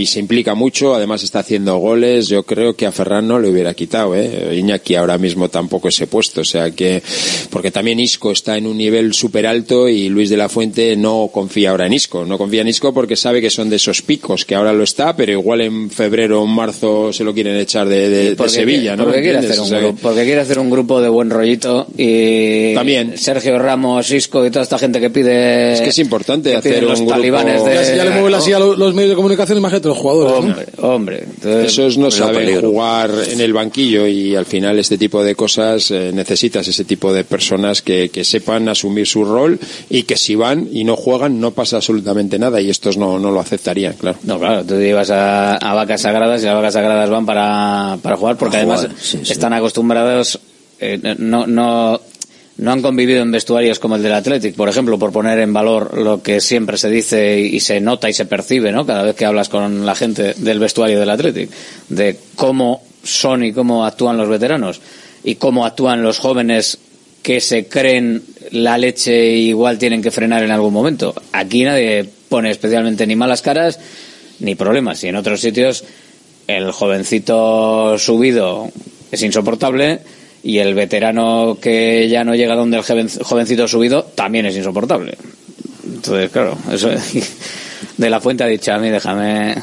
[0.01, 0.95] y se implica mucho.
[0.95, 2.29] Además está haciendo goles.
[2.29, 4.15] Yo creo que a Ferran no le hubiera quitado.
[4.15, 4.57] ¿eh?
[4.57, 6.41] Iñaki ahora mismo tampoco ese puesto.
[6.41, 7.03] O sea que,
[7.51, 11.31] porque también Isco está en un nivel súper alto y Luis de la Fuente no
[11.33, 12.25] confía ahora en Isco.
[12.25, 15.15] No confía en Isco porque sabe que son de esos picos, que ahora lo está,
[15.17, 18.53] pero igual en febrero o en marzo se lo quieren echar de, de- de Porque
[18.53, 19.05] Sevilla, ¿no?
[19.05, 21.31] Porque quiere, hacer un O sea que- grupo, porque quiere hacer un grupo de buen
[21.31, 23.17] rollito y También.
[23.19, 26.83] Sergio Ramos, Isco y toda esta gente que pide Es que es importante que hacer
[26.83, 29.11] los un grupo- talibanes de Ya, si ya le mueven así a lo- los medios
[29.11, 30.39] de comunicación, imagínate los jugadores, ¿no?
[30.39, 31.25] hombre, hombre.
[31.25, 32.71] Entonces, Esos no pues, saben peligro.
[32.71, 37.13] jugar en el banquillo y al final este tipo de cosas eh, necesitas ese tipo
[37.13, 39.59] de personas que, que sepan asumir su rol
[39.89, 43.31] y que si van y no juegan no pasa absolutamente nada y estos no, no
[43.31, 44.19] lo aceptarían, claro.
[44.23, 48.17] No, claro, tú llevas a, a vacas sagradas y las vacas sagradas van para, para
[48.17, 49.33] jugar porque Para además jugar, sí, sí.
[49.33, 50.39] están acostumbrados,
[50.81, 52.01] eh, no, no,
[52.57, 55.97] no han convivido en vestuarios como el del Athletic, por ejemplo, por poner en valor
[55.97, 58.85] lo que siempre se dice y se nota y se percibe, ¿no?
[58.85, 61.51] Cada vez que hablas con la gente del vestuario del Athletic,
[61.89, 64.81] de cómo son y cómo actúan los veteranos
[65.25, 66.79] y cómo actúan los jóvenes
[67.23, 71.15] que se creen la leche y igual tienen que frenar en algún momento.
[71.33, 73.79] Aquí nadie pone especialmente ni malas caras
[74.39, 75.03] ni problemas.
[75.05, 75.85] Y en otros sitios
[76.47, 78.71] el jovencito subido
[79.11, 80.01] es insoportable
[80.43, 85.17] y el veterano que ya no llega donde el joven- jovencito subido también es insoportable.
[85.85, 86.91] Entonces, claro, eso
[87.97, 89.57] de la fuente ha dicho a mí, déjame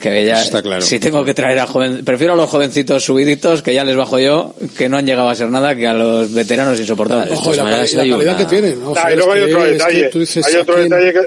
[0.00, 0.80] que ya Eso está claro.
[0.80, 4.18] si tengo que traer a joven prefiero a los jovencitos subiditos que ya les bajo
[4.18, 7.56] yo que no han llegado a ser nada que a los veteranos insoportables Ojo, y
[7.58, 8.80] la, maneras, calidad una- que tienen.
[8.80, 8.92] ¿no?
[8.92, 10.10] O sea, Ah, y luego hay que- otro es que detalle.
[10.14, 11.20] dices, Hay otro detalle que,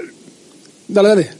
[0.88, 1.30] Dale, dale.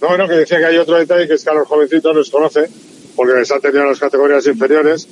[0.00, 2.30] No, no, que decía que hay otro detalle que es que a los jovencitos les
[2.30, 2.68] conoce
[3.14, 5.06] porque les ha tenido en las categorías inferiores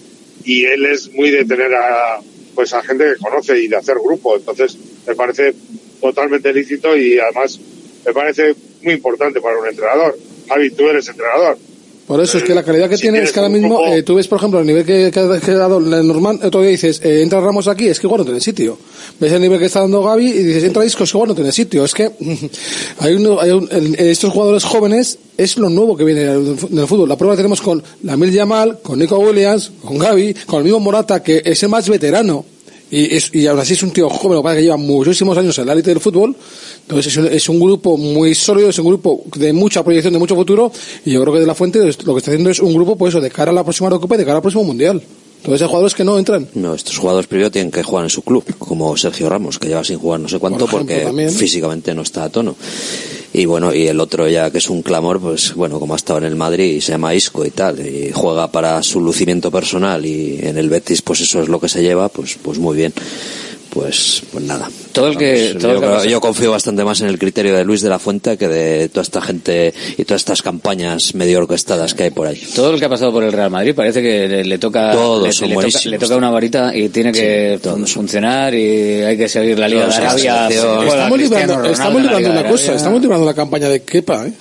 [0.47, 2.21] y él es muy de tener a
[2.55, 4.37] pues a gente que conoce y de hacer grupo.
[4.37, 5.55] Entonces me parece
[6.01, 7.61] totalmente lícito y además
[8.07, 10.17] me parece muy importante para un entrenador.
[10.49, 11.59] Javi, tú eres entrenador
[12.07, 13.93] Por eso es que la calidad que Si tiene es que ahora un mismo, grupo-
[13.95, 16.39] eh, tú ves, por ejemplo, el nivel que, que ha que ha dado el normal,
[16.45, 18.79] otro día dices, eh, entra Ramos aquí, es que igual no tiene sitio.
[19.19, 21.35] Ves el nivel que está dando Gaby y dices, entra Isco, es que igual no
[21.35, 21.85] tiene sitio.
[21.85, 22.11] Es que
[23.01, 23.69] hay, uno, hay un-
[23.99, 27.09] estos jugadores jóvenes es lo nuevo que viene del fútbol.
[27.09, 30.79] La prueba la tenemos con Lamil Yamal, con Nico Williams, con Gaby, con el mismo
[30.81, 32.45] Morata, que es el más veterano.
[32.91, 35.37] Y, es, y aún así es un tío joven, lo que es que lleva muchísimos
[35.37, 36.37] años en la élite del fútbol.
[36.83, 40.19] Entonces es un, es un grupo muy sólido, es un grupo de mucha proyección, de
[40.21, 40.71] mucho futuro.
[41.05, 43.15] Y yo creo que de la Fuente lo que está haciendo es un grupo, pues
[43.15, 45.03] de cara a la próxima Eurocopa y de cara al próximo Mundial.
[45.39, 46.49] Entonces hay jugadores que no entran.
[46.55, 49.85] No, estos jugadores primero tienen que jugar en su club, como Sergio Ramos, que lleva
[49.85, 51.31] sin jugar no sé cuánto Por ejemplo, porque también.
[51.31, 52.57] físicamente no está a tono.
[53.33, 56.19] Y bueno, y el otro ya que es un clamor, pues bueno, como ha estado
[56.21, 60.05] en el Madrid y se llama Isco y tal, y juega para su lucimiento personal
[60.07, 62.93] y en el Betis pues eso es lo que se lleva, pues pues muy bien.
[63.77, 64.71] Pues pues nada.
[64.93, 67.63] Todo el que- Vamos, todo el yo, que confío bastante más en el criterio de
[67.63, 71.93] Luis de la Fuente que de toda esta gente y todas estas campañas medio orquestadas
[71.93, 72.41] que hay por ahí.
[72.55, 75.25] Todo el que ha pasado por el Real Madrid parece que le, le toca Todos
[75.25, 75.87] le, son le toca, buenísimos.
[75.93, 79.83] le toca una varita y tiene que fun- funcionar y hay que seguir la Liga
[79.83, 80.49] Todos de Arabia.
[80.49, 84.33] Estamos librando, estamos librando una cosa, estamos librando la campaña de Kepa, ¿eh?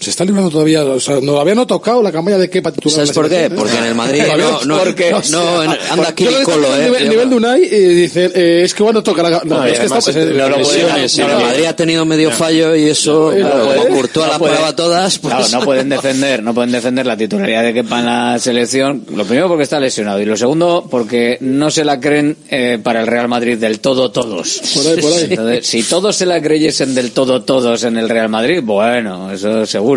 [0.00, 2.96] Se está librando todavía, o sea, no había no tocado la campaña de Kepa titular.
[2.96, 3.34] ¿Sabes por qué?
[3.48, 3.60] selección, ¿eh?
[3.60, 6.54] Porque en el Madrid Todavía no, no, porque- no, anda aquí Yo lo he visto
[6.54, 6.84] Colo, a eh.
[6.84, 9.30] nivel, nivel de Unai y dicen, eh, es que bueno toca la...
[9.44, 12.74] No, No, es que está, no lesiones, no, el no, Madrid ha tenido medio fallo
[12.74, 15.34] y eso, No, claro, no, como Courtois no la prueba todas, pues...
[15.34, 19.04] Claro, no pueden defender, no pueden defender la titularidad de Kepa en la selección.
[19.14, 23.02] Lo primero porque está lesionado y lo segundo porque no se la creen eh, para
[23.02, 24.62] el Real Madrid del todo todos.
[24.74, 25.26] Por ahí, por ahí.
[25.28, 29.66] Entonces, si todos se la creyesen del todo todos en el Real Madrid, bueno, eso
[29.66, 29.89] seguro.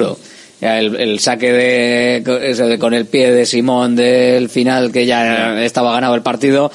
[0.61, 5.91] Ya el, el saque de, con el pie de Simón del final que ya estaba
[5.93, 6.71] ganado el partido,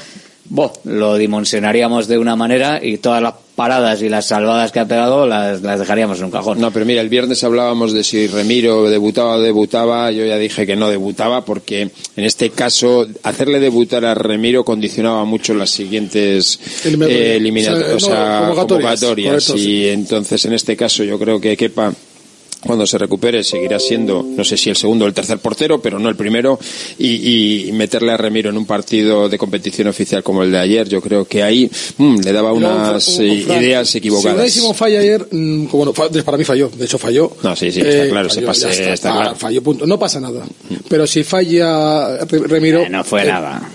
[0.47, 4.85] boh, lo dimensionaríamos de una manera y todas las paradas y las salvadas que ha
[4.87, 6.61] pegado las, las dejaríamos en un cajón.
[6.61, 10.13] No, pero mira, el viernes hablábamos de si Remiro debutaba o debutaba.
[10.13, 15.25] Yo ya dije que no debutaba porque en este caso hacerle debutar a Remiro condicionaba
[15.25, 17.21] mucho las siguientes Eliminatorias.
[17.21, 18.91] eh, eliminatorias, O o sea, sea, no, convocatorias.
[19.01, 19.47] convocatorias.
[19.47, 19.89] Correcto, y sí.
[19.89, 21.93] entonces en este caso yo creo que Kepa
[22.65, 25.99] cuando se recupere seguirá siendo, no sé si el segundo o el tercer portero, pero
[25.99, 26.59] no el primero,
[26.99, 30.89] y, y meterle a Remiro en un partido de competición oficial como el de ayer,
[30.89, 34.35] yo creo que ahí mm, le daba unas un- un- eh, ideas Si equivocadas.
[34.37, 37.31] Unai Simón falla ayer, mm, bueno, fa- para mí falló, de hecho falló.
[37.43, 39.37] No, sí, sí, está claro, se pase- ya está, está claro.
[39.37, 39.87] Falló, punto.
[39.87, 40.45] No pasa nada.
[40.89, 42.81] Pero si falla Re- Remiro...
[42.83, 43.71] Eh, no fue eh, nada.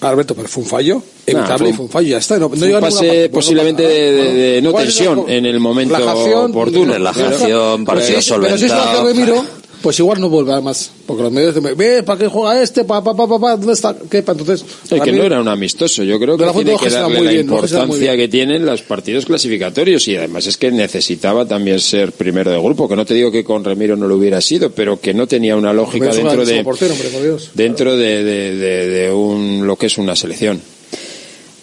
[0.00, 0.94] Alberto, pero fue un fallo.
[0.96, 2.38] Nah, Evitable, fue y un- fue un fallo, ya está.
[2.38, 5.24] No, no un pase parte, no posiblemente pasa de, de- de no ¿Cuál es tensión
[5.28, 6.92] en el momento Relajación, oportuno.
[6.92, 9.06] Relajación, Pero si, partido pero si es lo hace solventado.
[9.08, 9.44] Remiro,
[9.82, 10.90] pues igual no vuelve más.
[11.06, 12.84] Porque los medios dicen, ve, ¿para qué juega este?
[12.84, 13.96] Pa, pa, pa, pa, ¿Dónde está?
[14.10, 14.22] ¿Qué?
[14.22, 16.02] Pa, Entonces, Y que para no mí- era un amistoso.
[16.04, 19.24] Yo creo la que Fuente tiene que darle la bien, importancia que tienen los partidos
[19.24, 22.88] clasificatorios y además es que necesitaba también ser primero de grupo.
[22.88, 25.56] Que no te digo que con Remiro no lo hubiera sido, pero que no tenía
[25.56, 29.86] una lógica dentro grandísimo de portero, hombre, dentro de, de- de- de un lo que
[29.86, 30.60] es una selección.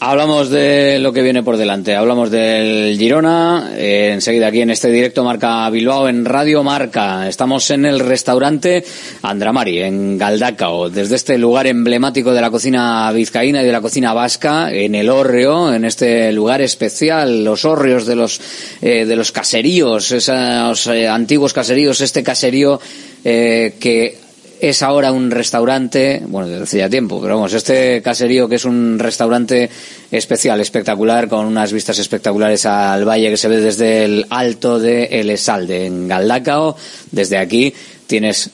[0.07, 4.91] Hablamos de lo que viene por delante, hablamos del Girona, eh, enseguida aquí en este
[4.91, 7.27] directo Marca Bilbao en Radio Marca.
[7.27, 8.85] Estamos en el restaurante
[9.23, 14.13] Andramari, en Galdacao, desde este lugar emblemático de la cocina vizcaína y de la cocina
[14.13, 18.39] vasca, en el Hórreo, en este lugar especial, los hórreos de los,
[18.83, 22.79] eh, de los caseríos, esos eh, antiguos caseríos, este caserío
[23.23, 24.24] eh, que
[24.59, 28.65] es ahora un restaurante, bueno, desde hace ya tiempo, pero vamos, este caserío que es
[28.65, 29.69] un restaurante
[30.11, 35.05] especial, espectacular, con unas vistas espectaculares al valle que se ve desde el alto de
[35.05, 36.75] El Esalde, en Galdacao.
[37.11, 37.73] Desde aquí
[38.07, 38.49] tienes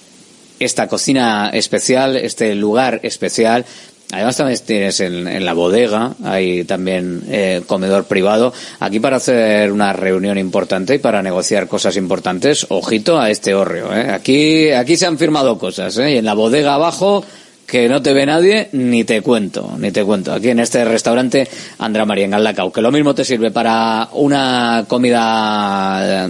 [0.59, 3.65] esta cocina especial, este lugar especial.
[4.11, 8.53] Además también tienes en, en la bodega, hay también eh, comedor privado.
[8.79, 13.95] Aquí para hacer una reunión importante y para negociar cosas importantes, ojito a este hórreo.
[13.95, 14.11] ¿eh?
[14.11, 15.97] Aquí, aquí se han firmado cosas.
[15.97, 16.13] ¿eh?
[16.13, 17.23] Y en la bodega abajo,
[17.65, 20.33] que no te ve nadie, ni te cuento, ni te cuento.
[20.33, 21.47] Aquí en este restaurante
[21.79, 26.27] Andra María en Galdacao, que lo mismo te sirve para una comida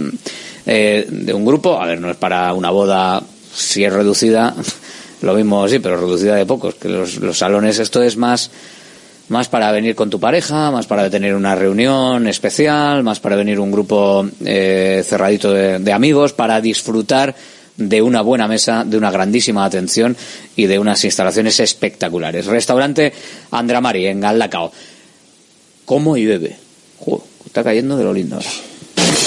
[0.64, 3.20] eh, de un grupo, a ver, no es para una boda,
[3.52, 4.54] si es reducida,
[5.22, 8.50] lo mismo sí, pero reducida de pocos, que los, los salones esto es más
[9.28, 13.58] más para venir con tu pareja, más para tener una reunión especial, más para venir
[13.60, 17.34] un grupo eh, cerradito de, de amigos, para disfrutar
[17.76, 20.16] de una buena mesa, de una grandísima atención
[20.56, 22.46] y de unas instalaciones espectaculares.
[22.46, 23.12] Restaurante
[23.50, 24.70] Andramari en Galdacao.
[25.84, 26.56] Como y bebe.
[26.98, 28.50] Jo, está cayendo de lo lindo ahora.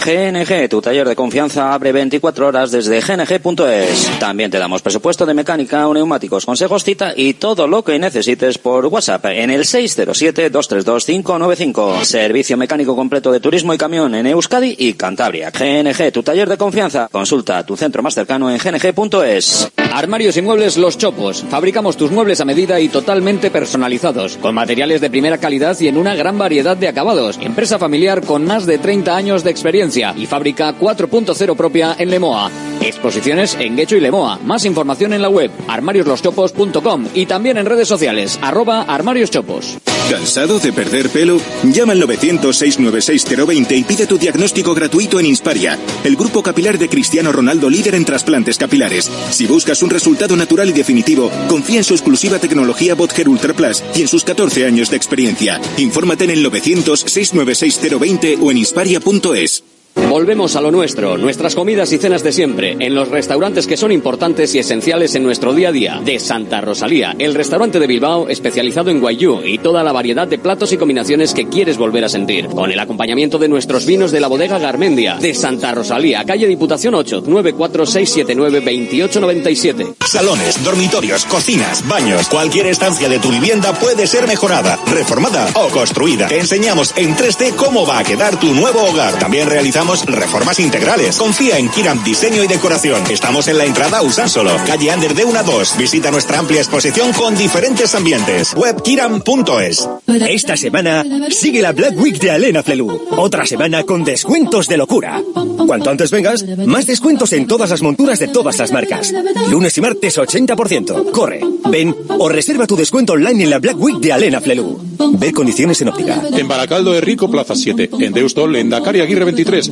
[0.00, 4.10] GNG, tu taller de confianza abre 24 horas desde gng.es.
[4.18, 8.56] También te damos presupuesto de mecánica o neumáticos, consejos, cita y todo lo que necesites
[8.58, 12.04] por WhatsApp en el 607-232-595.
[12.04, 15.50] Servicio mecánico completo de turismo y camión en Euskadi y Cantabria.
[15.50, 17.08] GNG, tu taller de confianza.
[17.10, 19.68] Consulta tu centro más cercano en gng.es.
[19.92, 21.44] Armarios y muebles Los Chopos.
[21.50, 25.98] Fabricamos tus muebles a medida y totalmente personalizados, con materiales de primera calidad y en
[25.98, 27.38] una gran variedad de acabados.
[27.40, 29.81] Empresa familiar con más de 30 años de experiencia
[30.16, 32.50] y fábrica 4.0 propia en Lemoa.
[32.80, 34.38] Exposiciones en Guecho y Lemoa.
[34.44, 39.78] Más información en la web armarioslostopos.com y también en redes sociales arroba armarioschopos.
[40.10, 41.40] ¿Cansado de perder pelo?
[41.62, 47.32] Llama al 900-696-020 y pide tu diagnóstico gratuito en Insparia, el grupo capilar de Cristiano
[47.32, 49.10] Ronaldo líder en trasplantes capilares.
[49.30, 53.82] Si buscas un resultado natural y definitivo, confía en su exclusiva tecnología Botger Ultra Plus
[53.94, 55.60] y en sus 14 años de experiencia.
[55.78, 59.71] Infórmate en el 900-696-020 o en insparia.es.
[59.94, 63.92] Volvemos a lo nuestro, nuestras comidas y cenas de siempre, en los restaurantes que son
[63.92, 66.00] importantes y esenciales en nuestro día a día.
[66.04, 70.38] De Santa Rosalía, el restaurante de Bilbao especializado en guayú y toda la variedad de
[70.38, 72.46] platos y combinaciones que quieres volver a sentir.
[72.48, 75.16] Con el acompañamiento de nuestros vinos de la bodega Garmendia.
[75.16, 79.94] De Santa Rosalía, calle Diputación 8, 946792897.
[80.06, 86.28] Salones, dormitorios, cocinas, baños, cualquier estancia de tu vivienda puede ser mejorada, reformada o construida.
[86.28, 89.18] Te enseñamos en 3D cómo va a quedar tu nuevo hogar.
[89.18, 91.16] También realizamos reformas integrales.
[91.16, 93.02] Confía en Kiram Diseño y Decoración.
[93.10, 95.76] Estamos en la entrada Usánsolo, calle Ander de 1 a 2.
[95.76, 98.54] Visita nuestra amplia exposición con diferentes ambientes.
[98.54, 99.88] Webkiram.es.
[100.06, 103.08] Esta semana sigue la Black Week de Alena Flelu.
[103.16, 105.20] Otra semana con descuentos de locura.
[105.66, 109.12] Cuanto antes vengas, más descuentos en todas las monturas de todas las marcas.
[109.50, 111.10] Lunes y martes 80%.
[111.10, 111.40] Corre,
[111.70, 114.78] ven o reserva tu descuento online en la Black Week de Alena Flelu.
[115.14, 116.22] Ve condiciones en óptica.
[116.32, 117.90] En Baracaldo de Rico, Plaza 7.
[117.98, 119.71] En Deustol, en Dakar y Aguirre 23.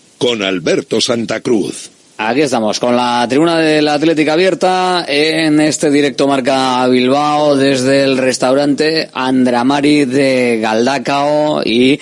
[0.21, 1.89] con Alberto Santa Cruz.
[2.19, 8.03] Aquí estamos con la tribuna de la Atlética abierta en este directo marca Bilbao desde
[8.03, 11.99] el restaurante Andramari de Galdacao y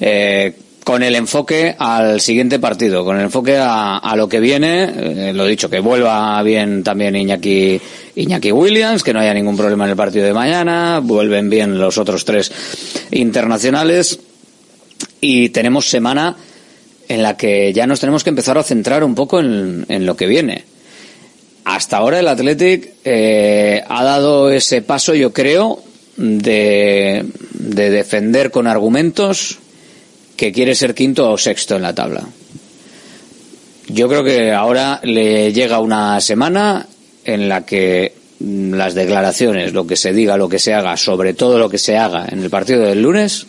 [0.00, 0.52] eh,
[0.82, 5.46] con el enfoque al siguiente partido, con el enfoque a, lo que viene, eh, lo
[5.46, 7.80] dicho, que vuelva bien también Iñaki,
[8.16, 11.98] Iñaki Williams, que no haya ningún problema en el partido de mañana, vuelven bien los
[11.98, 12.50] otros tres
[13.12, 14.18] internacionales
[15.20, 16.36] y tenemos semana
[17.10, 20.28] en la que ya nos tenemos que empezar a centrar un poco en, lo que
[20.28, 20.62] viene.
[21.64, 25.82] Hasta ahora el Athletic eh, ha dado ese paso, yo creo,
[26.16, 29.58] de, de defender con argumentos
[30.36, 32.28] que quiere ser quinto o sexto en la tabla.
[33.88, 36.86] Yo creo que ahora le llega una semana
[37.24, 41.58] en la que las declaraciones, lo que se diga, lo que se haga, sobre todo
[41.58, 43.48] lo que se haga en el partido del lunes,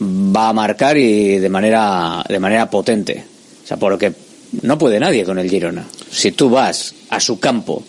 [0.00, 3.24] va a marcar y de manera de manera potente.
[3.62, 4.12] O sea, porque
[4.62, 5.86] no puede nadie con el Girona.
[6.10, 7.82] Si tú vas a su campo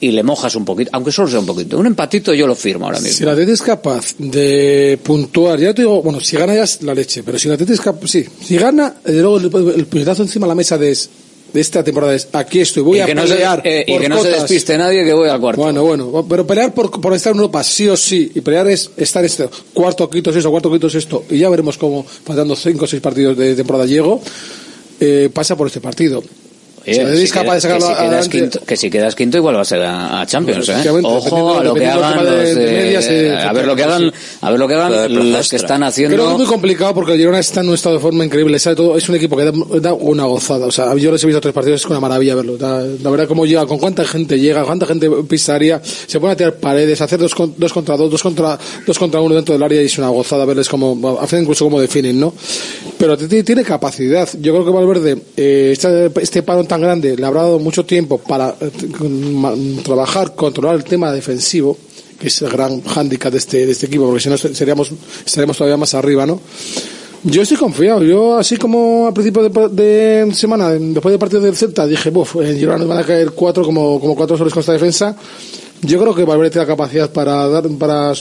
[0.00, 2.86] y le mojas un poquito, aunque solo sea un poquito, un empatito yo lo firmo
[2.86, 3.18] ahora mismo.
[3.18, 6.82] Si la Atleti es capaz de puntuar, ya te digo, bueno, si gana ya es
[6.82, 9.86] la leche, pero si la Atleti es capaz, sí, si gana, desde luego el, el
[9.86, 10.96] puñetazo encima de la mesa de,
[11.52, 13.98] de esta temporada es aquí estoy, voy y a que no se, pelear eh, y
[13.98, 14.42] que no se cotas.
[14.42, 15.60] despiste nadie que voy al cuarto.
[15.62, 18.90] Bueno, bueno, pero pelear por, por estar en Europa sí o sí, y pelear es
[18.96, 22.88] estar este cuarto, quinto, sexto, cuarto, quinto, sexto, y ya veremos cómo, faltando cinco o
[22.88, 24.20] seis partidos de temporada llego,
[25.00, 26.22] eh, pasa por este partido.
[26.86, 29.36] Oye, Si la capaz de queda- que, sacarlo si quedas quinto, que si quedas quinto
[29.36, 30.72] igual vas a, ir a Champions, ¿eh?
[30.72, 33.82] Efectivamente, Ojo a lo que hagan los de de- medias, eh, a ver lo que
[33.84, 36.14] hagan, a ver lo que hagan los que están haciendo.
[36.16, 38.58] Creo que es muy complicado porque el Girona está en un estado de forma increíble.
[38.58, 40.66] sabe todo, es un equipo que da, da una gozada.
[40.66, 42.56] O sea, yo les he visto tres partidos, es una maravilla verlo.
[42.56, 46.36] Da- la verdad, cómo llega, con cuánta gente llega, cuánta gente pisaría, se pone a
[46.36, 49.62] tirar paredes, hacer dos, con- dos contra dos, dos contra, dos contra uno dentro del
[49.62, 52.32] área y es una gozada verles como, hacen incluso como definen, ¿no?
[52.98, 54.28] Pero tiene capacidad.
[54.40, 58.18] Yo creo que Valverde, eh, este, este parón tan grande, le habrá dado mucho tiempo
[58.18, 58.70] para eh,
[59.82, 61.76] trabajar, controlar el tema defensivo
[62.16, 64.92] que es el gran hándicap de este, de este equipo, porque si no seríamos,
[65.24, 66.38] estaríamos todavía más arriba, ¿no?
[67.24, 68.02] Yo estoy confiado.
[68.04, 72.36] Yo, así como a principio de, de semana, después del partido del Celta, dije, buf,
[72.36, 75.16] en Girona nos van a caer cuatro, como, como cuatro soles con esta defensa.
[75.80, 78.12] Yo creo que Valverde tiene la capacidad para dar, para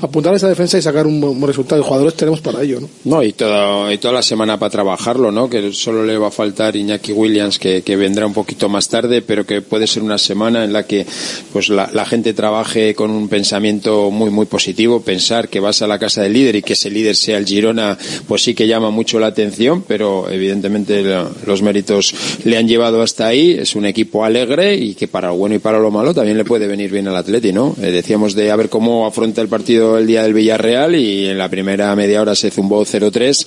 [0.00, 1.80] apuntar a esa defensa y sacar un buen resultado.
[1.80, 2.88] Y jugadores tenemos para ello, ¿no?
[3.04, 5.48] No, y, toda, y toda la semana para trabajarlo, ¿no?
[5.48, 9.22] Que solo le va a faltar Iñaki Williams, que, que vendrá un poquito más tarde,
[9.22, 11.06] pero que puede ser una semana en la que
[11.52, 15.00] pues la, la, gente trabaje con un pensamiento muy, muy positivo.
[15.00, 17.96] Pensar que vas a la casa del líder y que ese líder sea el Girona,
[18.26, 21.04] pues sí que llama mucho la atención, pero evidentemente
[21.46, 22.14] los méritos
[22.44, 23.52] le han llevado hasta ahí.
[23.52, 26.44] Es un equipo alegre y que para lo bueno y para lo malo también le
[26.44, 27.74] puede venir bien al Atleti, ¿no?
[27.80, 31.38] Eh, decíamos de a ver cómo afronta el partido el día del Villarreal y en
[31.38, 33.46] la primera media hora se zumbó 0-3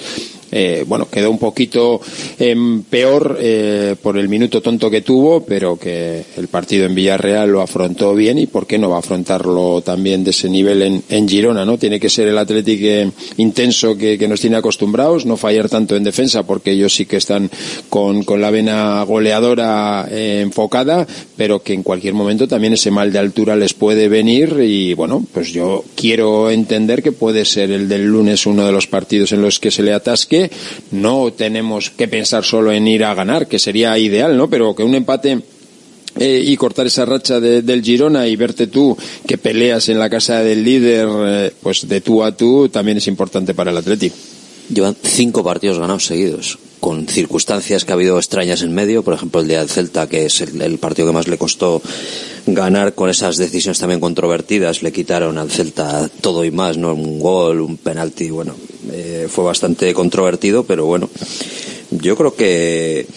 [0.56, 2.00] eh, bueno, quedó un poquito
[2.38, 2.56] eh,
[2.88, 7.62] peor eh, por el minuto tonto que tuvo, pero que el partido en Villarreal lo
[7.62, 11.66] afrontó bien y por qué no va a afrontarlo también de ese nivel en, Girona,
[11.66, 11.80] ¿no?
[11.80, 15.96] Tiene que ser el Atlético eh, intenso que, que, nos tiene acostumbrados, no fallar tanto
[15.96, 17.50] en defensa porque ellos sí que están
[17.90, 21.08] con, con la vena goleadora enfocada,
[21.44, 25.26] pero que en cualquier momento también ese mal de altura les puede venir y bueno,
[25.34, 29.42] pues yo quiero entender que puede ser el del lunes uno de los partidos en
[29.42, 30.50] los que se le atasque
[30.92, 34.50] no tenemos que pensar solo en ir a ganar, que sería ideal, ¿no?
[34.50, 35.42] Pero que un empate
[36.18, 38.96] eh, y cortar esa racha de, del Girona y verte tú
[39.28, 43.08] que peleas en la casa del líder, eh, pues de tú a tú, también es
[43.08, 44.16] importante para el Atlético.
[44.74, 49.40] Llevan cinco partidos ganados seguidos, con circunstancias que ha habido extrañas en medio, por ejemplo
[49.40, 51.82] el día del Celta, que es el, partido que más le costó
[52.46, 56.94] ganar con esas decisiones también controvertidas, le quitaron al Celta todo y más, ¿no?
[56.94, 58.58] Un gol, un penalti, bueno,
[58.92, 61.10] eh, fue bastante controvertido, pero bueno,
[61.90, 63.08] yo creo que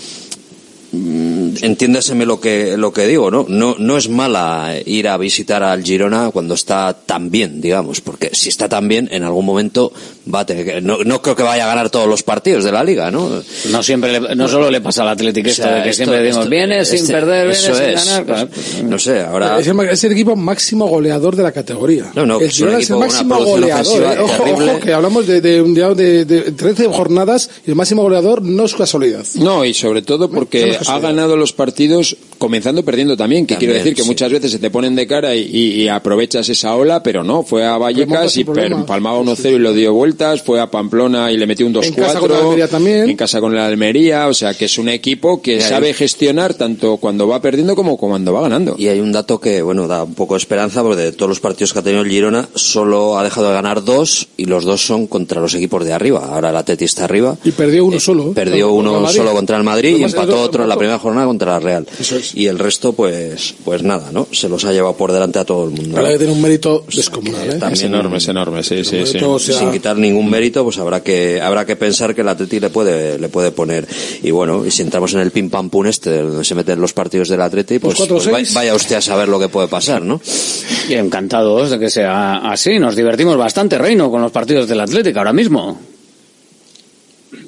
[0.93, 3.47] entiéndaseme lo que lo que digo, ¿no?
[3.49, 8.31] No no es mala ir a visitar al Girona cuando está tan bien, digamos, porque
[8.33, 9.93] si está tan bien en algún momento
[10.33, 12.73] va a tener que no, no creo que vaya a ganar todos los partidos de
[12.73, 13.43] la liga, ¿no?
[13.71, 16.05] No siempre le, no solo le pasa al Atlético esto o sea, de que esto,
[16.05, 19.67] siempre decimos viene este, sin perder, viene sin es, ganar, pues, no sé, ahora es
[19.67, 22.11] el, es el, equipo máximo goleador de la categoría.
[22.15, 24.19] No, no, el Girona es el máximo goleador, ¿eh?
[24.21, 28.43] ojo, ojo, que hablamos de, de, de, de, de 13 jornadas y el máximo goleador
[28.43, 29.25] no es casualidad.
[29.37, 33.71] No, y sobre todo porque no ha ganado los partidos comenzando perdiendo también, que también,
[33.73, 34.09] quiero decir que sí.
[34.09, 37.43] muchas veces se te ponen de cara y, y, y, aprovechas esa ola, pero no,
[37.43, 41.47] fue a Vallecas y palmaba 1-0 y lo dio vueltas, fue a Pamplona y le
[41.47, 45.61] metió un 2-4, en casa con el Almería, o sea que es un equipo que
[45.61, 48.77] sabe gestionar tanto cuando va perdiendo como cuando va ganando.
[48.79, 51.41] Y hay un dato que, bueno, da un poco de esperanza, porque de todos los
[51.41, 54.85] partidos que ha tenido el Girona, solo ha dejado de ganar dos, y los dos
[54.85, 56.29] son contra los equipos de arriba.
[56.33, 57.37] Ahora el Atleti está arriba.
[57.45, 58.33] Y perdió uno eh, solo.
[58.33, 61.61] Perdió uno solo contra el Madrid y empató otro en la primera jornada contra la
[61.61, 61.87] Real.
[61.99, 62.26] Eso es.
[62.35, 64.29] Y el resto, pues, pues nada, ¿no?
[64.33, 65.97] Se los ha llevado por delante a todo el mundo.
[65.97, 67.59] Ahora que tiene un mérito descomunal, ¿eh?
[67.73, 69.19] Es enorme, es enorme, sí, sí, sí.
[69.19, 69.59] Sea...
[69.59, 73.19] Sin quitar ningún mérito, pues habrá que, habrá que pensar que el Atleti le puede,
[73.19, 73.87] le puede poner.
[74.23, 76.93] Y bueno, y si entramos en el pim pam pum este, donde se meten los
[76.93, 80.03] partidos del Atleti, pues, pues, cuatro, pues vaya usted a saber lo que puede pasar,
[80.03, 80.21] ¿no?
[80.89, 82.79] Y encantados de que sea así.
[82.79, 85.81] Nos divertimos bastante, Reino, con los partidos del Atlético ahora mismo.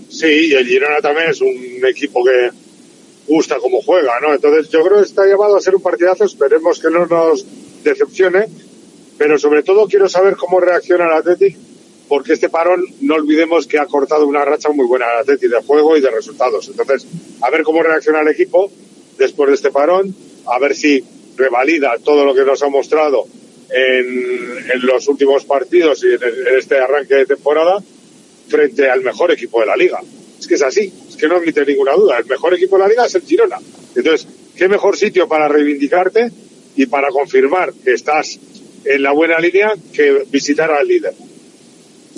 [0.08, 2.50] Sí, y el Girona también es un equipo que
[3.28, 4.34] gusta como juega, ¿no?
[4.34, 7.44] Entonces yo creo que está llamado a ser un partidazo, esperemos que no nos
[7.84, 8.46] decepcione,
[9.16, 11.58] pero sobre todo quiero saber cómo reacciona el Atlético
[12.08, 15.62] porque este parón no olvidemos que ha cortado una racha muy buena al Atleti de
[15.62, 16.68] juego y de resultados.
[16.68, 17.06] Entonces,
[17.42, 18.70] a ver cómo reacciona el equipo
[19.18, 20.14] después de este parón,
[20.46, 21.04] a ver si
[21.36, 23.26] revalida todo lo que nos ha mostrado
[23.70, 27.82] en, los últimos partidos y en, este arranque de temporada
[28.48, 30.00] frente al mejor equipo de la liga.
[30.38, 32.18] Es que es así, que no admite ninguna duda.
[32.18, 33.58] El mejor equipo de la liga es el Girona.
[33.94, 34.26] Entonces,
[34.56, 36.30] ¿qué mejor sitio para reivindicarte
[36.76, 38.38] y para confirmar que estás
[38.84, 41.12] en la buena línea que visitar al líder?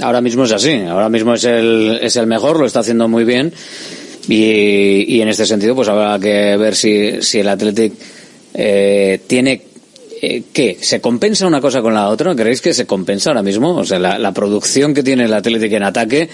[0.00, 3.24] Ahora mismo es así, ahora mismo es el, es el mejor, lo está haciendo muy
[3.24, 3.52] bien
[4.28, 7.92] y, y en este sentido pues habrá que ver si, si el Athletic
[8.54, 9.62] eh, tiene
[10.22, 10.78] eh, ¿qué?
[10.80, 12.34] ¿Se compensa una cosa con la otra?
[12.34, 13.76] ¿Creéis que se compensa ahora mismo?
[13.76, 16.28] O sea, la, la producción que tiene el Athletic en ataque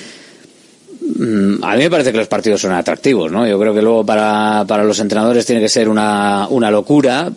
[1.62, 3.46] a mí me parece que los partidos son atractivos, ¿no?
[3.46, 7.32] Yo creo que luego para, para los entrenadores tiene que ser una, una locura,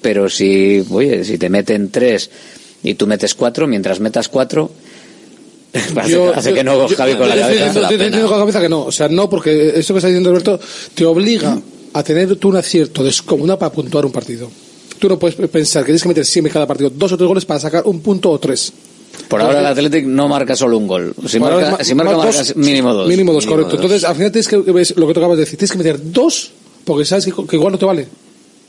[0.00, 2.30] pero si, oye, si te meten tres
[2.82, 4.70] y tú metes cuatro, mientras metas cuatro,
[6.08, 7.72] yo, hace que no, yo, Javi, con la cabeza.
[7.72, 8.84] Con la cabeza que no.
[8.84, 10.58] O sea, no, porque eso que está diciendo Alberto
[10.94, 11.58] te obliga
[11.92, 14.50] a tener tú un acierto descomunal para puntuar un partido.
[14.98, 17.44] Tú no puedes pensar que tienes que meter siempre cada partido dos o tres goles
[17.44, 18.72] para sacar un punto o tres.
[19.26, 21.14] Por ahora el Athletic no marca solo un gol.
[21.26, 23.08] Si marca, ahora, si marca, marca dos, mínimo dos.
[23.08, 23.76] Mínimo dos, mínimo correcto.
[23.76, 23.84] Dos.
[23.84, 26.12] Entonces, al final tienes que, ves lo que tú acabas de decir, tienes que meter
[26.12, 26.52] dos
[26.84, 28.08] porque sabes que, que igual no te vale.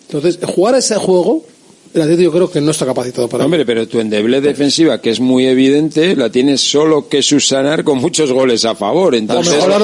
[0.08, 1.46] Entonces, jugar a ese juego
[1.94, 3.46] el Atlético creo que no está capacitado para.
[3.46, 7.98] Hombre, pero tu endeble defensiva, que es muy evidente, la tienes solo que subsanar con
[7.98, 9.16] muchos goles a favor.
[9.16, 9.82] Entonces, o mejorar,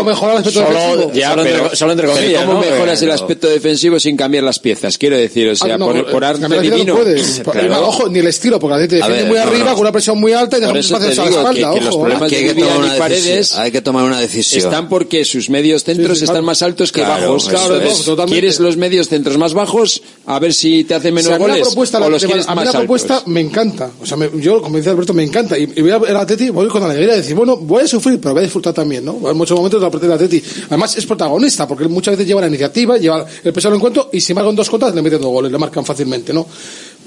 [0.00, 1.12] o mejorar el aspecto solo, defensivo.
[1.12, 2.44] Ya, solo, pero, entre, solo entre comillas.
[2.44, 2.60] ¿Cómo ¿no?
[2.60, 3.12] mejoras pero...
[3.12, 4.96] el aspecto defensivo sin cambiar las piezas?
[4.96, 6.84] Quiero decir, o ah, sea, ah, no, por, por eh, arte divino.
[6.84, 7.68] No puedes, claro.
[7.68, 10.18] por, ojo, ni el estilo, porque la te defiende ver, muy arriba, con una presión
[10.18, 11.72] muy alta y deja espacios a la espalda.
[11.72, 14.64] Que, que los problemas hay que tomar una paredes hay que tomar una decisión.
[14.64, 17.48] Están porque sus medios centros sí, están más altos que bajos.
[17.48, 17.80] Claro,
[18.26, 21.60] Quieres los medios centros más bajos, a ver si te hace menos a mí la
[21.60, 23.90] propuesta, la, propuesta me encanta.
[24.00, 25.58] O sea, me, yo, como dice Alberto, me encanta.
[25.58, 28.34] Y, y voy al Atleti, voy con alegría a decir, bueno, voy a sufrir, pero
[28.34, 29.30] voy a disfrutar también, ¿no?
[29.30, 30.42] En muchos momentos la parte del Atleti.
[30.66, 34.20] Además, es protagonista, porque muchas veces lleva la iniciativa, lleva el peso del encuentro, y
[34.20, 36.46] si marca en dos contras, le meten dos goles, le marcan fácilmente, ¿no?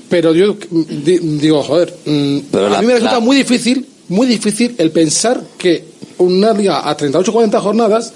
[0.09, 4.75] Pero yo mm, digo, joder, mm, a la, mí me resulta muy difícil, muy difícil
[4.77, 8.13] el pensar que una liga a 38 40 jornadas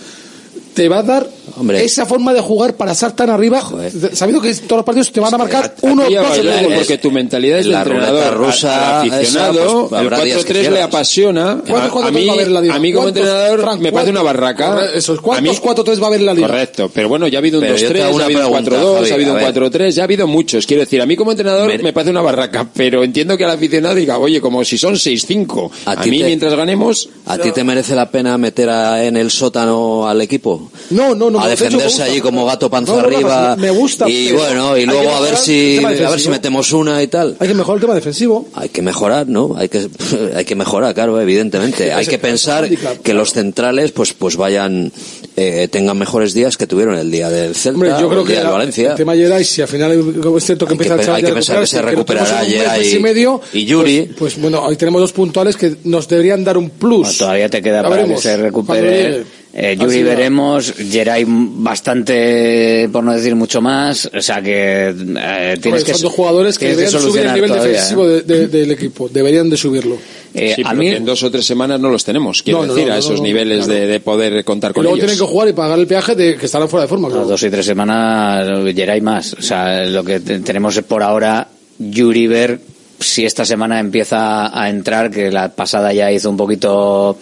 [0.73, 1.27] te va a dar
[1.57, 1.83] Hombre.
[1.83, 4.15] esa forma de jugar para estar tan arriba, Joder.
[4.15, 6.97] sabiendo que todos los partidos te van a marcar a, a uno dos el porque
[6.97, 11.61] tu mentalidad es de entrenador, rusa, aficionado, pues, el 4-3 le apasiona.
[11.69, 12.29] Ah, a mí,
[12.69, 14.77] a mí como entrenador Frank, me parece una barraca.
[14.77, 16.47] Ah, esos ¿cuántos 4-3 va a haber la liga?
[16.47, 19.39] Correcto, pero bueno, ya ha habido un 2-3, ha habido un 4-2, ha habido un
[19.39, 20.65] 4-3, ya ha habido muchos.
[20.65, 23.95] Quiero decir, a mí como entrenador me parece una barraca, pero entiendo que al aficionado
[23.95, 27.09] diga, oye, como si son 6-5, a mí mientras ganemos...
[27.25, 30.60] ¿A ti te merece la pena meter en el sótano al equipo?
[30.89, 33.55] no, no, no, a defenderse allí como gato panza arriba.
[33.57, 34.09] me gusta.
[34.09, 37.35] Y bueno, y luego a ver si a ver si metemos una y tal.
[37.39, 38.47] Hay que mejorar el tema defensivo.
[38.53, 39.55] Hay que mejorar, ¿no?
[39.57, 39.87] Hay que
[40.35, 41.91] hay que mejorar, claro, evidentemente.
[42.01, 42.67] Hay que pensar
[43.03, 44.91] que los centrales pues pues vayan
[45.35, 48.91] eh, tengan mejores días que tuvieron el día del Celta, Hombre, el día que Valencia.
[48.91, 51.33] El tema Yeray, si al final es cierto que hay este empieza que, Hay que
[51.33, 54.01] pensar que se recuperará Yeray y, medio, y Yuri.
[54.17, 57.07] Pues, pues, bueno, ahí tenemos dos puntuales que nos deberían dar un plus.
[57.07, 59.23] Ah, todavía te queda para que se recupere
[59.53, 65.83] eh, Yuri veremos, Geray bastante, por no decir mucho más, o sea que eh, tienes
[65.83, 65.93] que...
[65.93, 68.21] Son dos jugadores que deberían subir el nivel defensivo ¿eh?
[68.21, 69.97] de, del equipo, deberían de subirlo.
[70.33, 70.87] Eh, a mí...
[70.87, 74.45] en dos o tres semanas no los tenemos, quiero decir, a esos niveles de, poder
[74.45, 76.83] contar con y luego tienen que jugar y pagar el peaje de que estarán fuera
[76.83, 77.09] de forma.
[77.09, 77.25] Claro.
[77.25, 82.59] dos y tres semanas, Geray más, o sea, lo que tenemos por ahora, Yuri Ver,
[83.01, 87.17] si esta semana empieza a entrar, que la pasada ya hizo un poquito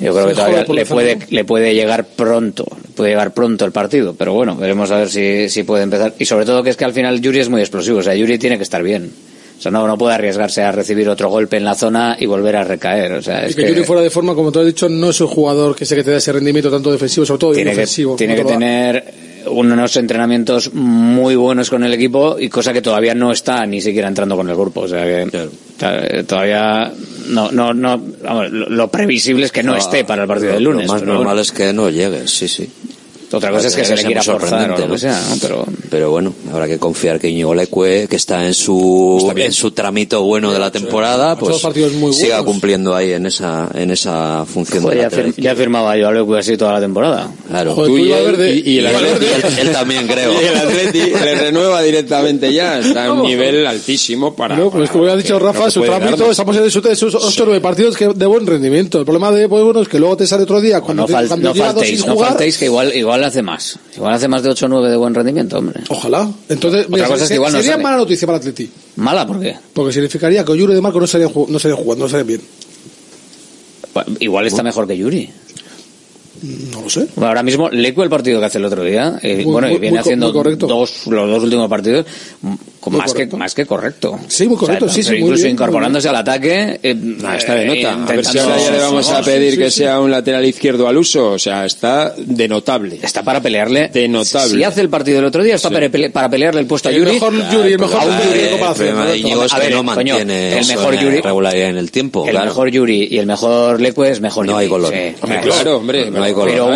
[0.00, 2.66] yo creo que todavía le puede, le puede llegar pronto,
[2.96, 6.14] puede llegar pronto el partido, pero bueno, veremos a ver si, si puede empezar.
[6.18, 8.38] Y sobre todo que es que al final Yuri es muy explosivo, o sea, Yuri
[8.38, 9.12] tiene que estar bien.
[9.56, 12.56] O sea, no, no puede arriesgarse a recibir otro golpe en la zona y volver
[12.56, 13.12] a recaer.
[13.12, 15.20] O sea, y que, que, Yuri fuera de forma, como tú has dicho, no es
[15.20, 18.16] un jugador que sé que te da ese rendimiento tanto defensivo, sobre todo tiene defensivo.
[18.16, 19.04] Tiene que tener
[19.46, 24.08] unos entrenamientos muy buenos con el equipo y cosa que todavía no está ni siquiera
[24.08, 24.82] entrando con el grupo.
[24.82, 26.92] O sea que todavía
[27.28, 28.00] no, no, no
[28.50, 30.86] lo, previsible es que no, ah, esté para el partido del lunes.
[30.86, 32.68] Lo más normal es que no llegue, sí, sí.
[33.36, 35.36] Otra cosa es que, se le quiera forzar o lo que sea, ¿no?
[35.40, 35.66] Pero...
[35.90, 39.70] Pero bueno, habrá que confiar que Íñigo Leque, que está en su, está en su
[39.70, 41.62] tramito bueno de la temporada, pues
[42.12, 46.08] siga cumpliendo ahí en esa, en esa función Joder, de la ya, ya, firmaba yo
[46.08, 47.30] a Leque así toda la temporada.
[47.48, 47.74] Claro.
[47.74, 50.32] Joder, tú y, él, verde, y, y, el Atleti, él, él, también creo.
[50.42, 54.56] Y el Atleti le renueva directamente ya, está a un nivel altísimo para...
[54.56, 57.46] No, pues como ya ha dicho Rafa, no su tramito, estamos en esos 8 o
[57.46, 58.98] 9 partidos que de buen rendimiento.
[58.98, 61.54] El problema de bueno es que luego te sale otro día cuando no, fal no
[61.54, 63.78] faltéis, no faltéis que igual, igual hace más.
[63.96, 65.80] Igual hace más de 8 o 9 de buen rendimiento, hombre.
[65.88, 66.30] Ojalá.
[66.48, 68.70] Entonces, mira, cosa igual no sería mala noticia para el Atleti.
[68.96, 69.26] ¿Mala?
[69.26, 69.56] ¿Por qué?
[69.72, 72.40] Porque significaría que Oyuro y De Marco no serían, no jugando, no serían bien.
[74.20, 75.30] Igual está mejor que Yuri.
[76.42, 77.06] No lo sé.
[77.14, 79.98] Bueno, ahora mismo, Leco el partido que hace el otro día, eh, bueno, y viene
[79.98, 82.04] haciendo dos, los dos últimos partidos,
[82.90, 84.18] muy más que, más que correcto.
[84.28, 85.14] Sí, muy correcto, o sea, sí, sí.
[85.14, 86.16] Incluso muy bien, incorporándose bien.
[86.16, 86.80] al ataque.
[86.82, 87.78] Eh, ah, está de nota.
[87.78, 90.02] Eh, a ver si ahora ya le vamos a pedir sí, que sí, sea sí.
[90.02, 91.32] un lateral izquierdo al uso.
[91.32, 92.98] O sea, está de notable.
[93.02, 93.88] Está para pelearle.
[93.88, 94.56] De notable.
[94.56, 96.92] Si hace el partido del otro día, está para, pele para pelearle el puesto a
[96.92, 97.12] Yuri.
[97.12, 99.10] Mejor Yuri el ah, mejor claro, Yuri, el mejor Yuri.
[99.10, 102.26] El Íñigo que no mantiene el mejor Yuri, regularidad en el tiempo.
[102.26, 104.92] El mejor Yuri y el mejor Lecue es mejor No hay color.
[105.42, 106.10] Claro, hombre.
[106.10, 106.50] No hay color.
[106.50, 106.66] Pero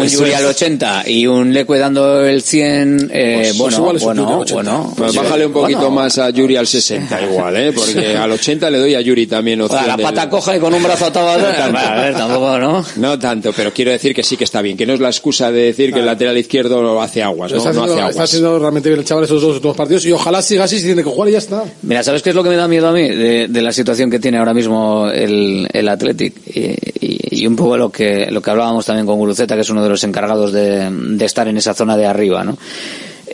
[0.00, 3.10] un Yuri al 80 y pues un Lecue dando el 100,
[3.56, 4.94] bueno, bueno, bueno
[5.34, 7.72] bájale un poquito más a Yuri al 60 igual, ¿eh?
[7.72, 9.84] Porque al 80 le doy a Yuri también opción.
[9.84, 11.36] Ola, la pata coja y con un brazo atado a,
[11.70, 12.84] no a ver, tampoco, ¿no?
[12.96, 15.50] No tanto, pero quiero decir que sí que está bien, que no es la excusa
[15.50, 17.58] de decir que el lateral izquierdo hace aguas, ¿no?
[17.58, 18.10] Está haciendo, no hace aguas.
[18.14, 20.86] Está haciendo realmente bien el chaval esos dos últimos partidos y ojalá siga así si
[20.86, 21.64] tiene que jugar y ya está.
[21.82, 24.10] Mira, ¿sabes qué es lo que me da miedo a mí de, de la situación
[24.10, 26.34] que tiene ahora mismo el, el Athletic?
[26.46, 29.90] Y, un poco lo que, lo que hablábamos también con Guruceta, que es uno de
[29.90, 32.56] los encargados de, de estar en esa zona de arriba, ¿no?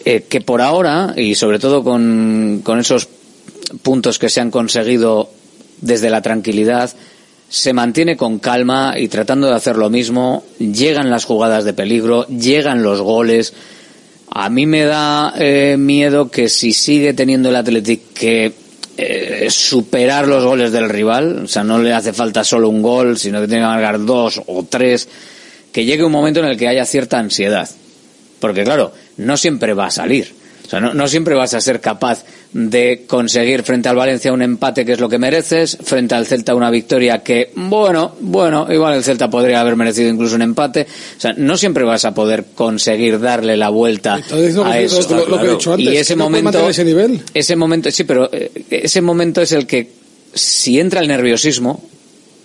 [0.04, 3.08] Eh, que por ahora, y sobre todo con, con esos
[3.82, 5.30] puntos que se han conseguido
[5.80, 6.90] desde la tranquilidad,
[7.50, 12.26] se mantiene con calma y tratando de hacer lo mismo, llegan las jugadas de peligro,
[12.28, 13.52] llegan los goles.
[14.30, 18.52] A mí me da eh, miedo que si sigue teniendo el Athletic que
[18.96, 23.18] eh, superar los goles del rival, o sea, no le hace falta solo un gol,
[23.18, 25.08] sino que tiene que marcar dos o tres,
[25.72, 27.68] que llegue un momento en el que haya cierta ansiedad.
[28.38, 30.34] Porque claro, no siempre va a salir.
[30.66, 34.42] O sea, no, no, siempre vas a ser capaz de conseguir frente al Valencia un
[34.42, 38.94] empate que es lo que mereces, frente al Celta una victoria que, bueno, bueno, igual
[38.94, 40.86] el Celta podría haber merecido incluso un empate.
[41.16, 45.06] O sea, no siempre vas a poder conseguir darle la vuelta a eso.
[45.26, 47.20] Lo, he dicho antes, y ese momento, ese, nivel.
[47.34, 49.90] ese momento, sí, pero eh, ese momento es el que
[50.34, 51.82] si entra el nerviosismo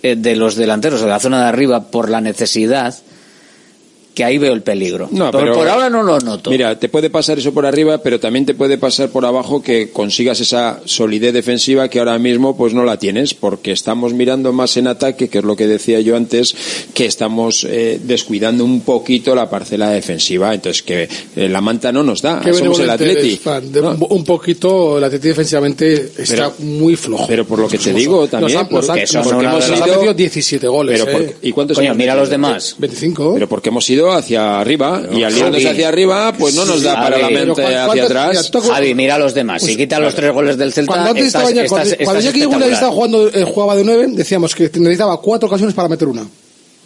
[0.02, 2.94] eh, de los delanteros de la zona de arriba por la necesidad,
[4.16, 5.10] que ahí veo el peligro.
[5.12, 6.50] No, pero, por ahora no lo noto.
[6.50, 9.90] Mira, te puede pasar eso por arriba, pero también te puede pasar por abajo que
[9.90, 14.78] consigas esa solidez defensiva que ahora mismo pues no la tienes, porque estamos mirando más
[14.78, 16.56] en ataque, que es lo que decía yo antes,
[16.94, 21.06] que estamos eh, descuidando un poquito la parcela defensiva, entonces que
[21.36, 23.38] eh, la manta no nos da, somos el Atleti.
[24.08, 27.26] Un poquito el Atleti defensivamente está muy flojo.
[27.28, 31.02] Pero por lo que te digo también, han, porque, porque, hemos ido, 17 goles.
[31.04, 31.36] Pero eh.
[31.42, 32.76] ¿Y cuántos mira los demás.
[32.78, 33.34] 25.
[33.34, 36.94] Pero porque hemos ido hacia arriba y al aliándose hacia arriba, pues no nos da
[36.94, 38.50] para la mente hacia atrás.
[38.68, 39.62] Javi, mira a los demás.
[39.62, 43.44] Si pues, quita los tres goles del Celta, cuando antes estás, yo estaba jugando, eh,
[43.44, 46.26] jugaba de nueve, decíamos que necesitaba cuatro ocasiones para meter una.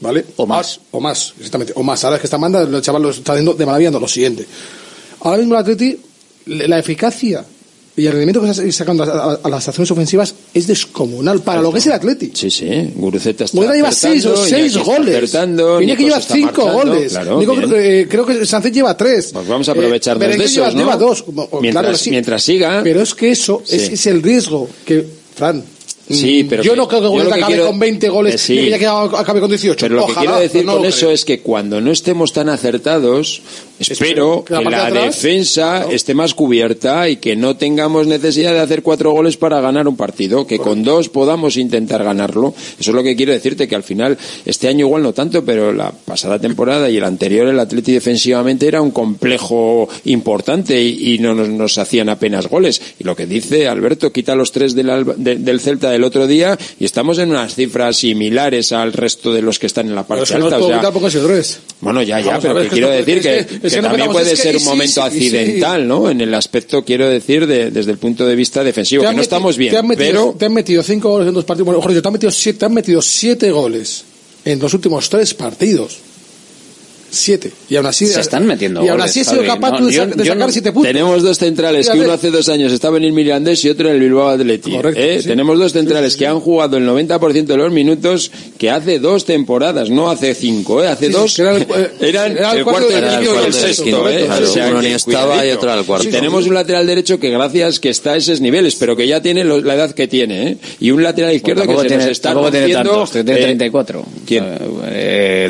[0.01, 0.25] ¿Vale?
[0.37, 0.81] O más.
[0.81, 1.73] Ah, o más, exactamente.
[1.77, 2.03] O más.
[2.05, 4.47] Ahora es que esta manda, el chaval está haciendo de maravilla, no, lo siguiente.
[5.21, 6.01] Ahora mismo el Atleti,
[6.47, 7.45] la eficacia
[7.97, 11.59] y el rendimiento que está sacando a, a, a las acciones ofensivas es descomunal para
[11.59, 11.69] Alto.
[11.69, 12.31] lo que es el Atleti.
[12.33, 12.93] Sí, sí.
[12.95, 13.57] Guruceta está.
[13.57, 15.31] Bueno, lleva seis o seis goles.
[15.33, 16.73] Tenía que lleva cinco marcando.
[16.93, 17.13] goles.
[17.13, 19.31] Claro, Nico, eh, creo que Sánchez lleva tres.
[19.33, 20.55] Pues vamos a aprovecharnos eh, de eso.
[20.61, 20.79] Lleva, ¿no?
[20.79, 21.25] lleva dos.
[21.61, 22.81] Mientras, claro, mientras siga.
[22.83, 23.77] Pero es que eso sí.
[23.77, 25.05] es, es el riesgo que,
[25.35, 25.63] Fran,
[26.11, 26.15] Mm.
[26.15, 28.59] Sí, pero yo no creo que acabe quiero, con 20 goles eh, sí.
[28.59, 29.79] y que ya acabe con 18.
[29.79, 33.43] Pero lo que quiero decir con eso es que cuando no estemos tan acertados,
[33.79, 39.13] espero que la, defensa esté más cubierta y que no tengamos necesidad de hacer cuatro
[39.13, 42.55] goles para ganar un partido, que con dos podamos intentar ganarlo.
[42.81, 45.73] Eso es lo que quiero decirte, que al final, este año igual no tanto, pero
[45.73, 51.35] la pasada temporada y el anterior, el Atleti defensivamente era un complejo importante y, no
[51.35, 52.83] nos, hacían apenas goles.
[52.99, 56.59] Y lo que dice Alberto, quita los tres del, del Celta del el otro día
[56.79, 60.35] y estamos en unas cifras similares al resto de los que están en la parte
[60.35, 60.59] alta.
[60.59, 60.81] No o.
[61.81, 65.87] Bueno, ya, ya, pero que quiero decir que, que, también puede ser un momento accidental,
[65.87, 66.11] ¿no?
[66.11, 69.57] En el aspecto, quiero decir, de, desde el punto de vista defensivo, que no estamos
[69.57, 69.73] bien.
[69.73, 70.37] Te han, metido, pero...
[70.39, 72.59] te han metido cinco goles en dos partidos, bueno, mejor dicho, te han metido siete,
[72.59, 74.05] te han metido siete goles
[74.45, 76.10] en los últimos tres partidos
[77.11, 77.53] siete.
[77.69, 78.07] Y aún así.
[78.07, 78.85] Se están metiendo.
[78.85, 80.93] Y aún así he sido capaz no, de, yo, de, sacar yo, siete puntos.
[80.93, 83.95] Tenemos dos centrales que uno hace dos años estaba en el Mirandés y otro en
[83.95, 84.73] el Bilbao Atleti.
[84.73, 85.19] Correcto, ¿eh?
[85.21, 85.29] sí.
[85.29, 88.99] Tenemos dos centrales sí, sí, que han jugado el 90% de los minutos que hace
[88.99, 90.89] dos temporadas, no hace cinco, ¿eh?
[90.89, 91.39] Hace dos.
[91.39, 94.29] Era el, eh, eran el, cuarto, cuarto del quinto y el sexto, ¿eh?
[94.71, 96.09] uno ni estaba y otro al cuarto.
[96.09, 99.45] Tenemos un lateral derecho que gracias que está a esos niveles, pero que ya tiene
[99.45, 100.57] lo, la edad que tiene, ¿eh?
[100.81, 102.35] Y un lateral izquierdo que se nos está
[103.11, 104.01] tiene 34.
[104.01, 104.45] Eh, ¿Quién?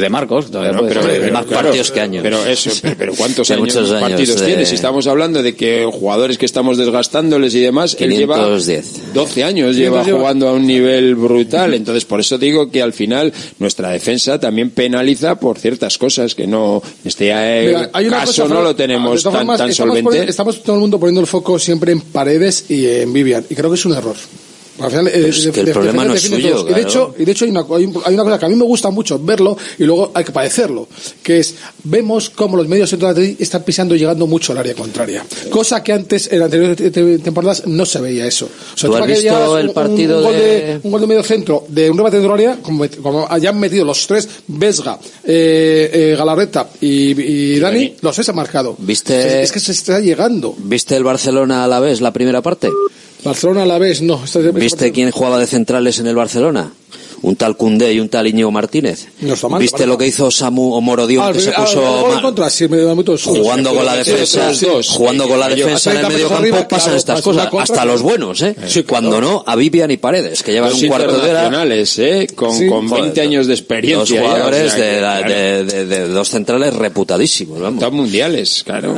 [0.01, 0.51] de Marcos.
[0.51, 0.73] Todavía
[1.51, 2.23] claro, partidos que años.
[2.23, 4.41] Pero eso, pero ¿cuántos años, años partidos eh.
[4.41, 4.47] de...
[4.47, 4.67] tiene?
[4.67, 9.77] Si estamos hablando de que jugadores que estamos desgastándoles y demás, él lleva 12 años,
[9.77, 11.75] lleva jugando a un nivel brutal.
[11.75, 16.47] Entonces, por eso digo que al final nuestra defensa también penaliza por ciertas cosas que
[16.47, 20.29] no, este eh, hay una caso cosa, no lo tenemos tan, tan solvente.
[20.29, 23.71] Estamos todo el mundo poniendo el foco siempre en Paredes y en Vivian, y creo
[23.71, 24.17] que es un error.
[24.89, 26.65] Eh, pues el problema no es suyo.
[26.65, 26.71] Claro.
[26.71, 27.65] Y de hecho, y de hecho hay, una,
[28.07, 30.89] hay, una, cosa que a mí me gusta mucho verlo y luego hay que padecerlo,
[31.23, 31.55] que es
[31.85, 35.93] vemos cómo los medios centrales están pisando y llegando mucho al área contraria, cosa que
[35.93, 38.49] antes en anteriores temporadas no se veía eso.
[38.75, 40.81] O sea, visto el un, partido gol de...
[40.83, 44.29] un gol de medio centro de un remate de área, como, hayan metido los tres
[44.47, 48.77] Vesga, eh, eh Galarreta y, Dani, los tres han marcado.
[48.79, 49.43] ¿Viste?
[49.43, 50.55] Es que se está llegando.
[50.59, 52.69] ¿Viste el Barcelona a la vez la primera parte?
[53.25, 54.23] Barcelona a la vez, no.
[54.71, 56.73] ¿Viste quién jugaba de centrales en el Barcelona?
[57.23, 59.09] un tal Cundé y un tal Iñigo Martínez.
[59.59, 64.53] ¿Viste lo que hizo Samu Omorodión, ah, que se ah, puso jugando con la defensa,
[64.89, 68.55] jugando con la defensa en el medio campo, pasan estas cosas, hasta los buenos, ¿eh?
[68.89, 71.65] Cuando no, a Vivian y Paredes, que llevan un cuarto de hora.
[71.75, 72.27] ¿eh?
[72.35, 74.01] Con, 20 años de experiencia.
[74.01, 74.21] Dos ¿eh?
[74.21, 77.61] jugadores de, de, dos centrales reputadísimos.
[77.61, 78.95] Están mundiales, claro.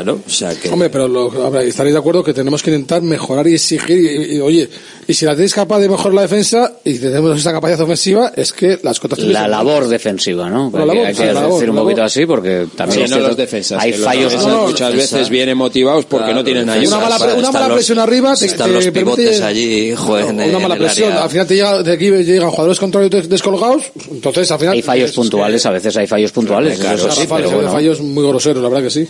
[0.71, 4.69] Hombre, pero estaréis de acuerdo que tenemos que intentar mejorar y exigir, oye,
[5.07, 8.33] y si la tenéis capaz de mejorar la defensa, y tenemos esa capacidad ofensiva, defensiva
[8.37, 9.35] es que las contracciones.
[9.35, 10.71] La labor defensiva, ¿no?
[10.73, 13.09] La labor, hay que la labor, decir un poquito así porque también.
[13.09, 15.31] Sí, no los defensas, hay fallos muchas veces esa.
[15.31, 16.99] vienen motivados porque claro, no tienen ayuda.
[16.99, 20.59] Una mala, una mala presión arriba te, están te los pivotes permite, allí, joder, Una
[20.59, 21.13] mala presión.
[21.13, 23.85] Al final te llega, de aquí llegan jugadores contrarios descolgados.
[24.11, 24.75] Entonces, al final.
[24.75, 26.79] Hay fallos puntuales, a veces hay fallos puntuales.
[26.79, 27.69] Claro, sí, pero bueno.
[27.69, 29.09] Hay fallos muy groseros, la verdad que sí.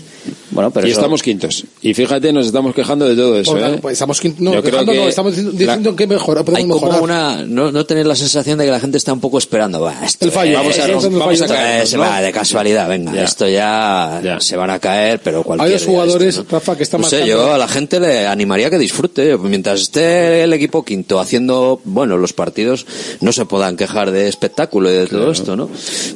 [0.53, 1.65] Bueno, pero y eso- estamos quintos.
[1.81, 3.53] Y fíjate, nos estamos quejando de todo eso.
[3.53, 3.79] Bueno, ¿eh?
[3.81, 6.59] pues estamos quin- no, Yo creo quejando no, que estamos diciendo, diciendo que mejora, podemos
[6.63, 7.03] Hay como mejorar.
[7.03, 7.45] una.
[7.47, 9.81] No, no tener la sensación de que la gente está un poco esperando.
[9.81, 10.53] Va, esto El fallo.
[10.53, 12.03] es- Vamos a- esto vamos a eh, se ¿no?
[12.03, 13.13] va de casualidad, venga.
[13.15, 13.25] Ya.
[13.25, 16.59] Esto ya, se van a caer, pero cualquier Hay dos día jugadores, esto, ¿no?
[16.59, 19.37] Rafa, que están No sé, yo a la gente le animaría que disfrute.
[19.39, 22.87] Mientras esté el equipo quinto haciendo, bueno, los partidos
[23.21, 25.69] no se puedan quejar de espectáculo y de todo esto, ¿no?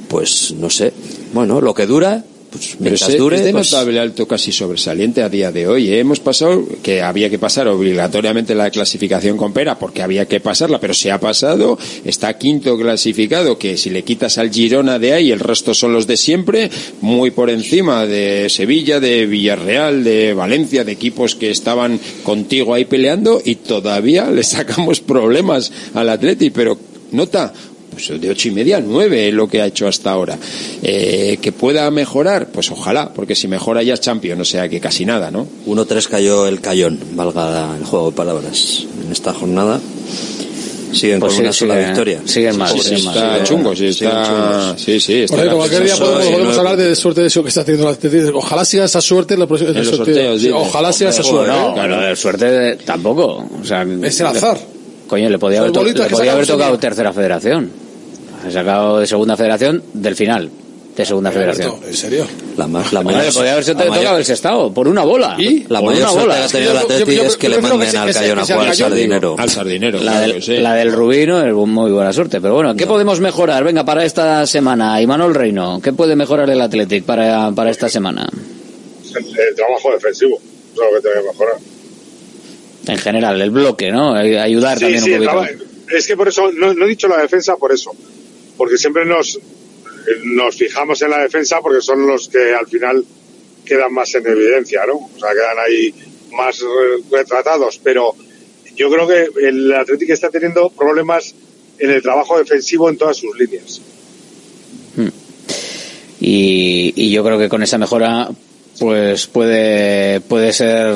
[0.09, 0.93] Pues no sé.
[1.33, 3.40] Bueno, lo que dura, pues mientras es, es dure.
[3.40, 5.89] de pues, notable alto casi sobresaliente a día de hoy.
[5.89, 6.01] ¿eh?
[6.01, 10.81] Hemos pasado que había que pasar obligatoriamente la clasificación con pera porque había que pasarla,
[10.81, 11.78] pero se ha pasado.
[12.05, 16.06] Está quinto clasificado, que si le quitas al Girona de ahí, el resto son los
[16.06, 16.70] de siempre,
[17.01, 22.85] muy por encima de Sevilla, de Villarreal, de Valencia, de equipos que estaban contigo ahí
[22.85, 26.78] peleando y todavía le sacamos problemas al Atleti, pero
[27.12, 27.52] nota,
[27.97, 30.36] pues de ocho y media a nueve es lo que ha hecho hasta ahora.
[30.82, 34.81] Eh, que pueda mejorar, pues ojalá, porque si mejora ya es champion, o sea que
[34.81, 35.47] casi nada, ¿no?
[35.66, 38.85] 1-3 cayó el Cayón, valga el juego de palabras.
[39.05, 39.81] En esta jornada
[40.93, 42.20] siguen Pues con sí, una sola victoria.
[42.24, 42.94] siguen mal, Sí, sí.
[42.94, 44.81] Está chungo, sí, está, chungos.
[44.82, 47.48] sí, sí, está Por ejemplo, cualquier día podemos, a hablar de suerte de eso que
[47.51, 48.31] está teniendo la.
[48.35, 50.14] Ojalá siga esa suerte en, la próxima- en En el los sorteo.
[50.14, 50.59] sorteos, Sí, dile.
[50.59, 51.52] ojalá siga esa suerte.
[51.52, 51.73] no, ¿eh?
[51.74, 53.47] bueno, de suerte tampoco.
[53.60, 54.59] O sea, Es el azar.
[55.06, 57.70] Coño, le podía haber, to- le podía haber tocado tercera federación.
[58.47, 60.51] Ha sacado de segunda federación del final
[60.97, 61.68] de segunda federación.
[61.73, 62.27] Alberto, ¿En serio?
[62.56, 65.36] La, más, la mayor, le podía haber la tocado mayor- el sextado por una bola.
[65.39, 65.64] ¿Y?
[65.68, 66.35] la por mayor una suerte bola.
[66.39, 69.36] que ha tenido yo- Atleti es que yo le manden que al Cayón al sardinero.
[69.39, 70.56] Al sardinero, La claro, del, sí.
[70.56, 72.40] la del Rubino es muy buena suerte.
[72.40, 73.62] Pero bueno, ¿qué podemos mejorar?
[73.62, 74.98] Venga, para esta semana.
[75.02, 78.27] Imanol Reino, ¿qué puede mejorar el Athletic para, para esta semana?
[79.14, 81.56] El, el trabajo defensivo, es lo que tiene que mejorar.
[82.86, 84.14] En general, el bloque, ¿no?
[84.14, 85.44] Ay- Ayudar Sí, también sí, un poquito.
[85.94, 87.90] es que por eso, no, no he dicho la defensa por eso,
[88.57, 89.41] porque siempre nos, eh,
[90.24, 93.05] nos fijamos en la defensa porque son los que al final
[93.65, 94.95] quedan más en evidencia, ¿no?
[94.95, 95.95] O sea, quedan ahí
[96.33, 96.65] más eh,
[97.11, 98.15] retratados, pero
[98.77, 101.35] yo creo que el Atlético está teniendo problemas
[101.78, 103.81] en el trabajo defensivo en todas sus líneas.
[106.20, 108.28] y, y yo creo que con esa mejora
[108.78, 110.93] pues puede puede ser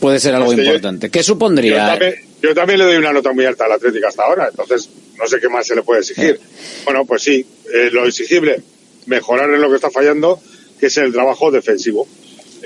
[0.00, 1.10] puede ser algo Es que yo- importante.
[1.10, 4.22] ¿qué Yo supondría también, yo también le doy una nota muy alta al Atlético hasta
[4.24, 4.88] ahora, entonces
[5.18, 6.38] no sé qué más se le puede exigir.
[6.84, 8.60] Bueno, pues sí, eh, lo exigible,
[9.06, 10.40] mejorar en lo que está fallando,
[10.78, 12.06] que es el trabajo defensivo.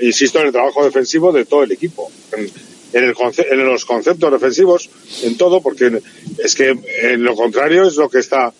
[0.01, 2.49] Insisto en el trabajo defensivo de todo el equipo, en,
[2.93, 4.89] en el conce- en los conceptos defensivos,
[5.23, 6.01] en todo, porque
[6.43, 8.53] es que en lo contrario es lo que está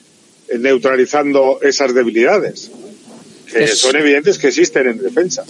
[0.58, 2.70] neutralizando esas debilidades,
[3.52, 5.44] que Es- son evidentes que existen en defensa.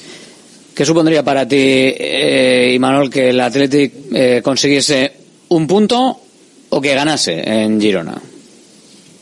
[0.76, 5.12] ¿qué supondría para ti eh, Imanol que el Athletic eh, consiguiese
[5.50, 6.22] un punto
[6.70, 8.22] o que ganase en Girona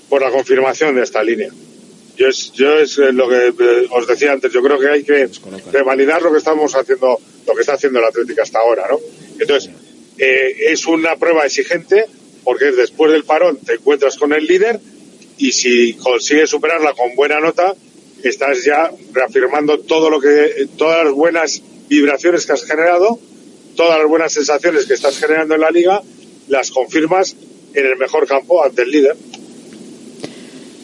[0.10, 1.50] por la confirmación de esta línea.
[2.16, 5.04] Yo es, yo es eh, lo que eh, os decía antes, yo creo que hay
[5.04, 5.30] que
[5.72, 9.00] revalidar lo que estamos haciendo, lo que está haciendo el Atlético hasta ahora, ¿no?
[9.40, 9.72] Entonces,
[10.18, 12.06] eh, es una prueba exigente
[12.44, 14.80] porque después del parón te encuentras con el líder
[15.38, 17.76] y si consigues superarla con buena nota,
[18.24, 23.20] estás ya reafirmando todo lo que, todas las buenas vibraciones que has generado,
[23.76, 26.02] todas las buenas sensaciones que estás generando en la liga,
[26.48, 27.36] las confirmas
[27.74, 29.16] en el mejor campo ante el líder.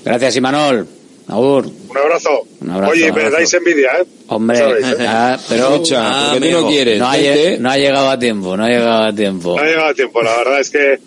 [0.03, 0.87] gracias Imanol
[1.27, 2.47] Agur Un abrazo.
[2.59, 4.05] Un abrazo, Oye, un me dais envidia, ¿eh?
[4.27, 5.05] hombre Sabéis, ¿eh?
[5.07, 7.17] ah, pero Escucha, porque tú no quieres, ha,
[7.59, 10.21] no ha llegado a tiempo no ha llegado a tiempo No ha llegado a tiempo.
[10.21, 10.99] La verdad es que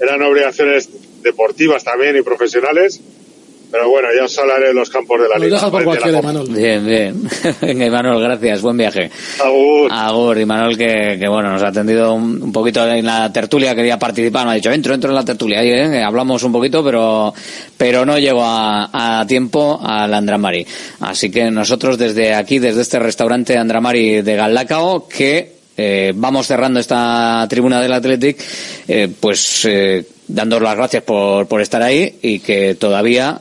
[0.00, 0.90] eran obligaciones
[1.22, 3.00] deportivas también y profesionales.
[3.72, 5.56] Pero bueno, ya os hablaré de los campos de la Nos liga.
[5.56, 6.32] dejas por de la cualquiera, Copa.
[6.32, 6.48] Manol.
[6.54, 7.22] Bien, bien.
[7.62, 8.60] Venga, Imanol, gracias.
[8.60, 9.10] Buen viaje.
[9.42, 9.90] Agur.
[9.90, 13.98] Agur, Imanol, que, que bueno, nos ha atendido un, un poquito en la tertulia, quería
[13.98, 15.60] participar, me ha dicho, entro, entro en la tertulia.
[15.60, 17.32] Ahí, eh, hablamos un poquito, pero,
[17.78, 20.66] pero no llego a, a tiempo al Andramari.
[21.00, 26.78] Así que nosotros desde aquí, desde este restaurante Andramari de Galdacao, que eh, vamos cerrando
[26.78, 28.36] esta tribuna del Athletic,
[28.86, 33.40] eh, pues eh, dándoos las gracias por, por estar ahí y que todavía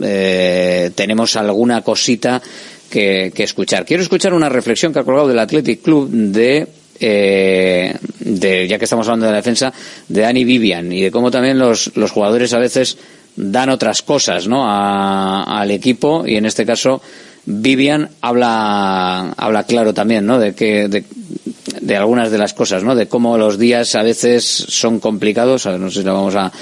[0.00, 2.40] eh, tenemos alguna cosita
[2.90, 3.84] que, que escuchar.
[3.84, 6.66] Quiero escuchar una reflexión que ha colgado del Athletic Club de,
[7.00, 9.72] eh, de, ya que estamos hablando de la defensa,
[10.08, 12.96] de Dani Vivian y de cómo también los, los jugadores a veces
[13.34, 14.68] dan otras cosas ¿no?
[14.68, 17.00] a- al equipo y en este caso
[17.46, 20.38] Vivian habla, habla claro también ¿no?
[20.38, 21.04] de que de,
[21.80, 22.94] de algunas de las cosas, ¿no?
[22.94, 25.66] de cómo los días a veces son complicados.
[25.66, 26.52] A ver, no sé si lo vamos a,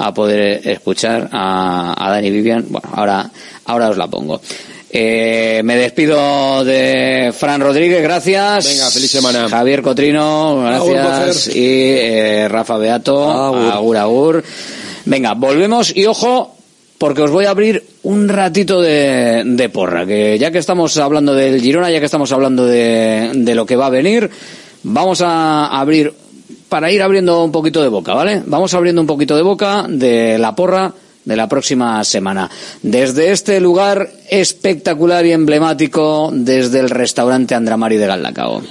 [0.00, 2.66] a poder escuchar a, a Dani Vivian.
[2.68, 3.30] Bueno, ahora,
[3.64, 4.40] ahora os la pongo.
[4.90, 8.66] Eh, me despido de Fran Rodríguez, gracias.
[8.66, 9.48] Venga, feliz semana.
[9.48, 11.54] Javier Cotrino, gracias.
[11.54, 13.72] Y eh, Rafa Beato, Agur.
[13.72, 14.44] agur, agur.
[15.04, 16.54] Venga, volvemos y ojo,
[16.96, 21.34] porque os voy a abrir un ratito de, de porra, que ya que estamos hablando
[21.34, 24.30] del Girona, ya que estamos hablando de, de lo que va a venir,
[24.82, 26.12] vamos a abrir,
[26.68, 28.42] para ir abriendo un poquito de boca, ¿vale?
[28.46, 30.92] Vamos abriendo un poquito de boca de la porra
[31.24, 32.50] de la próxima semana.
[32.82, 38.62] Desde este lugar espectacular y emblemático, desde el restaurante Andramari de Galdacao.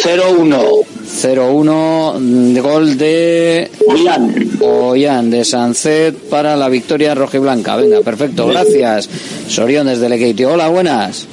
[0.05, 0.85] 0-1.
[1.09, 2.19] 0-1
[2.53, 4.51] de gol de Ollán.
[4.61, 7.77] Ollán de Sancet para la victoria rojiblanca.
[7.77, 9.09] Venga, perfecto, gracias.
[9.49, 10.53] Sorión desde Lequeitio.
[10.53, 11.27] Hola, buenas.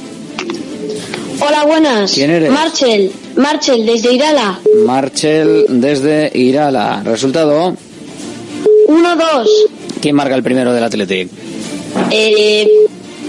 [1.40, 2.14] Hola, buenas.
[2.14, 2.50] ¿Quién eres?
[2.50, 3.12] Marchel.
[3.36, 4.60] Marchel, desde Irala.
[4.86, 7.02] Marchel desde Irala.
[7.04, 7.76] Resultado.
[8.88, 9.48] 1-2.
[10.02, 11.30] ¿Quién marca el primero del Athletic?
[12.12, 12.68] Eh,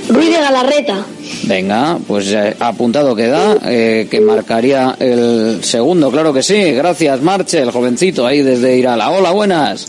[0.08, 1.04] Ruiz de Galarreta.
[1.44, 6.72] Venga, pues eh, apuntado queda, eh, que marcaría el segundo, claro que sí.
[6.72, 9.10] Gracias, Marchel, jovencito ahí desde Irala.
[9.10, 9.86] Hola, buenas.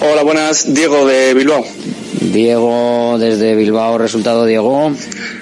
[0.00, 0.72] Hola, buenas.
[0.72, 1.64] Diego de Bilbao.
[2.20, 4.90] Diego desde Bilbao, resultado Diego.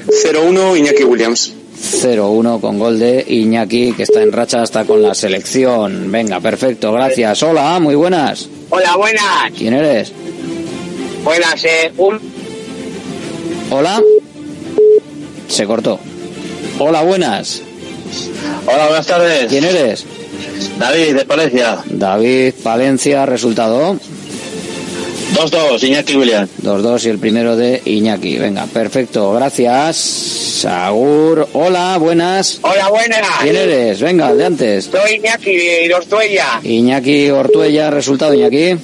[0.07, 1.53] 0-1 Iñaki Williams.
[1.81, 6.11] 0-1 con gol de Iñaki, que está en racha hasta con la selección.
[6.11, 7.43] Venga, perfecto, gracias.
[7.43, 8.49] Hola, muy buenas.
[8.71, 9.53] Hola, buenas.
[9.57, 10.13] ¿Quién eres?
[11.25, 11.93] Buenas, eh.
[11.97, 12.38] Un...
[13.71, 14.03] Hola.
[15.49, 15.99] Se cortó.
[16.79, 17.63] Hola, buenas.
[18.67, 19.47] Hola, buenas tardes.
[19.49, 20.05] ¿Quién eres?
[20.79, 21.79] David, de Palencia.
[21.87, 23.99] David Palencia, resultado.
[25.35, 26.51] 2-2, Iñaki Williams.
[26.63, 28.39] 2-2 y el primero de Iñaki.
[28.39, 30.65] Venga, perfecto, gracias.
[30.65, 31.49] Agur.
[31.53, 32.59] Hola, buenas.
[32.63, 33.21] Hola, buenas.
[33.43, 34.01] ¿Quién eres?
[34.01, 34.87] Venga, de antes.
[34.87, 36.61] Soy Iñaki de Ortuella.
[36.63, 38.77] Iñaki Ortuella, resultado Iñaki.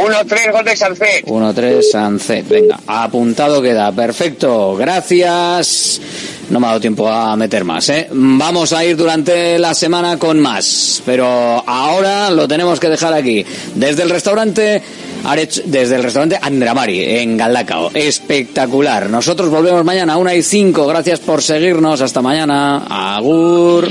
[0.00, 1.26] 1-3, gol de Sancet.
[1.26, 2.48] 1-3 Sancet.
[2.48, 3.92] Venga, apuntado queda.
[3.92, 6.00] Perfecto, gracias.
[6.48, 8.08] No me ha dado tiempo a meter más, ¿eh?
[8.10, 11.26] Vamos a ir durante la semana con más, pero
[11.66, 13.44] ahora lo tenemos que dejar aquí.
[13.74, 14.82] Desde el restaurante
[15.24, 17.90] Arech, desde el restaurante Andramari en Galdacao.
[17.94, 19.10] Espectacular.
[19.10, 20.86] Nosotros volvemos mañana a una y cinco.
[20.86, 22.00] Gracias por seguirnos.
[22.00, 22.84] Hasta mañana.
[23.16, 23.88] Agur.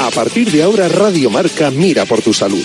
[0.00, 2.64] A partir de ahora, Radio Marca mira por tu salud.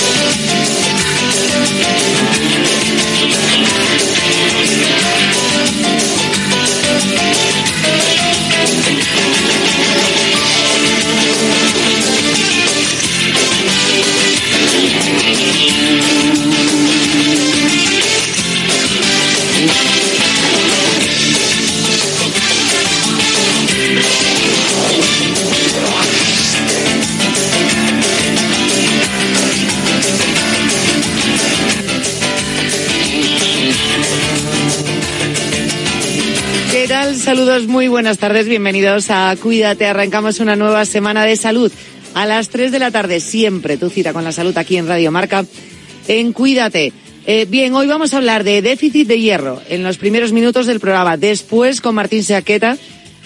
[37.21, 39.85] Saludos, muy buenas tardes, bienvenidos a Cuídate.
[39.85, 41.71] Arrancamos una nueva semana de salud.
[42.15, 45.11] A las 3 de la tarde, siempre tu cita con la salud aquí en Radio
[45.11, 45.45] Marca,
[46.07, 46.91] en Cuídate.
[47.27, 50.79] Eh, bien, hoy vamos a hablar de déficit de hierro en los primeros minutos del
[50.79, 51.15] programa.
[51.15, 52.75] Después, con Martín Seaqueta,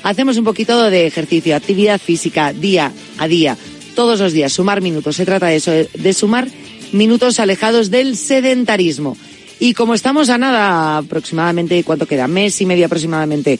[0.03, 3.57] hacemos un poquito de ejercicio, actividad física, día a día,
[3.95, 5.15] todos los días, sumar minutos.
[5.15, 6.49] Se trata de eso, de sumar
[6.91, 9.15] minutos alejados del sedentarismo.
[9.59, 12.27] Y como estamos a nada aproximadamente, ¿cuánto queda?
[12.27, 13.59] Mes y medio aproximadamente.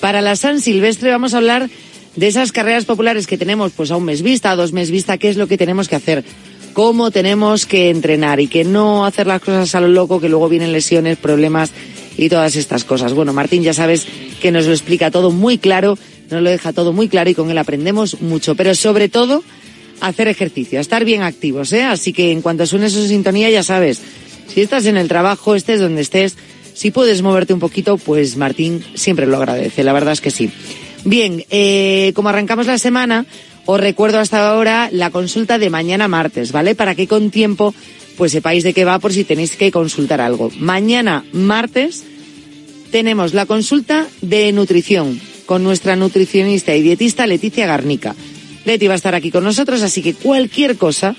[0.00, 1.68] Para la San Silvestre vamos a hablar
[2.16, 5.18] de esas carreras populares que tenemos pues a un mes vista, a dos meses vista,
[5.18, 6.24] qué es lo que tenemos que hacer,
[6.72, 10.48] cómo tenemos que entrenar y que no hacer las cosas a lo loco, que luego
[10.48, 11.72] vienen lesiones, problemas
[12.16, 13.14] y todas estas cosas.
[13.14, 14.06] Bueno, Martín ya sabes
[14.40, 15.98] que nos lo explica todo muy claro,
[16.30, 19.42] nos lo deja todo muy claro y con él aprendemos mucho, pero sobre todo
[20.00, 21.82] hacer ejercicio, estar bien activos, ¿eh?
[21.82, 24.00] Así que en cuanto suene su sintonía ya sabes,
[24.46, 26.36] si estás en el trabajo, estés donde estés,
[26.74, 30.50] si puedes moverte un poquito, pues Martín siempre lo agradece, la verdad es que sí.
[31.04, 33.26] Bien, eh, como arrancamos la semana,
[33.66, 36.74] os recuerdo hasta ahora la consulta de mañana martes, ¿vale?
[36.74, 37.74] Para que con tiempo
[38.16, 40.50] pues sepáis de qué va por si tenéis que consultar algo.
[40.58, 42.04] Mañana martes
[42.90, 48.14] tenemos la consulta de nutrición con nuestra nutricionista y dietista Leticia Garnica.
[48.64, 51.16] Leti va a estar aquí con nosotros, así que cualquier cosa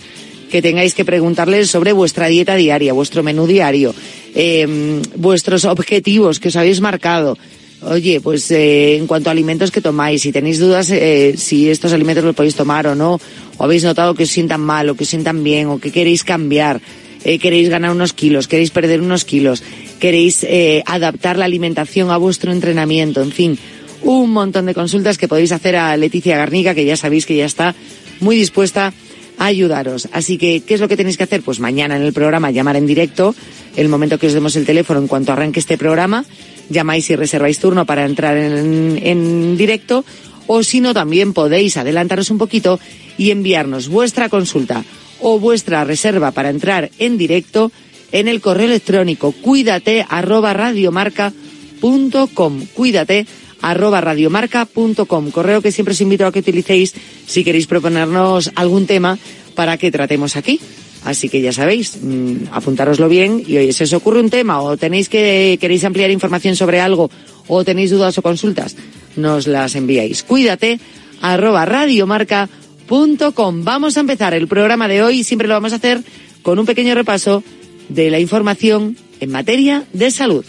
[0.49, 3.93] que tengáis que preguntarle sobre vuestra dieta diaria, vuestro menú diario,
[4.33, 7.37] eh, vuestros objetivos que os habéis marcado.
[7.81, 11.93] Oye, pues eh, en cuanto a alimentos que tomáis, si tenéis dudas eh, si estos
[11.93, 13.19] alimentos los podéis tomar o no,
[13.57, 16.23] o habéis notado que os sientan mal o que os sientan bien o que queréis
[16.23, 16.81] cambiar,
[17.25, 19.63] eh, queréis ganar unos kilos, queréis perder unos kilos,
[19.99, 23.57] queréis eh, adaptar la alimentación a vuestro entrenamiento, en fin,
[24.03, 27.45] un montón de consultas que podéis hacer a Leticia Garnica, que ya sabéis que ya
[27.45, 27.73] está
[28.19, 28.93] muy dispuesta
[29.37, 30.07] ayudaros.
[30.11, 31.41] Así que, ¿qué es lo que tenéis que hacer?
[31.41, 33.35] Pues mañana en el programa llamar en directo,
[33.75, 36.25] el momento que os demos el teléfono en cuanto arranque este programa,
[36.69, 40.05] llamáis y reserváis turno para entrar en, en directo,
[40.47, 42.79] o si no, también podéis adelantaros un poquito
[43.17, 44.83] y enviarnos vuestra consulta
[45.21, 47.71] o vuestra reserva para entrar en directo
[48.11, 52.65] en el correo electrónico cuídate arroba radiomarca.com.
[52.73, 53.25] Cuídate
[53.61, 55.31] arroba radiomarca.com.
[55.31, 56.93] Correo que siempre os invito a que utilicéis
[57.25, 59.17] si queréis proponernos algún tema
[59.55, 60.59] para que tratemos aquí.
[61.05, 64.75] Así que ya sabéis, mmm, apuntároslo bien y oye, si os ocurre un tema o
[64.75, 67.11] tenéis que queréis ampliar información sobre algo
[67.47, 68.75] o tenéis dudas o consultas,
[69.15, 70.23] nos las enviáis.
[70.23, 70.79] Cuídate
[71.21, 73.63] arroba radiomarca.com.
[73.63, 76.01] Vamos a empezar el programa de hoy siempre lo vamos a hacer
[76.41, 77.43] con un pequeño repaso
[77.89, 80.45] de la información en materia de salud.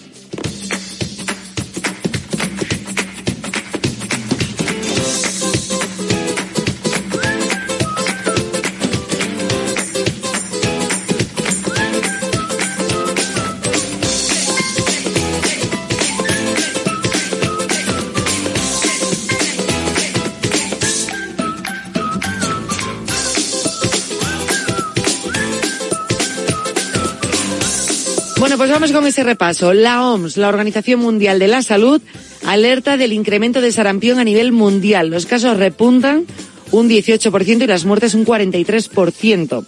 [28.66, 29.72] Pues vamos con ese repaso.
[29.72, 32.02] La OMS, la Organización Mundial de la Salud,
[32.44, 35.09] alerta del incremento de sarampión a nivel mundial.
[35.09, 36.24] Los casos repuntan
[36.72, 39.64] un 18% y las muertes un 43%.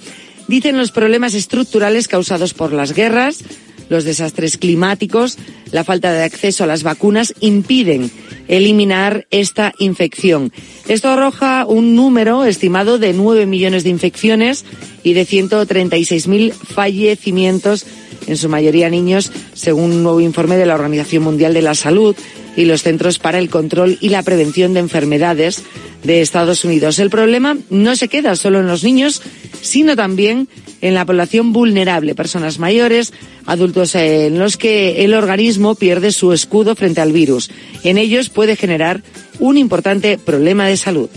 [0.48, 3.44] Dicen los problemas estructurales causados por las guerras,
[3.88, 5.38] los desastres climáticos,
[5.70, 8.10] la falta de acceso a las vacunas impiden
[8.48, 10.52] eliminar esta infección.
[10.88, 14.64] Esto arroja un número estimado de 9 millones de infecciones
[15.04, 17.86] y de 136.000 fallecimientos
[18.28, 22.14] en su mayoría niños, según un nuevo informe de la Organización Mundial de la Salud
[22.56, 25.64] y los Centros para el Control y la Prevención de Enfermedades
[26.04, 26.98] de Estados Unidos.
[26.98, 29.22] El problema no se queda solo en los niños,
[29.62, 30.48] sino también
[30.80, 33.12] en la población vulnerable, personas mayores,
[33.46, 37.50] adultos en los que el organismo pierde su escudo frente al virus.
[37.82, 39.02] En ellos puede generar
[39.40, 41.08] un importante problema de salud.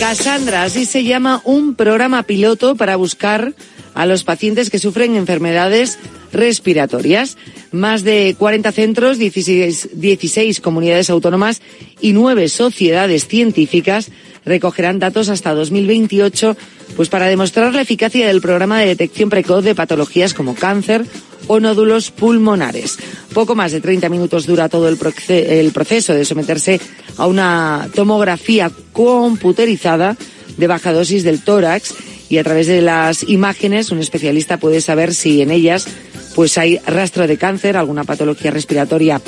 [0.00, 3.52] Cassandra, así se llama un programa piloto para buscar
[3.92, 5.98] a los pacientes que sufren enfermedades
[6.32, 7.36] respiratorias.
[7.70, 11.60] Más de 40 centros, 16, 16 comunidades autónomas
[12.00, 14.10] y nueve sociedades científicas
[14.50, 16.56] recogerán datos hasta 2028
[16.96, 21.06] pues para demostrar la eficacia del programa de detección precoz de patologías como cáncer
[21.46, 22.98] o nódulos pulmonares.
[23.32, 24.98] Poco más de 30 minutos dura todo el,
[25.28, 26.80] el proceso de someterse
[27.16, 30.16] a una tomografía computerizada
[30.56, 31.94] de baja dosis del tórax
[32.28, 35.86] y a través de las imágenes un especialista puede saber si en ellas
[36.34, 39.20] pues hay rastro de cáncer, alguna patología respiratoria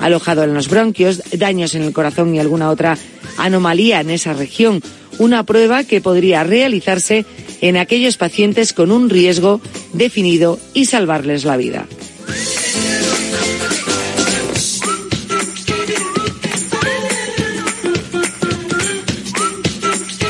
[0.00, 2.98] alojado en los bronquios, daños en el corazón y alguna otra
[3.36, 4.82] anomalía en esa región
[5.18, 7.26] una prueba que podría realizarse
[7.60, 9.60] en aquellos pacientes con un riesgo
[9.92, 11.86] definido y salvarles la vida.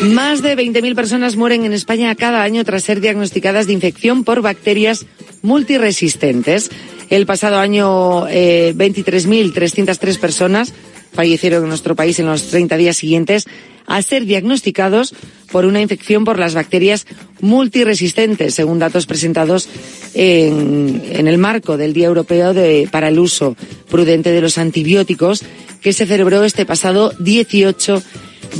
[0.02, 4.40] Más de 20.000 personas mueren en España cada año tras ser diagnosticadas de infección por
[4.40, 5.06] bacterias
[5.42, 6.70] multiresistentes.
[7.10, 10.72] El pasado año, eh, 23.303 personas
[11.12, 13.46] fallecieron en nuestro país en los 30 días siguientes
[13.86, 15.14] a ser diagnosticados
[15.50, 17.06] por una infección por las bacterias
[17.40, 19.68] multiresistentes, según datos presentados
[20.14, 23.56] en, el marco del Día Europeo de, para el Uso
[23.90, 25.42] Prudente de los Antibióticos,
[25.80, 28.00] que se celebró este pasado 18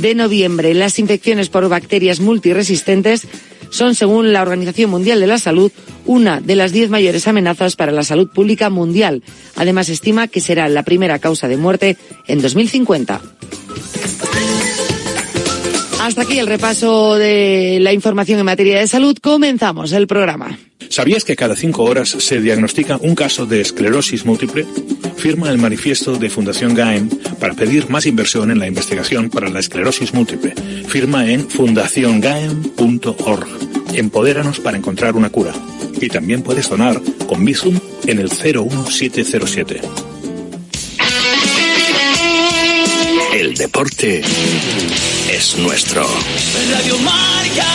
[0.01, 0.73] de noviembre.
[0.73, 3.25] Las infecciones por bacterias multiresistentes
[3.71, 5.71] son, según la Organización Mundial de la Salud,
[6.05, 9.23] una de las diez mayores amenazas para la salud pública mundial.
[9.55, 13.21] Además, estima que será la primera causa de muerte en 2050.
[16.01, 19.15] Hasta aquí el repaso de la información en materia de salud.
[19.21, 20.57] Comenzamos el programa.
[20.89, 24.65] ¿Sabías que cada cinco horas se diagnostica un caso de esclerosis múltiple?
[25.15, 27.07] Firma el manifiesto de Fundación GAEM
[27.39, 30.55] para pedir más inversión en la investigación para la esclerosis múltiple.
[30.87, 33.47] Firma en fundaciongaem.org.
[33.93, 35.53] Empodéranos para encontrar una cura.
[36.01, 39.81] Y también puedes donar con Bizum en el 01707.
[43.41, 44.21] El deporte
[45.31, 46.05] es nuestro.
[46.71, 47.65] Radio Marca.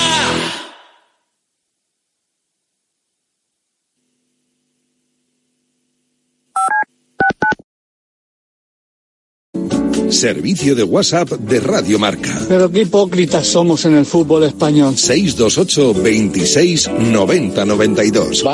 [10.09, 12.41] Servicio de WhatsApp de Radio Marca.
[12.49, 14.97] Pero qué hipócritas somos en el fútbol español.
[14.97, 18.45] 628 26 90 92.